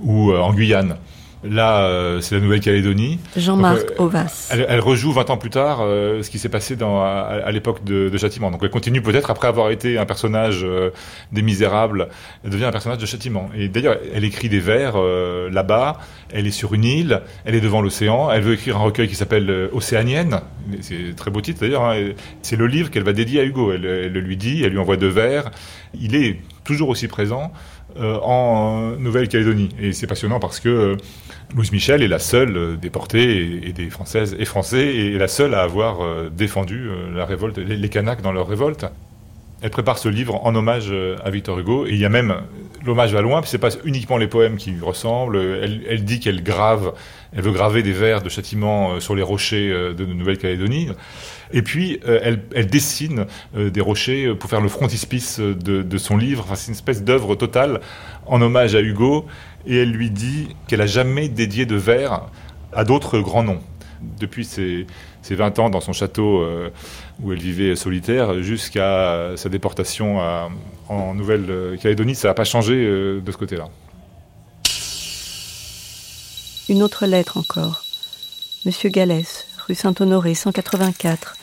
ou 0.00 0.32
en 0.32 0.52
Guyane. 0.54 0.96
Là, 1.44 1.84
euh, 1.84 2.20
c'est 2.20 2.34
la 2.34 2.40
Nouvelle-Calédonie. 2.40 3.20
Jean-Marc 3.36 3.92
euh, 3.92 4.02
Ovas. 4.04 4.48
Elle, 4.50 4.80
rejoue 4.80 5.12
20 5.12 5.30
ans 5.30 5.36
plus 5.36 5.50
tard 5.50 5.78
euh, 5.82 6.22
ce 6.22 6.30
qui 6.30 6.38
s'est 6.38 6.48
passé 6.48 6.74
dans, 6.74 7.00
à, 7.00 7.50
l'époque 7.52 7.84
de, 7.84 8.08
de, 8.08 8.18
Châtiment. 8.18 8.50
Donc 8.50 8.60
elle 8.62 8.70
continue 8.70 9.02
peut-être 9.02 9.30
après 9.30 9.46
avoir 9.46 9.70
été 9.70 9.98
un 9.98 10.06
personnage 10.06 10.66
des 11.32 11.42
Misérables, 11.42 12.08
elle 12.44 12.50
devient 12.50 12.64
un 12.64 12.72
personnage 12.72 12.98
de 12.98 13.06
Châtiment. 13.06 13.50
Et 13.56 13.68
d'ailleurs, 13.68 13.96
elle 14.12 14.24
écrit 14.24 14.48
des 14.48 14.58
vers 14.58 14.96
là-bas. 14.98 15.98
Elle 16.30 16.46
est 16.46 16.52
sur 16.52 16.74
une 16.74 16.84
île, 16.84 17.22
elle 17.44 17.54
est 17.54 17.60
devant 17.60 17.80
l'océan. 17.80 18.30
Elle 18.30 18.42
veut 18.42 18.54
écrire 18.54 18.76
un 18.76 18.80
recueil 18.80 19.08
qui 19.08 19.14
s'appelle 19.14 19.68
Océanienne. 19.72 20.40
C'est 20.80 21.14
très 21.16 21.30
beau 21.30 21.40
titre 21.40 21.60
d'ailleurs. 21.60 21.84
Hein. 21.84 22.10
C'est 22.42 22.56
le 22.56 22.66
livre 22.66 22.90
qu'elle 22.90 23.04
va 23.04 23.12
dédier 23.12 23.40
à 23.40 23.44
Hugo. 23.44 23.72
Elle, 23.72 23.84
elle 23.84 24.12
le 24.12 24.20
lui 24.20 24.36
dit, 24.36 24.62
elle 24.64 24.72
lui 24.72 24.78
envoie 24.78 24.96
deux 24.96 25.08
vers. 25.08 25.50
Il 25.98 26.16
est 26.16 26.40
toujours 26.64 26.88
aussi 26.88 27.08
présent. 27.08 27.52
Euh, 28.00 28.18
en 28.22 28.92
Nouvelle-Calédonie. 28.96 29.70
Et 29.80 29.92
c'est 29.92 30.06
passionnant 30.06 30.38
parce 30.38 30.60
que 30.60 30.68
euh, 30.68 30.96
Louise 31.56 31.72
Michel 31.72 32.00
est 32.02 32.08
la 32.08 32.20
seule 32.20 32.56
euh, 32.56 32.76
déportée 32.76 33.66
et, 33.66 33.72
des 33.72 33.90
Françaises 33.90 34.36
et 34.38 34.44
Français 34.44 34.94
et 34.94 35.18
la 35.18 35.26
seule 35.26 35.54
à 35.54 35.62
avoir 35.62 36.30
défendu 36.30 36.88
la 37.12 37.24
révolte, 37.24 37.58
les, 37.58 37.76
les 37.76 37.88
Kanaks 37.88 38.22
dans 38.22 38.32
leur 38.32 38.46
révolte. 38.46 38.86
Elle 39.60 39.70
prépare 39.70 39.98
ce 39.98 40.08
livre 40.08 40.44
en 40.46 40.54
hommage 40.54 40.92
à 41.24 41.30
Victor 41.30 41.58
Hugo 41.58 41.86
et 41.86 41.90
il 41.90 41.98
y 41.98 42.04
a 42.04 42.08
même 42.08 42.42
l'hommage 42.86 43.12
va 43.12 43.20
loin, 43.20 43.40
puis 43.40 43.50
c'est 43.50 43.58
pas 43.58 43.70
uniquement 43.84 44.16
les 44.16 44.28
poèmes 44.28 44.56
qui 44.56 44.70
lui 44.70 44.82
ressemblent. 44.82 45.36
Elle, 45.36 46.04
dit 46.04 46.20
qu'elle 46.20 46.44
grave, 46.44 46.92
elle 47.34 47.42
veut 47.42 47.50
graver 47.50 47.82
des 47.82 47.92
vers 47.92 48.22
de 48.22 48.28
châtiment 48.28 49.00
sur 49.00 49.16
les 49.16 49.22
rochers 49.22 49.68
de 49.68 50.06
Nouvelle-Calédonie. 50.06 50.90
Et 51.52 51.62
puis, 51.62 52.00
euh, 52.06 52.36
elle, 52.54 52.66
dessine 52.66 53.26
euh, 53.56 53.70
des 53.70 53.80
rochers 53.80 54.26
euh, 54.26 54.34
pour 54.34 54.50
faire 54.50 54.60
le 54.60 54.68
frontispice 54.68 55.40
de, 55.40 55.82
de 55.82 55.98
son 55.98 56.16
livre. 56.16 56.44
Enfin, 56.44 56.54
c'est 56.54 56.68
une 56.68 56.74
espèce 56.74 57.02
d'œuvre 57.02 57.34
totale 57.34 57.80
en 58.26 58.42
hommage 58.42 58.74
à 58.74 58.80
Hugo. 58.80 59.26
Et 59.66 59.78
elle 59.78 59.90
lui 59.90 60.10
dit 60.10 60.48
qu'elle 60.66 60.80
a 60.80 60.86
jamais 60.86 61.28
dédié 61.28 61.66
de 61.66 61.76
vers 61.76 62.26
à 62.72 62.84
d'autres 62.84 63.18
grands 63.20 63.42
noms. 63.42 63.60
Depuis 64.20 64.44
ses, 64.44 64.86
ses, 65.22 65.34
20 65.34 65.58
ans 65.58 65.70
dans 65.70 65.80
son 65.80 65.92
château 65.92 66.44
où 67.22 67.32
elle 67.32 67.38
vivait 67.38 67.76
solitaire 67.76 68.42
jusqu'à 68.42 69.32
sa 69.36 69.48
déportation 69.48 70.18
en 70.88 71.14
Nouvelle-Calédonie, 71.14 72.14
ça 72.14 72.28
n'a 72.28 72.34
pas 72.34 72.44
changé 72.44 72.74
de 72.76 73.32
ce 73.32 73.36
côté-là. 73.36 73.68
Une 76.68 76.82
autre 76.82 77.06
lettre 77.06 77.38
encore. 77.38 77.84
Monsieur 78.66 78.90
Galès, 78.90 79.46
rue 79.66 79.74
Saint-Honoré, 79.74 80.34
184, 80.34 81.36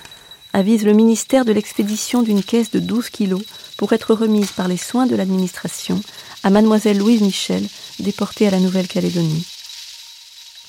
avise 0.53 0.85
le 0.85 0.93
ministère 0.93 1.45
de 1.45 1.51
l'expédition 1.51 2.21
d'une 2.21 2.43
caisse 2.43 2.69
de 2.69 2.79
12 2.79 3.09
kilos 3.09 3.41
pour 3.77 3.93
être 3.93 4.13
remise 4.13 4.51
par 4.51 4.67
les 4.67 4.77
soins 4.77 5.07
de 5.07 5.15
l'administration 5.15 5.99
à 6.43 6.49
mademoiselle 6.51 6.99
Louise 6.99 7.21
Michel, 7.21 7.63
déportée 7.99 8.47
à 8.47 8.51
la 8.51 8.59
Nouvelle-Calédonie. 8.59 9.45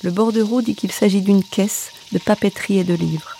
Le 0.02 0.10
bordereau 0.10 0.62
dit 0.62 0.74
qu'il 0.74 0.92
s'agit 0.92 1.22
d'une 1.22 1.42
caisse 1.42 1.90
de 2.12 2.18
papeterie 2.18 2.78
et 2.78 2.84
de 2.84 2.94
livres. 2.94 3.36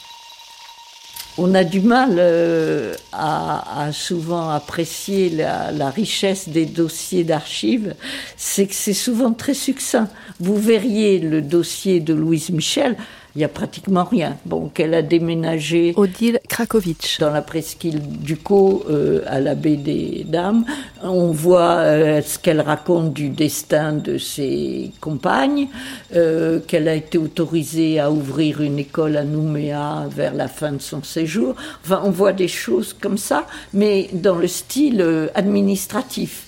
On 1.38 1.54
a 1.54 1.64
du 1.64 1.82
mal 1.82 2.16
euh, 2.18 2.94
à, 3.12 3.90
souvent 3.92 4.48
apprécier 4.48 5.28
la, 5.28 5.70
la 5.70 5.90
richesse 5.90 6.48
des 6.48 6.64
dossiers 6.64 7.24
d'archives, 7.24 7.94
c'est 8.38 8.66
que 8.66 8.74
c'est 8.74 8.94
souvent 8.94 9.34
très 9.34 9.52
succinct. 9.52 10.09
Vous 10.40 10.57
verriez 10.57 11.18
le 11.18 11.42
dossier 11.42 12.00
de 12.00 12.14
Louise 12.14 12.48
Michel, 12.48 12.96
il 13.37 13.41
n'y 13.41 13.45
a 13.45 13.49
pratiquement 13.49 14.05
rien. 14.05 14.39
Bon, 14.47 14.70
qu'elle 14.70 14.95
a 14.95 15.03
déménagé. 15.03 15.93
Odile 15.97 16.41
Krakowicz. 16.49 17.18
Dans 17.20 17.30
la 17.30 17.43
presqu'île 17.43 18.01
du 18.01 18.39
Caux, 18.39 18.82
euh, 18.89 19.20
à 19.26 19.41
la 19.41 19.55
baie 19.55 19.76
des 19.76 20.24
Dames. 20.26 20.64
On 21.03 21.32
voit 21.32 21.76
euh, 21.76 22.22
ce 22.22 22.39
qu'elle 22.39 22.62
raconte 22.62 23.12
du 23.12 23.28
destin 23.28 23.93
de 23.93 24.16
ses 24.16 24.91
compagnes, 25.03 25.68
euh, 26.14 26.61
qu'elle 26.66 26.89
a 26.89 26.95
été 26.95 27.18
autorisée 27.18 28.01
à 28.01 28.11
ouvrir 28.11 28.62
une 28.62 28.78
école 28.78 29.18
à 29.18 29.24
Nouméa 29.24 30.07
vers 30.09 30.32
la 30.32 30.49
fin 30.49 30.72
de 30.72 30.80
son 30.80 31.03
séjour. 31.03 31.55
Enfin, 31.84 32.01
on 32.05 32.11
voit 32.11 32.32
des 32.32 32.49
choses 32.49 32.95
comme 32.99 33.18
ça, 33.18 33.47
mais 33.74 34.09
dans 34.14 34.37
le 34.37 34.49
style 34.49 35.28
administratif 35.34 36.45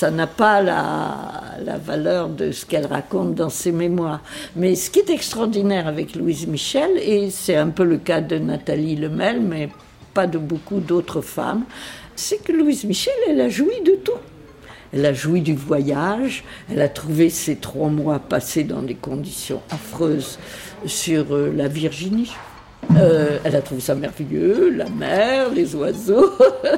ça 0.00 0.10
n'a 0.10 0.26
pas 0.26 0.62
la, 0.62 1.76
valeur 1.76 2.30
de 2.30 2.52
ce 2.52 2.64
qu'elle 2.64 2.86
raconte 2.86 3.34
dans 3.34 3.50
ses 3.50 3.70
mémoires. 3.70 4.22
Mais 4.56 4.74
ce 4.74 4.88
qui 4.88 5.00
est 5.00 5.10
extraordinaire 5.10 5.86
avec 5.86 6.16
Louise 6.16 6.46
Michel, 6.46 6.92
et 6.96 7.28
c'est 7.28 7.56
un 7.56 7.68
peu 7.68 7.84
le 7.84 7.98
cas 7.98 8.22
de 8.22 8.38
Nathalie 8.38 8.96
Lemel, 8.96 9.42
mais 9.42 9.68
pas 10.14 10.26
de 10.26 10.38
beaucoup 10.38 10.80
d'autres 10.80 11.20
femmes, 11.20 11.64
c'est 12.16 12.42
que 12.42 12.50
Louise 12.50 12.84
Michel, 12.84 13.12
elle 13.28 13.42
a 13.42 13.50
joui 13.50 13.82
de 13.84 13.92
tout. 14.02 14.22
Elle 14.94 15.04
a 15.04 15.12
joui 15.12 15.42
du 15.42 15.54
voyage, 15.54 16.44
elle 16.70 16.80
a 16.80 16.88
trouvé 16.88 17.28
ses 17.28 17.56
trois 17.56 17.90
mois 17.90 18.20
passés 18.20 18.64
dans 18.64 18.80
des 18.80 18.94
conditions 18.94 19.60
affreuses 19.68 20.38
sur 20.86 21.34
euh, 21.34 21.52
la 21.54 21.68
Virginie. 21.68 22.32
Euh, 22.96 23.38
elle 23.44 23.56
a 23.56 23.62
trouvé 23.62 23.80
ça 23.80 23.94
merveilleux, 23.94 24.70
la 24.70 24.88
mer, 24.88 25.50
les 25.54 25.74
oiseaux. 25.74 26.30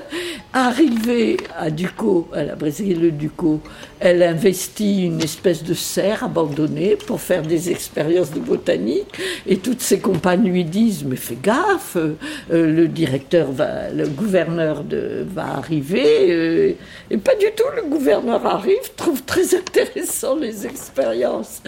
Arrivée 0.52 1.38
à 1.56 1.70
Ducos, 1.70 2.28
elle 2.36 2.50
a 2.50 2.54
brisé 2.54 2.94
le 2.94 3.10
Ducos, 3.10 3.60
elle 3.98 4.22
investit 4.22 5.06
une 5.06 5.22
espèce 5.22 5.64
de 5.64 5.72
serre 5.72 6.24
abandonnée 6.24 6.96
pour 6.96 7.20
faire 7.20 7.42
des 7.42 7.70
expériences 7.70 8.32
de 8.32 8.40
botanique. 8.40 9.06
Et 9.46 9.56
toutes 9.56 9.80
ses 9.80 10.00
compagnes 10.00 10.44
lui 10.44 10.64
disent 10.64 11.04
Mais 11.04 11.16
fais 11.16 11.38
gaffe, 11.42 11.96
euh, 11.96 12.14
le 12.50 12.88
directeur 12.88 13.50
va, 13.50 13.90
le 13.90 14.06
gouverneur 14.06 14.84
va 15.26 15.56
arriver. 15.56 16.30
Euh, 16.30 16.72
et 17.10 17.16
pas 17.16 17.34
du 17.36 17.46
tout, 17.56 17.64
le 17.74 17.88
gouverneur 17.88 18.44
arrive, 18.44 18.94
trouve 18.96 19.22
très 19.22 19.54
intéressant 19.54 20.36
les 20.36 20.66
expériences 20.66 21.62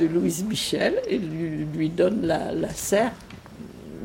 de 0.00 0.06
Louise 0.06 0.44
Michel 0.48 0.94
et 1.08 1.18
lui, 1.18 1.88
donne 1.88 2.26
la 2.26 2.70
serre 2.70 3.12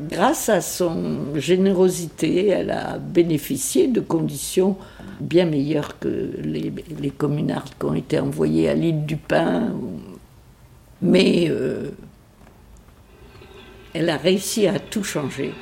grâce 0.08 0.48
à 0.48 0.60
son 0.60 1.34
générosité, 1.36 2.48
elle 2.48 2.70
a 2.70 2.98
bénéficié 2.98 3.88
de 3.88 4.00
conditions 4.00 4.76
bien 5.20 5.44
meilleures 5.44 5.98
que 5.98 6.30
les, 6.42 7.10
communards 7.10 7.64
qui 7.78 7.84
ont 7.84 7.94
été 7.94 8.18
envoyés 8.18 8.68
à 8.68 8.74
l'île 8.74 9.04
du 9.04 9.16
Pin. 9.16 9.74
Mais 11.02 11.46
euh, 11.48 11.90
elle 13.94 14.08
a 14.10 14.16
réussi 14.16 14.66
à 14.66 14.78
tout 14.78 15.04
changer. 15.04 15.52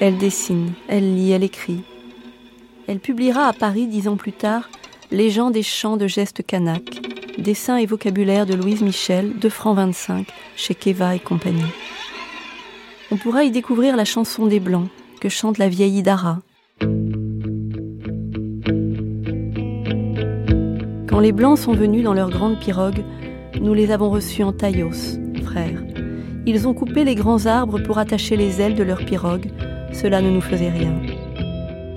Elle 0.00 0.18
dessine, 0.18 0.72
elle 0.88 1.14
lit, 1.14 1.32
elle 1.32 1.44
écrit. 1.44 1.82
Elle 2.88 2.98
publiera 2.98 3.46
à 3.46 3.52
Paris 3.52 3.86
dix 3.86 4.08
ans 4.08 4.16
plus 4.16 4.32
tard 4.32 4.68
Les 5.12 5.28
gens 5.28 5.50
des 5.50 5.62
chants 5.62 5.98
de 5.98 6.06
gestes 6.06 6.42
kanak, 6.42 7.02
Dessin 7.36 7.76
et 7.76 7.84
vocabulaire 7.84 8.46
de 8.46 8.54
Louise 8.54 8.80
Michel, 8.80 9.34
2 9.38 9.48
francs 9.50 9.76
25, 9.76 10.26
chez 10.56 10.74
Keva 10.74 11.14
et 11.14 11.18
compagnie. 11.18 11.60
On 13.10 13.18
pourra 13.18 13.44
y 13.44 13.50
découvrir 13.50 13.94
la 13.94 14.06
chanson 14.06 14.46
des 14.46 14.58
Blancs, 14.58 14.88
que 15.20 15.28
chante 15.28 15.58
la 15.58 15.68
vieille 15.68 15.98
Idara. 15.98 16.38
Quand 21.08 21.20
les 21.20 21.32
Blancs 21.32 21.58
sont 21.58 21.74
venus 21.74 22.04
dans 22.04 22.14
leur 22.14 22.30
grande 22.30 22.58
pirogue, 22.58 23.04
nous 23.60 23.74
les 23.74 23.90
avons 23.90 24.08
reçus 24.08 24.42
en 24.42 24.54
taillos, 24.54 25.18
frères. 25.44 25.84
Ils 26.46 26.66
ont 26.66 26.72
coupé 26.72 27.04
les 27.04 27.16
grands 27.16 27.44
arbres 27.44 27.80
pour 27.80 27.98
attacher 27.98 28.38
les 28.38 28.62
ailes 28.62 28.76
de 28.76 28.82
leur 28.82 29.04
pirogue. 29.04 29.50
Cela 29.92 30.22
ne 30.22 30.30
nous 30.30 30.40
faisait 30.40 30.70
rien. 30.70 30.94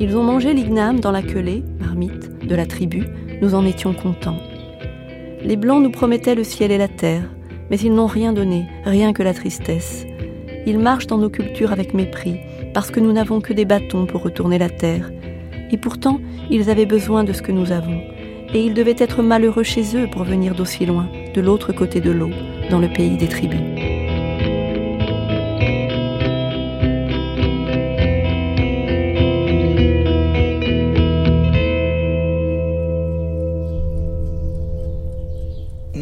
Ils 0.01 0.17
ont 0.17 0.23
mangé 0.23 0.53
l'igname 0.53 0.99
dans 0.99 1.11
la 1.11 1.21
quelée, 1.21 1.63
marmite, 1.79 2.34
de 2.45 2.55
la 2.55 2.65
tribu. 2.65 3.03
Nous 3.41 3.55
en 3.55 3.65
étions 3.65 3.93
contents. 3.93 4.39
Les 5.43 5.57
Blancs 5.57 5.83
nous 5.83 5.91
promettaient 5.91 6.35
le 6.35 6.43
ciel 6.43 6.71
et 6.71 6.77
la 6.77 6.87
terre, 6.87 7.23
mais 7.69 7.77
ils 7.77 7.93
n'ont 7.93 8.07
rien 8.07 8.33
donné, 8.33 8.65
rien 8.83 9.13
que 9.13 9.23
la 9.23 9.33
tristesse. 9.33 10.05
Ils 10.65 10.79
marchent 10.79 11.07
dans 11.07 11.17
nos 11.17 11.29
cultures 11.29 11.71
avec 11.71 11.93
mépris, 11.93 12.37
parce 12.73 12.89
que 12.89 12.99
nous 12.99 13.11
n'avons 13.11 13.41
que 13.41 13.53
des 13.53 13.65
bâtons 13.65 14.05
pour 14.05 14.23
retourner 14.23 14.57
la 14.57 14.69
terre. 14.69 15.11
Et 15.71 15.77
pourtant, 15.77 16.19
ils 16.49 16.69
avaient 16.69 16.85
besoin 16.85 17.23
de 17.23 17.33
ce 17.33 17.41
que 17.41 17.51
nous 17.51 17.71
avons. 17.71 18.01
Et 18.53 18.61
ils 18.63 18.73
devaient 18.73 18.95
être 18.97 19.21
malheureux 19.21 19.63
chez 19.63 19.95
eux 19.95 20.07
pour 20.11 20.23
venir 20.23 20.55
d'aussi 20.55 20.85
loin, 20.85 21.07
de 21.33 21.41
l'autre 21.41 21.73
côté 21.73 21.99
de 22.01 22.11
l'eau, 22.11 22.31
dans 22.69 22.79
le 22.79 22.87
pays 22.87 23.17
des 23.17 23.27
tribus. 23.27 23.74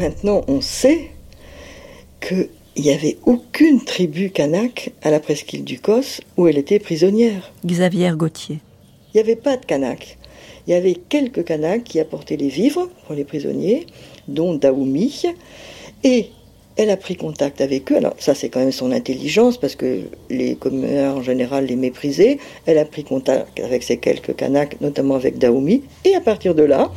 Maintenant 0.04 0.42
on 0.48 0.60
sait 0.60 1.10
qu'il 2.20 2.48
n'y 2.76 2.90
avait 2.90 3.16
aucune 3.24 3.82
tribu 3.82 4.28
kanak 4.28 4.92
à 5.02 5.10
la 5.10 5.18
presqu'île 5.18 5.64
du 5.64 5.80
Kos 5.80 6.20
où 6.36 6.46
elle 6.46 6.58
était 6.58 6.78
prisonnière. 6.78 7.52
Xavier 7.64 8.12
Gauthier. 8.14 8.58
Il 9.08 9.16
n'y 9.16 9.20
avait 9.20 9.36
pas 9.36 9.56
de 9.56 9.64
kanak. 9.64 10.18
Il 10.66 10.72
y 10.72 10.74
avait 10.74 10.94
quelques 11.08 11.44
kanaks 11.44 11.84
qui 11.84 12.00
apportaient 12.00 12.36
les 12.36 12.48
vivres 12.48 12.88
pour 13.06 13.14
les 13.14 13.24
prisonniers, 13.24 13.86
dont 14.28 14.54
Daoumi. 14.54 15.24
Et 16.02 16.30
elle 16.76 16.90
a 16.90 16.96
pris 16.96 17.16
contact 17.16 17.60
avec 17.60 17.90
eux. 17.92 17.96
Alors 17.96 18.14
ça, 18.18 18.34
c'est 18.34 18.48
quand 18.48 18.60
même 18.60 18.72
son 18.72 18.90
intelligence, 18.92 19.56
parce 19.58 19.76
que 19.76 20.00
les 20.30 20.56
communards 20.56 21.16
en 21.16 21.22
général 21.22 21.66
les 21.66 21.76
méprisaient. 21.76 22.38
Elle 22.66 22.78
a 22.78 22.84
pris 22.84 23.04
contact 23.04 23.60
avec 23.60 23.82
ces 23.82 23.98
quelques 23.98 24.36
kanaks, 24.36 24.80
notamment 24.80 25.14
avec 25.14 25.38
Daoumi. 25.38 25.82
Et 26.04 26.14
à 26.14 26.20
partir 26.20 26.54
de 26.54 26.62
là, 26.62 26.90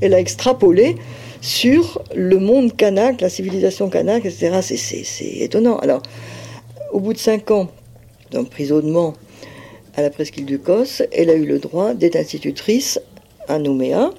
elle 0.00 0.14
a 0.14 0.20
extrapolé 0.20 0.96
sur 1.40 2.02
le 2.14 2.38
monde 2.38 2.76
kanak, 2.76 3.20
la 3.20 3.28
civilisation 3.28 3.88
kanak, 3.88 4.24
etc. 4.24 4.60
C'est 4.62 5.24
étonnant. 5.24 5.78
Alors, 5.78 6.02
au 6.92 7.00
bout 7.00 7.12
de 7.12 7.18
cinq 7.18 7.50
ans 7.50 7.68
d'emprisonnement 8.30 9.14
à 9.96 10.02
la 10.02 10.10
presqu'île 10.10 10.46
du 10.46 10.58
Kos, 10.58 11.02
elle 11.12 11.30
a 11.30 11.34
eu 11.34 11.46
le 11.46 11.58
droit 11.58 11.94
d'être 11.94 12.16
institutrice 12.16 13.00
à 13.48 13.58
Nouméa. 13.58 14.10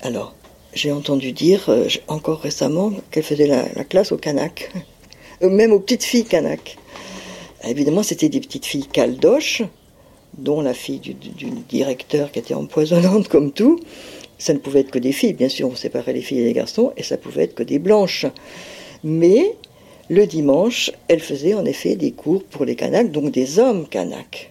Alors, 0.00 0.34
j'ai 0.74 0.90
entendu 0.90 1.32
dire 1.32 1.68
euh, 1.68 1.86
encore 2.08 2.40
récemment 2.40 2.92
qu'elle 3.10 3.22
faisait 3.22 3.46
la, 3.46 3.84
classe 3.84 4.10
aux 4.10 4.16
kanak, 4.16 4.72
euh, 5.42 5.50
même 5.50 5.72
aux 5.72 5.80
petites 5.80 6.04
filles 6.04 6.24
kanak. 6.24 6.76
Évidemment, 7.64 8.02
c'était 8.02 8.28
des 8.28 8.40
petites 8.40 8.66
filles 8.66 8.86
caldoches, 8.86 9.62
dont 10.36 10.62
la 10.62 10.74
fille 10.74 10.98
du, 10.98 11.14
du 11.14 11.50
directeur 11.68 12.32
qui 12.32 12.38
était 12.38 12.54
empoisonnante 12.54 13.28
comme 13.28 13.52
tout. 13.52 13.78
Ça 14.42 14.52
ne 14.52 14.58
pouvait 14.58 14.80
être 14.80 14.90
que 14.90 14.98
des 14.98 15.12
filles, 15.12 15.34
bien 15.34 15.48
sûr, 15.48 15.68
on 15.68 15.76
séparait 15.76 16.12
les 16.12 16.20
filles 16.20 16.40
et 16.40 16.44
les 16.46 16.52
garçons, 16.52 16.92
et 16.96 17.04
ça 17.04 17.16
pouvait 17.16 17.44
être 17.44 17.54
que 17.54 17.62
des 17.62 17.78
blanches. 17.78 18.26
Mais 19.04 19.54
le 20.10 20.26
dimanche, 20.26 20.90
elle 21.06 21.20
faisait 21.20 21.54
en 21.54 21.64
effet 21.64 21.94
des 21.94 22.10
cours 22.10 22.42
pour 22.42 22.64
les 22.64 22.74
Kanaks, 22.74 23.12
donc 23.12 23.30
des 23.30 23.60
hommes 23.60 23.86
Kanaks. 23.86 24.50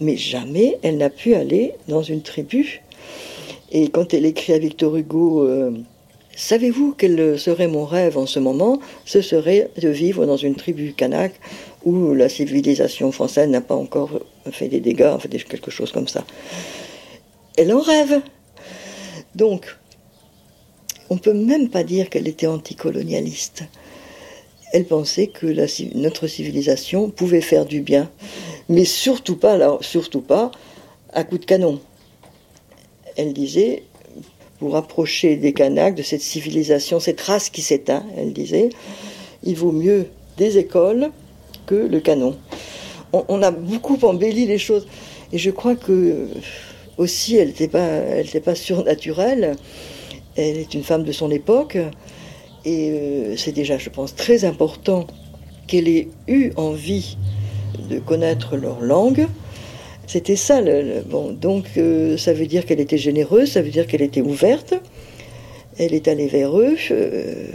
Mais 0.00 0.16
jamais 0.16 0.78
elle 0.82 0.96
n'a 0.96 1.10
pu 1.10 1.34
aller 1.34 1.72
dans 1.88 2.04
une 2.04 2.22
tribu. 2.22 2.82
Et 3.72 3.88
quand 3.88 4.14
elle 4.14 4.26
écrit 4.26 4.52
à 4.52 4.58
Victor 4.58 4.96
Hugo, 4.96 5.44
euh, 5.44 5.72
Savez-vous 6.36 6.94
quel 6.96 7.36
serait 7.36 7.66
mon 7.66 7.84
rêve 7.84 8.16
en 8.16 8.26
ce 8.26 8.38
moment? 8.38 8.78
Ce 9.04 9.22
serait 9.22 9.70
de 9.76 9.88
vivre 9.88 10.24
dans 10.24 10.36
une 10.38 10.54
tribu 10.54 10.92
kanak 10.92 11.32
où 11.84 12.14
la 12.14 12.28
civilisation 12.28 13.10
française 13.10 13.48
n'a 13.48 13.60
pas 13.60 13.74
encore 13.74 14.20
fait 14.52 14.68
des 14.68 14.80
dégâts, 14.80 15.18
fait 15.18 15.28
quelque 15.28 15.72
chose 15.72 15.90
comme 15.90 16.08
ça. 16.08 16.24
Elle 17.58 17.74
en 17.74 17.80
rêve. 17.80 18.22
Donc, 19.34 19.76
on 21.10 21.14
ne 21.14 21.20
peut 21.20 21.34
même 21.34 21.68
pas 21.68 21.84
dire 21.84 22.08
qu'elle 22.10 22.28
était 22.28 22.46
anticolonialiste. 22.46 23.64
Elle 24.72 24.86
pensait 24.86 25.26
que 25.26 25.46
notre 25.94 26.26
civilisation 26.26 27.10
pouvait 27.10 27.42
faire 27.42 27.66
du 27.66 27.82
bien, 27.82 28.10
mais 28.68 28.84
surtout 28.84 29.36
pas, 29.36 29.58
à 31.12 31.24
coup 31.24 31.38
de 31.38 31.44
canon. 31.44 31.80
Elle 33.16 33.34
disait, 33.34 33.82
pour 34.58 34.76
approcher 34.76 35.36
des 35.36 35.52
Kanaks, 35.52 35.96
de 35.96 36.02
cette 36.02 36.22
civilisation, 36.22 37.00
cette 37.00 37.20
race 37.20 37.50
qui 37.50 37.60
s'éteint, 37.60 38.04
elle 38.16 38.32
disait, 38.32 38.70
il 39.42 39.56
vaut 39.56 39.72
mieux 39.72 40.06
des 40.38 40.56
écoles 40.56 41.10
que 41.66 41.74
le 41.74 42.00
canon. 42.00 42.38
On, 43.12 43.42
a 43.42 43.50
beaucoup 43.50 43.98
embelli 44.02 44.46
les 44.46 44.58
choses. 44.58 44.86
Et 45.32 45.38
je 45.38 45.50
crois 45.50 45.74
que 45.74 46.28
aussi, 46.98 47.36
elle 47.36 47.48
n'était 47.48 47.68
pas, 47.68 48.54
surnaturelle. 48.54 49.56
Elle 50.36 50.58
est 50.58 50.74
une 50.74 50.82
femme 50.82 51.04
de 51.04 51.12
son 51.12 51.30
époque. 51.30 51.78
Et 52.64 52.90
euh, 52.90 53.36
c'est 53.36 53.52
déjà, 53.52 53.78
je 53.78 53.90
pense, 53.90 54.14
très 54.14 54.44
important 54.44 55.06
qu'elle 55.66 55.88
ait 55.88 56.08
eu 56.28 56.52
envie 56.56 57.16
de 57.90 57.98
connaître 57.98 58.56
leur 58.56 58.80
langue. 58.80 59.26
C'était 60.06 60.36
ça. 60.36 60.60
bon, 61.06 61.32
donc, 61.32 61.64
euh, 61.76 62.16
ça 62.16 62.32
veut 62.32 62.46
dire 62.46 62.66
qu'elle 62.66 62.80
était 62.80 62.98
généreuse, 62.98 63.52
ça 63.52 63.62
veut 63.62 63.70
dire 63.70 63.86
qu'elle 63.86 64.02
était 64.02 64.20
ouverte. 64.20 64.74
Elle 65.78 65.94
est 65.94 66.06
allée 66.08 66.26
vers 66.26 66.58
eux. 66.58 66.76
Euh, 66.90 67.46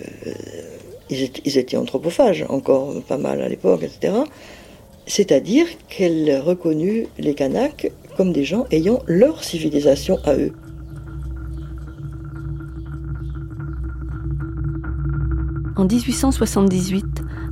ils, 1.09 1.23
étaient, 1.23 1.41
ils, 1.45 1.57
étaient, 1.57 1.77
anthropophages, 1.77 2.45
encore 2.49 3.01
pas 3.03 3.17
mal 3.17 3.41
à 3.41 3.47
l'époque, 3.47 3.83
etc. 3.83 4.13
C'est-à-dire 5.05 5.67
qu'elle 5.87 6.39
reconnut 6.39 7.07
les 7.17 7.33
Kanaks 7.33 7.91
comme 8.17 8.33
des 8.33 8.43
gens 8.43 8.65
ayant 8.71 8.99
leur 9.07 9.43
civilisation 9.43 10.19
à 10.25 10.35
eux. 10.35 10.51
En 15.75 15.85
1878, 15.85 17.05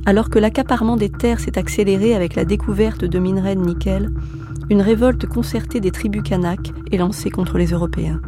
alors 0.04 0.28
que 0.28 0.40
l'accaparement 0.40 0.96
des 0.96 1.10
terres 1.10 1.38
s'est 1.38 1.58
accéléré 1.58 2.14
avec 2.14 2.34
la 2.34 2.44
découverte 2.44 3.04
de 3.04 3.18
minerais 3.20 3.54
de 3.54 3.60
nickel, 3.60 4.10
une 4.68 4.80
révolte 4.80 5.26
concertée 5.26 5.78
des 5.78 5.92
tribus 5.92 6.24
kanaks 6.24 6.72
est 6.90 6.96
lancée 6.96 7.30
contre 7.30 7.56
les 7.56 7.66
Européens. 7.66 8.20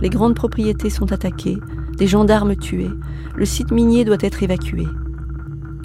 Les 0.00 0.08
grandes 0.08 0.34
propriétés 0.34 0.88
sont 0.88 1.12
attaquées, 1.12 1.58
des 1.98 2.06
gendarmes 2.06 2.56
tués, 2.56 2.90
le 3.36 3.44
site 3.44 3.70
minier 3.70 4.06
doit 4.06 4.16
être 4.20 4.42
évacué. 4.42 4.86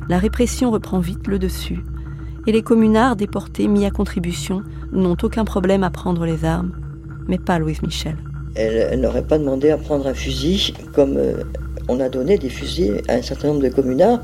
La 0.07 0.17
répression 0.17 0.71
reprend 0.71 0.99
vite 0.99 1.27
le 1.27 1.37
dessus, 1.37 1.83
et 2.47 2.53
les 2.53 2.61
communards 2.63 3.17
déportés 3.17 3.67
mis 3.67 3.85
à 3.85 3.91
contribution 3.91 4.63
n'ont 4.93 5.17
aucun 5.21 5.43
problème 5.43 5.83
à 5.83 5.89
prendre 5.89 6.25
les 6.25 6.45
armes, 6.45 6.71
mais 7.27 7.37
pas 7.37 7.59
Louise 7.59 7.81
Michel. 7.83 8.15
Elle, 8.55 8.99
n'aurait 9.01 9.27
pas 9.27 9.37
demandé 9.37 9.69
à 9.69 9.77
prendre 9.77 10.07
un 10.07 10.13
fusil 10.13 10.73
comme 10.93 11.17
euh, 11.17 11.43
on 11.89 11.99
a 11.99 12.09
donné 12.09 12.37
des 12.37 12.49
fusils 12.49 13.01
à 13.09 13.15
un 13.15 13.21
certain 13.21 13.49
nombre 13.49 13.61
de 13.61 13.69
communards, 13.69 14.21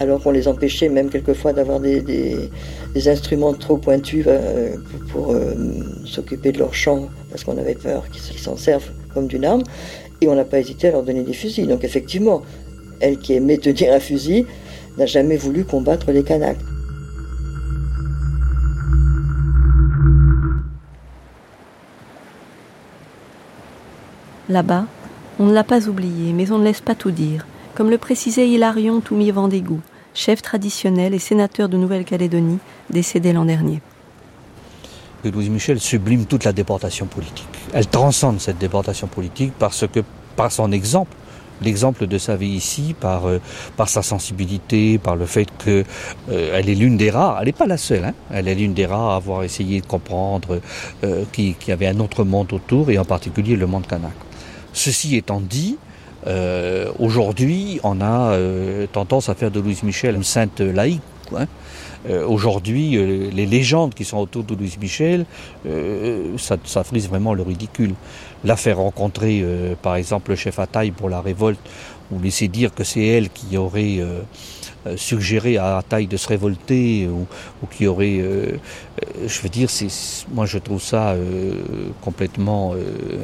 alors 0.00 0.20
qu'on 0.20 0.32
les 0.32 0.48
empêchait 0.48 0.88
même 0.88 1.08
quelquefois 1.08 1.52
d'avoir 1.52 1.78
des, 1.78 2.50
instruments 3.06 3.54
trop 3.54 3.76
pointus 3.76 4.24
euh, 4.26 4.74
pour, 5.10 5.32
euh, 5.32 5.54
s'occuper 6.04 6.50
de 6.50 6.58
leur 6.58 6.74
champ, 6.74 7.08
parce 7.30 7.44
qu'on 7.44 7.56
avait 7.56 7.76
peur 7.76 8.04
qu'ils 8.10 8.38
s'en 8.38 8.56
servent 8.56 8.90
comme 9.14 9.28
d'une 9.28 9.44
arme, 9.44 9.62
et 10.20 10.28
on 10.28 10.34
n'a 10.34 10.44
pas 10.44 10.58
hésité 10.58 10.88
à 10.88 10.90
leur 10.90 11.04
donner 11.04 11.22
des 11.22 11.32
fusils. 11.32 11.68
Donc 11.68 11.84
effectivement, 11.84 12.42
elle 12.98 13.18
qui 13.18 13.34
aimait 13.34 13.58
tenir 13.58 13.92
un 13.94 14.00
fusil, 14.00 14.46
n'a 14.98 15.06
jamais 15.06 15.36
voulu 15.36 15.64
combattre 15.64 16.10
les 16.10 16.24
Kanaks. 16.24 16.58
Là-bas, 24.52 24.84
on 25.38 25.46
ne 25.46 25.54
l'a 25.54 25.64
pas 25.64 25.88
oublié, 25.88 26.34
mais 26.34 26.50
on 26.50 26.58
ne 26.58 26.64
laisse 26.64 26.82
pas 26.82 26.94
tout 26.94 27.10
dire, 27.10 27.46
comme 27.74 27.88
le 27.88 27.96
précisait 27.96 28.50
Hilarion 28.50 29.00
Toumi 29.00 29.30
Vendégou, 29.30 29.80
chef 30.12 30.42
traditionnel 30.42 31.14
et 31.14 31.18
sénateur 31.18 31.70
de 31.70 31.78
Nouvelle-Calédonie, 31.78 32.58
décédé 32.90 33.32
l'an 33.32 33.46
dernier. 33.46 33.80
Louise 35.24 35.48
Michel 35.48 35.80
sublime 35.80 36.26
toute 36.26 36.44
la 36.44 36.52
déportation 36.52 37.06
politique. 37.06 37.48
Elle 37.72 37.86
transcende 37.86 38.42
cette 38.42 38.58
déportation 38.58 39.06
politique 39.06 39.54
parce 39.58 39.86
que, 39.86 40.00
par 40.36 40.52
son 40.52 40.70
exemple, 40.70 41.16
l'exemple 41.62 42.06
de 42.06 42.18
sa 42.18 42.36
vie 42.36 42.50
ici, 42.50 42.94
par, 43.00 43.26
euh, 43.26 43.40
sa 43.86 44.02
sensibilité, 44.02 44.98
par 44.98 45.16
le 45.16 45.24
fait 45.24 45.48
qu'elle 45.64 45.86
euh, 46.30 46.58
est 46.58 46.74
l'une 46.74 46.98
des 46.98 47.10
rares, 47.10 47.38
elle 47.40 47.46
n'est 47.46 47.52
pas 47.52 47.66
la 47.66 47.78
seule, 47.78 48.04
hein, 48.04 48.14
elle 48.30 48.48
est 48.48 48.54
l'une 48.54 48.74
des 48.74 48.84
rares 48.84 49.12
à 49.12 49.16
avoir 49.16 49.44
essayé 49.44 49.80
de 49.80 49.86
comprendre 49.86 50.60
euh, 51.04 51.24
qu'il 51.32 51.54
y 51.66 51.72
avait 51.72 51.86
un 51.86 52.00
autre 52.00 52.24
monde 52.24 52.52
autour, 52.52 52.90
et 52.90 52.98
en 52.98 53.06
particulier 53.06 53.56
le 53.56 53.66
monde 53.66 53.86
kanak. 53.86 54.12
Ceci 54.72 55.16
étant 55.16 55.40
dit, 55.40 55.76
euh, 56.26 56.90
aujourd'hui, 56.98 57.80
on 57.82 58.00
a 58.00 58.32
euh, 58.32 58.86
tendance 58.86 59.28
à 59.28 59.34
faire 59.34 59.50
de 59.50 59.60
Louise 59.60 59.82
Michel 59.82 60.14
une 60.14 60.24
sainte 60.24 60.60
laïque. 60.60 61.00
Hein. 61.36 61.46
Euh, 62.08 62.26
aujourd'hui, 62.26 62.90
les 63.32 63.46
légendes 63.46 63.94
qui 63.94 64.04
sont 64.04 64.18
autour 64.18 64.44
de 64.44 64.54
Louise 64.54 64.78
Michel, 64.78 65.24
ça, 66.38 66.56
ça, 66.64 66.84
frise 66.84 67.08
vraiment 67.08 67.34
le 67.34 67.42
ridicule. 67.42 67.94
La 68.44 68.56
faire 68.56 68.78
rencontrer, 68.78 69.44
par 69.82 69.96
exemple, 69.96 70.30
le 70.30 70.36
chef 70.36 70.58
taille 70.70 70.90
pour 70.90 71.08
la 71.08 71.20
révolte, 71.20 71.60
ou 72.10 72.20
laisser 72.20 72.48
dire 72.48 72.74
que 72.74 72.84
c'est 72.84 73.04
elle 73.04 73.30
qui 73.30 73.56
aurait 73.56 74.00
suggérer 74.96 75.58
à 75.58 75.82
Taille 75.88 76.06
de 76.08 76.16
se 76.16 76.26
révolter 76.28 77.06
ou, 77.08 77.26
qui 77.70 77.86
aurait, 77.86 78.18
euh, 78.18 78.22
euh, 78.22 79.26
je 79.26 79.40
veux 79.40 79.48
dire, 79.48 79.70
c'est, 79.70 79.86
moi 80.32 80.44
je 80.46 80.58
trouve 80.58 80.82
ça 80.82 81.14
complètement 82.00 82.74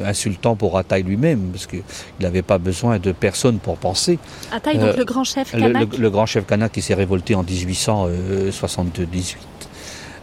insultant 0.04 0.54
pour 0.56 0.78
Ataï 0.78 1.02
lui-même 1.02 1.48
parce 1.52 1.66
qu'il 1.66 1.82
n'avait 2.20 2.42
pas 2.42 2.58
besoin 2.58 2.98
de 2.98 3.12
personne 3.12 3.58
pour 3.58 3.76
penser. 3.76 4.18
Ataï, 4.52 4.78
donc 4.78 4.96
le 4.96 5.04
grand 5.04 5.24
chef 5.24 5.50
kanak. 5.52 5.98
Le, 5.98 6.10
grand 6.10 6.26
chef 6.26 6.46
kanak 6.46 6.72
qui 6.72 6.82
s'est 6.82 6.94
révolté 6.94 7.34
en 7.34 7.42
1878. 7.42 9.38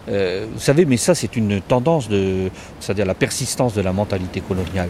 vous 0.07 0.59
savez, 0.59 0.85
mais 0.85 0.97
ça 0.97 1.15
c'est 1.15 1.35
une 1.35 1.59
tendance 1.61 2.07
de, 2.07 2.49
c'est-à-dire 2.79 3.05
la 3.05 3.15
persistance 3.15 3.73
de 3.73 3.81
la 3.81 3.91
mentalité 3.91 4.39
coloniale. 4.41 4.89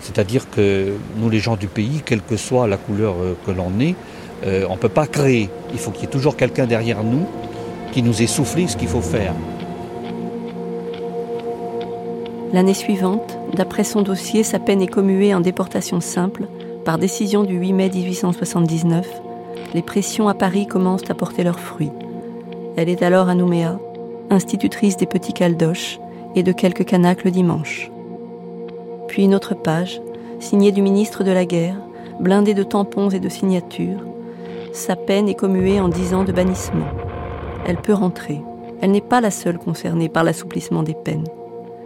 C'est-à-dire 0.00 0.50
que 0.50 0.94
nous, 1.16 1.30
les 1.30 1.38
gens 1.40 1.56
du 1.56 1.68
pays, 1.68 2.02
quelle 2.04 2.20
que 2.20 2.36
soit 2.36 2.66
la 2.66 2.76
couleur 2.76 3.14
que 3.46 3.52
l'on 3.52 3.80
est, 3.80 3.94
euh, 4.46 4.66
on 4.68 4.74
ne 4.74 4.78
peut 4.78 4.88
pas 4.88 5.06
créer. 5.06 5.48
Il 5.72 5.78
faut 5.78 5.90
qu'il 5.90 6.02
y 6.02 6.04
ait 6.04 6.10
toujours 6.10 6.36
quelqu'un 6.36 6.66
derrière 6.66 7.02
nous 7.02 7.26
qui 7.92 8.02
nous 8.02 8.22
ait 8.22 8.26
soufflé 8.26 8.66
ce 8.66 8.76
qu'il 8.76 8.88
faut 8.88 9.00
faire. 9.00 9.32
L'année 12.52 12.74
suivante, 12.74 13.38
d'après 13.54 13.84
son 13.84 14.02
dossier, 14.02 14.42
sa 14.42 14.58
peine 14.58 14.82
est 14.82 14.86
commuée 14.86 15.34
en 15.34 15.40
déportation 15.40 16.00
simple 16.00 16.46
par 16.84 16.98
décision 16.98 17.42
du 17.42 17.56
8 17.56 17.72
mai 17.72 17.90
1879. 17.90 19.08
Les 19.74 19.82
pressions 19.82 20.28
à 20.28 20.34
Paris 20.34 20.66
commencent 20.66 21.10
à 21.10 21.14
porter 21.14 21.42
leurs 21.42 21.58
fruits. 21.58 21.90
Elle 22.76 22.88
est 22.88 23.02
alors 23.02 23.28
à 23.28 23.34
Nouméa, 23.34 23.80
institutrice 24.30 24.96
des 24.96 25.06
petits 25.06 25.32
caldoches 25.32 25.98
et 26.36 26.42
de 26.42 26.52
quelques 26.52 26.84
canaques 26.84 27.24
le 27.24 27.30
dimanche. 27.30 27.90
Puis 29.08 29.24
une 29.24 29.34
autre 29.34 29.54
page, 29.54 30.00
signée 30.38 30.72
du 30.72 30.82
ministre 30.82 31.24
de 31.24 31.30
la 31.30 31.46
Guerre, 31.46 31.76
blindée 32.20 32.54
de 32.54 32.62
tampons 32.62 33.10
et 33.10 33.20
de 33.20 33.28
signatures, 33.28 34.04
sa 34.74 34.96
peine 34.96 35.28
est 35.28 35.34
commuée 35.34 35.80
en 35.80 35.88
dix 35.88 36.14
ans 36.14 36.24
de 36.24 36.32
bannissement. 36.32 36.88
Elle 37.64 37.80
peut 37.80 37.94
rentrer. 37.94 38.42
Elle 38.82 38.90
n'est 38.90 39.00
pas 39.00 39.20
la 39.20 39.30
seule 39.30 39.56
concernée 39.56 40.08
par 40.08 40.24
l'assouplissement 40.24 40.82
des 40.82 40.94
peines. 40.94 41.26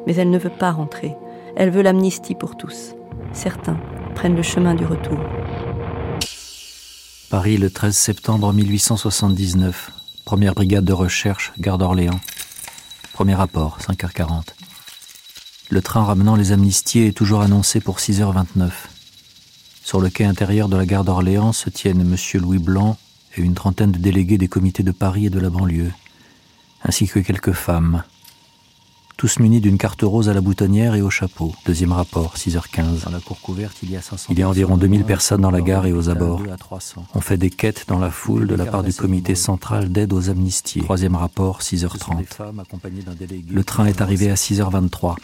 Mais 0.07 0.16
elle 0.16 0.30
ne 0.30 0.39
veut 0.39 0.49
pas 0.49 0.72
rentrer. 0.72 1.14
Elle 1.55 1.70
veut 1.70 1.82
l'amnistie 1.82 2.34
pour 2.34 2.57
tous. 2.57 2.95
Certains 3.32 3.78
prennent 4.14 4.34
le 4.34 4.43
chemin 4.43 4.74
du 4.74 4.86
retour. 4.86 5.18
Paris, 7.30 7.59
le 7.59 7.70
13 7.70 7.95
septembre 7.95 8.53
1879. 8.55 9.91
Première 10.24 10.55
brigade 10.55 10.84
de 10.84 10.95
recherche, 10.95 11.53
gare 11.59 11.76
d'Orléans. 11.76 12.20
Premier 13.12 13.34
rapport, 13.34 13.78
5h40. 13.80 14.55
Le 15.68 15.82
train 15.82 16.05
ramenant 16.05 16.36
les 16.36 16.53
amnistiés 16.53 17.09
est 17.09 17.16
toujours 17.16 17.43
annoncé 17.43 17.80
pour 17.80 17.99
6h29. 17.99 18.70
Sur 19.89 20.03
le 20.03 20.11
quai 20.11 20.26
intérieur 20.26 20.68
de 20.68 20.76
la 20.76 20.84
gare 20.84 21.03
d'Orléans 21.03 21.55
se 21.55 21.70
tiennent 21.70 22.03
M. 22.03 22.14
Louis 22.43 22.59
Blanc 22.59 22.99
et 23.34 23.41
une 23.41 23.55
trentaine 23.55 23.91
de 23.91 23.97
délégués 23.97 24.36
des 24.36 24.47
comités 24.47 24.82
de 24.82 24.91
Paris 24.91 25.24
et 25.24 25.30
de 25.30 25.41
la 25.41 25.49
banlieue, 25.49 25.95
ainsi 26.84 27.09
que 27.09 27.20
quelques 27.20 27.55
femmes, 27.55 28.03
tous 29.19 29.41
munis 29.41 29.61
d'une 29.61 29.79
carte 29.79 30.03
rose 30.03 30.29
à 30.29 30.33
la 30.33 30.41
boutonnière 30.41 30.95
et 30.95 31.03
au 31.03 31.11
chapeau. 31.11 31.53
Deuxième 31.66 31.91
rapport, 31.91 32.37
6h15. 32.37 33.05
Dans 33.05 33.11
la 33.11 33.19
cour 33.19 33.41
couverte, 33.41 33.77
il 33.83 33.91
y 33.91 33.97
a 33.97 34.01
500 34.01 34.29
Il 34.31 34.39
y 34.39 34.45
a 34.45 34.49
environ 34.49 34.77
2000 34.77 35.03
personnes 35.03 35.41
dans 35.41 35.51
la 35.51 35.61
gare 35.61 35.87
et 35.87 35.93
aux 35.93 36.09
abords. 36.09 36.41
On 37.16 37.21
fait 37.21 37.37
des 37.37 37.51
quêtes 37.51 37.87
dans 37.89 37.99
la 37.99 38.12
foule 38.12 38.47
de 38.47 38.55
la 38.55 38.64
part 38.64 38.85
du 38.85 38.95
comité 38.95 39.35
central 39.35 39.91
d'aide 39.91 40.12
aux 40.12 40.31
amnistiés. 40.31 40.83
Troisième 40.83 41.16
rapport, 41.16 41.62
6h30. 41.62 42.27
Le 43.51 43.64
train 43.64 43.87
est 43.87 44.01
arrivé 44.01 44.31
à 44.31 44.35
6h23. 44.35 45.16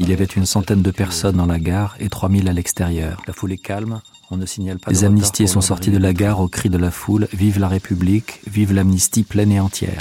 Il 0.00 0.10
y 0.10 0.12
avait 0.12 0.24
une 0.24 0.44
centaine 0.44 0.82
de 0.82 0.90
personnes 0.90 1.36
dans 1.36 1.46
la 1.46 1.60
gare 1.60 1.94
et 2.00 2.08
3000 2.08 2.48
à 2.48 2.52
l'extérieur. 2.52 3.22
La 3.28 3.32
foule 3.32 3.52
est 3.52 3.58
calme, 3.58 4.00
on 4.32 4.38
ne 4.38 4.44
signale 4.44 4.80
pas 4.80 4.90
Les 4.90 5.04
amnistiés 5.04 5.46
sont 5.46 5.60
sortis 5.60 5.92
de 5.92 5.98
la 5.98 6.12
gare 6.12 6.40
au 6.40 6.48
cri 6.48 6.68
de 6.68 6.78
la 6.78 6.90
foule 6.90 7.28
Vive 7.32 7.60
la 7.60 7.68
République, 7.68 8.40
vive 8.48 8.72
l'amnistie 8.72 9.22
pleine 9.22 9.52
et 9.52 9.60
entière. 9.60 9.98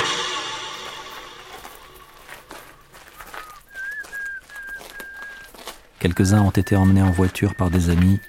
Quelques-uns 6.05 6.43
ont 6.43 6.51
été 6.51 6.75
emmenés 6.75 7.01
en 7.01 7.09
voiture 7.09 7.55
par 7.55 7.71
des 7.71 7.89
amis, 7.89 8.19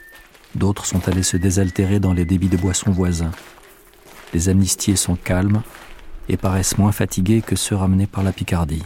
d'autres 0.55 0.87
sont 0.87 1.11
allés 1.11 1.23
se 1.23 1.37
désaltérer 1.37 2.01
dans 2.01 2.15
les 2.15 2.25
débits 2.25 2.49
de 2.49 2.57
boissons 2.57 2.91
voisins. 2.91 3.33
Les 4.33 4.49
amnistiés 4.49 4.97
sont 4.97 5.15
calmes 5.15 5.61
et 6.31 6.39
paraissent 6.39 6.79
moins 6.79 6.91
fatigués 6.91 7.43
que 7.43 7.55
ceux 7.55 7.77
ramenés 7.77 8.07
par 8.07 8.25
la 8.25 8.33
Picardie. 8.33 8.83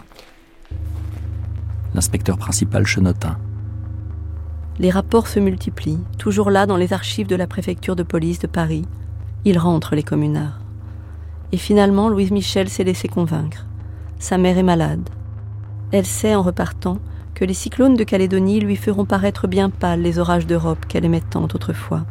L'inspecteur 1.95 2.37
principal 2.37 2.85
chenotin. 2.85 3.39
Les 4.81 4.91
rapports 4.91 5.29
se 5.29 5.39
multiplient, 5.39 6.03
toujours 6.19 6.51
là 6.51 6.67
dans 6.67 6.77
les 6.77 6.93
archives 6.93 7.29
de 7.29 7.37
la 7.37 7.47
préfecture 7.47 7.95
de 7.95 8.03
police 8.03 8.41
de 8.41 8.49
Paris. 8.49 8.87
Ils 9.45 9.59
rentrent, 9.59 9.95
les 9.95 10.03
communards. 10.03 10.59
Et 11.53 11.59
finalement, 11.59 12.09
Louise 12.09 12.33
Michel 12.33 12.69
s'est 12.69 12.83
laissée 12.83 13.07
convaincre. 13.07 13.67
Sa 14.19 14.37
mère 14.37 14.59
est 14.59 14.65
malade. 14.65 15.09
Elle 15.93 16.07
sait, 16.07 16.35
en 16.35 16.43
repartant, 16.43 16.99
que 17.41 17.47
les 17.47 17.55
cyclones 17.55 17.95
de 17.95 18.05
Calédonie 18.05 18.61
lui 18.61 18.77
feront 18.77 19.07
paraître 19.07 19.49
bien 19.49 19.71
pâles 19.71 20.03
les 20.03 20.19
orages 20.19 20.47
d'Europe 20.47 20.85
qu'elle 20.87 21.07
aimait 21.07 21.23
tant 21.23 21.45
autrefois. 21.45 22.05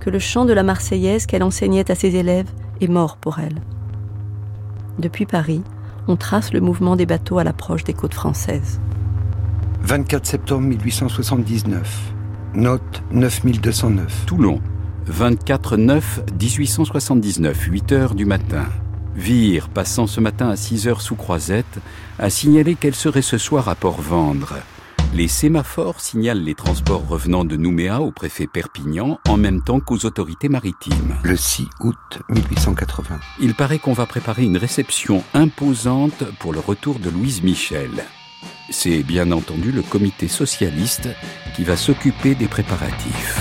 Que 0.00 0.10
le 0.10 0.18
chant 0.18 0.44
de 0.44 0.52
la 0.52 0.64
Marseillaise 0.64 1.26
qu'elle 1.26 1.44
enseignait 1.44 1.88
à 1.92 1.94
ses 1.94 2.16
élèves 2.16 2.50
est 2.80 2.88
mort 2.88 3.18
pour 3.18 3.38
elle. 3.38 3.62
Depuis 4.98 5.26
Paris, 5.26 5.62
on 6.08 6.16
trace 6.16 6.52
le 6.52 6.60
mouvement 6.60 6.96
des 6.96 7.06
bateaux 7.06 7.38
à 7.38 7.44
l'approche 7.44 7.84
des 7.84 7.92
côtes 7.92 8.14
françaises. 8.14 8.80
24 9.82 10.26
septembre 10.26 10.66
1879. 10.66 12.12
Note 12.54 13.04
9209. 13.12 14.26
Toulon. 14.26 14.60
24 15.06 15.76
9 15.76 16.22
1879, 16.40 17.56
8 17.60 17.92
heures 17.92 18.14
du 18.16 18.24
matin. 18.24 18.64
Vire, 19.16 19.70
passant 19.70 20.06
ce 20.06 20.20
matin 20.20 20.50
à 20.50 20.56
6 20.56 20.88
heures 20.88 21.00
sous 21.00 21.16
croisette, 21.16 21.80
a 22.18 22.28
signalé 22.28 22.74
qu'elle 22.74 22.94
serait 22.94 23.22
ce 23.22 23.38
soir 23.38 23.68
à 23.70 23.74
Port-Vendre. 23.74 24.56
Les 25.14 25.26
sémaphores 25.26 26.00
signalent 26.00 26.42
les 26.44 26.54
transports 26.54 27.08
revenant 27.08 27.46
de 27.46 27.56
Nouméa 27.56 28.02
au 28.02 28.10
préfet 28.10 28.46
Perpignan 28.46 29.18
en 29.26 29.38
même 29.38 29.62
temps 29.62 29.80
qu'aux 29.80 30.04
autorités 30.04 30.50
maritimes. 30.50 31.16
Le 31.22 31.34
6 31.34 31.66
août 31.80 32.18
1880. 32.28 33.18
Il 33.40 33.54
paraît 33.54 33.78
qu'on 33.78 33.94
va 33.94 34.04
préparer 34.04 34.44
une 34.44 34.58
réception 34.58 35.24
imposante 35.32 36.24
pour 36.38 36.52
le 36.52 36.60
retour 36.60 36.98
de 36.98 37.08
Louise 37.08 37.42
Michel. 37.42 38.04
C'est 38.68 39.02
bien 39.02 39.32
entendu 39.32 39.72
le 39.72 39.80
comité 39.80 40.28
socialiste 40.28 41.08
qui 41.54 41.64
va 41.64 41.78
s'occuper 41.78 42.34
des 42.34 42.48
préparatifs. 42.48 43.40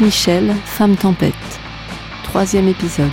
Michel, 0.00 0.54
Femme 0.64 0.96
Tempête. 0.96 1.34
Troisième 2.24 2.68
épisode. 2.68 3.08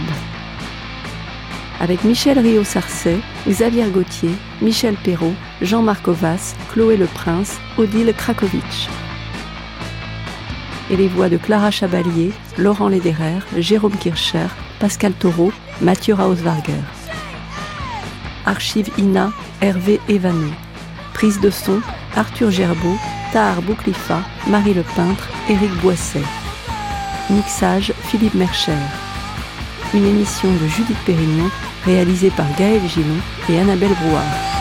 Avec 1.79 2.03
Michel 2.03 2.39
Rio-Sarcey, 2.39 3.19
Xavier 3.47 3.89
Gauthier, 3.89 4.31
Michel 4.61 4.95
Perrault, 4.95 5.35
Jean-Marc 5.61 6.07
Ovas, 6.07 6.55
Chloé 6.73 6.97
Le 6.97 7.05
Prince, 7.05 7.57
Odile 7.77 8.13
Krakowicz. 8.13 8.89
Et 10.89 10.97
les 10.97 11.07
voix 11.07 11.29
de 11.29 11.37
Clara 11.37 11.71
Chabalier, 11.71 12.31
Laurent 12.57 12.89
Lederer, 12.89 13.39
Jérôme 13.57 13.97
Kircher, 13.97 14.47
Pascal 14.79 15.13
Taureau, 15.13 15.53
Mathieu 15.81 16.15
Rauswarger. 16.15 16.81
Archive 18.45 18.89
INA, 18.97 19.31
Hervé 19.61 20.01
Evanou. 20.09 20.51
Prise 21.13 21.39
de 21.39 21.49
son, 21.49 21.81
Arthur 22.15 22.51
Gerbeau, 22.51 22.97
Tahar 23.31 23.61
Bouclifa, 23.61 24.21
Marie 24.47 24.73
Le 24.73 24.83
Peintre, 24.95 25.29
Éric 25.49 25.71
Boisset. 25.81 26.42
Mixage 27.29 27.93
Philippe 28.03 28.33
Mercher. 28.33 28.77
Une 29.93 30.05
émission 30.05 30.51
de 30.51 30.67
Judith 30.67 30.97
Pérignon 31.05 31.49
réalisée 31.85 32.31
par 32.31 32.45
Gaël 32.57 32.81
Gillon 32.87 33.17
et 33.49 33.59
Annabelle 33.59 33.95
Brouard. 34.01 34.52